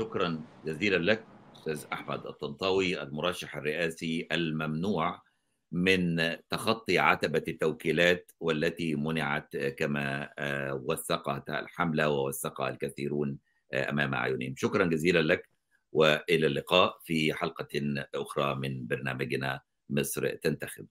شكرا 0.00 0.40
جزيلا 0.66 0.96
لك 0.96 1.24
أستاذ 1.56 1.84
أحمد 1.92 2.26
الطنطاوي 2.26 3.02
المرشح 3.02 3.56
الرئاسي 3.56 4.28
الممنوع 4.32 5.22
من 5.72 6.36
تخطي 6.50 6.98
عتبة 6.98 7.42
التوكيلات 7.48 8.32
والتي 8.40 8.94
منعت 8.94 9.56
كما 9.56 10.30
وثقت 10.72 11.50
الحملة 11.50 12.08
ووثقها 12.08 12.68
الكثيرون 12.68 13.38
أمام 13.74 14.14
أعينهم. 14.14 14.54
شكرا 14.56 14.84
جزيلا 14.84 15.18
لك 15.18 15.48
وإلى 15.92 16.46
اللقاء 16.46 16.98
في 17.04 17.34
حلقة 17.34 18.04
أخرى 18.14 18.54
من 18.54 18.86
برنامجنا 18.86 19.60
مصر 19.90 20.34
تنتخب. 20.34 20.86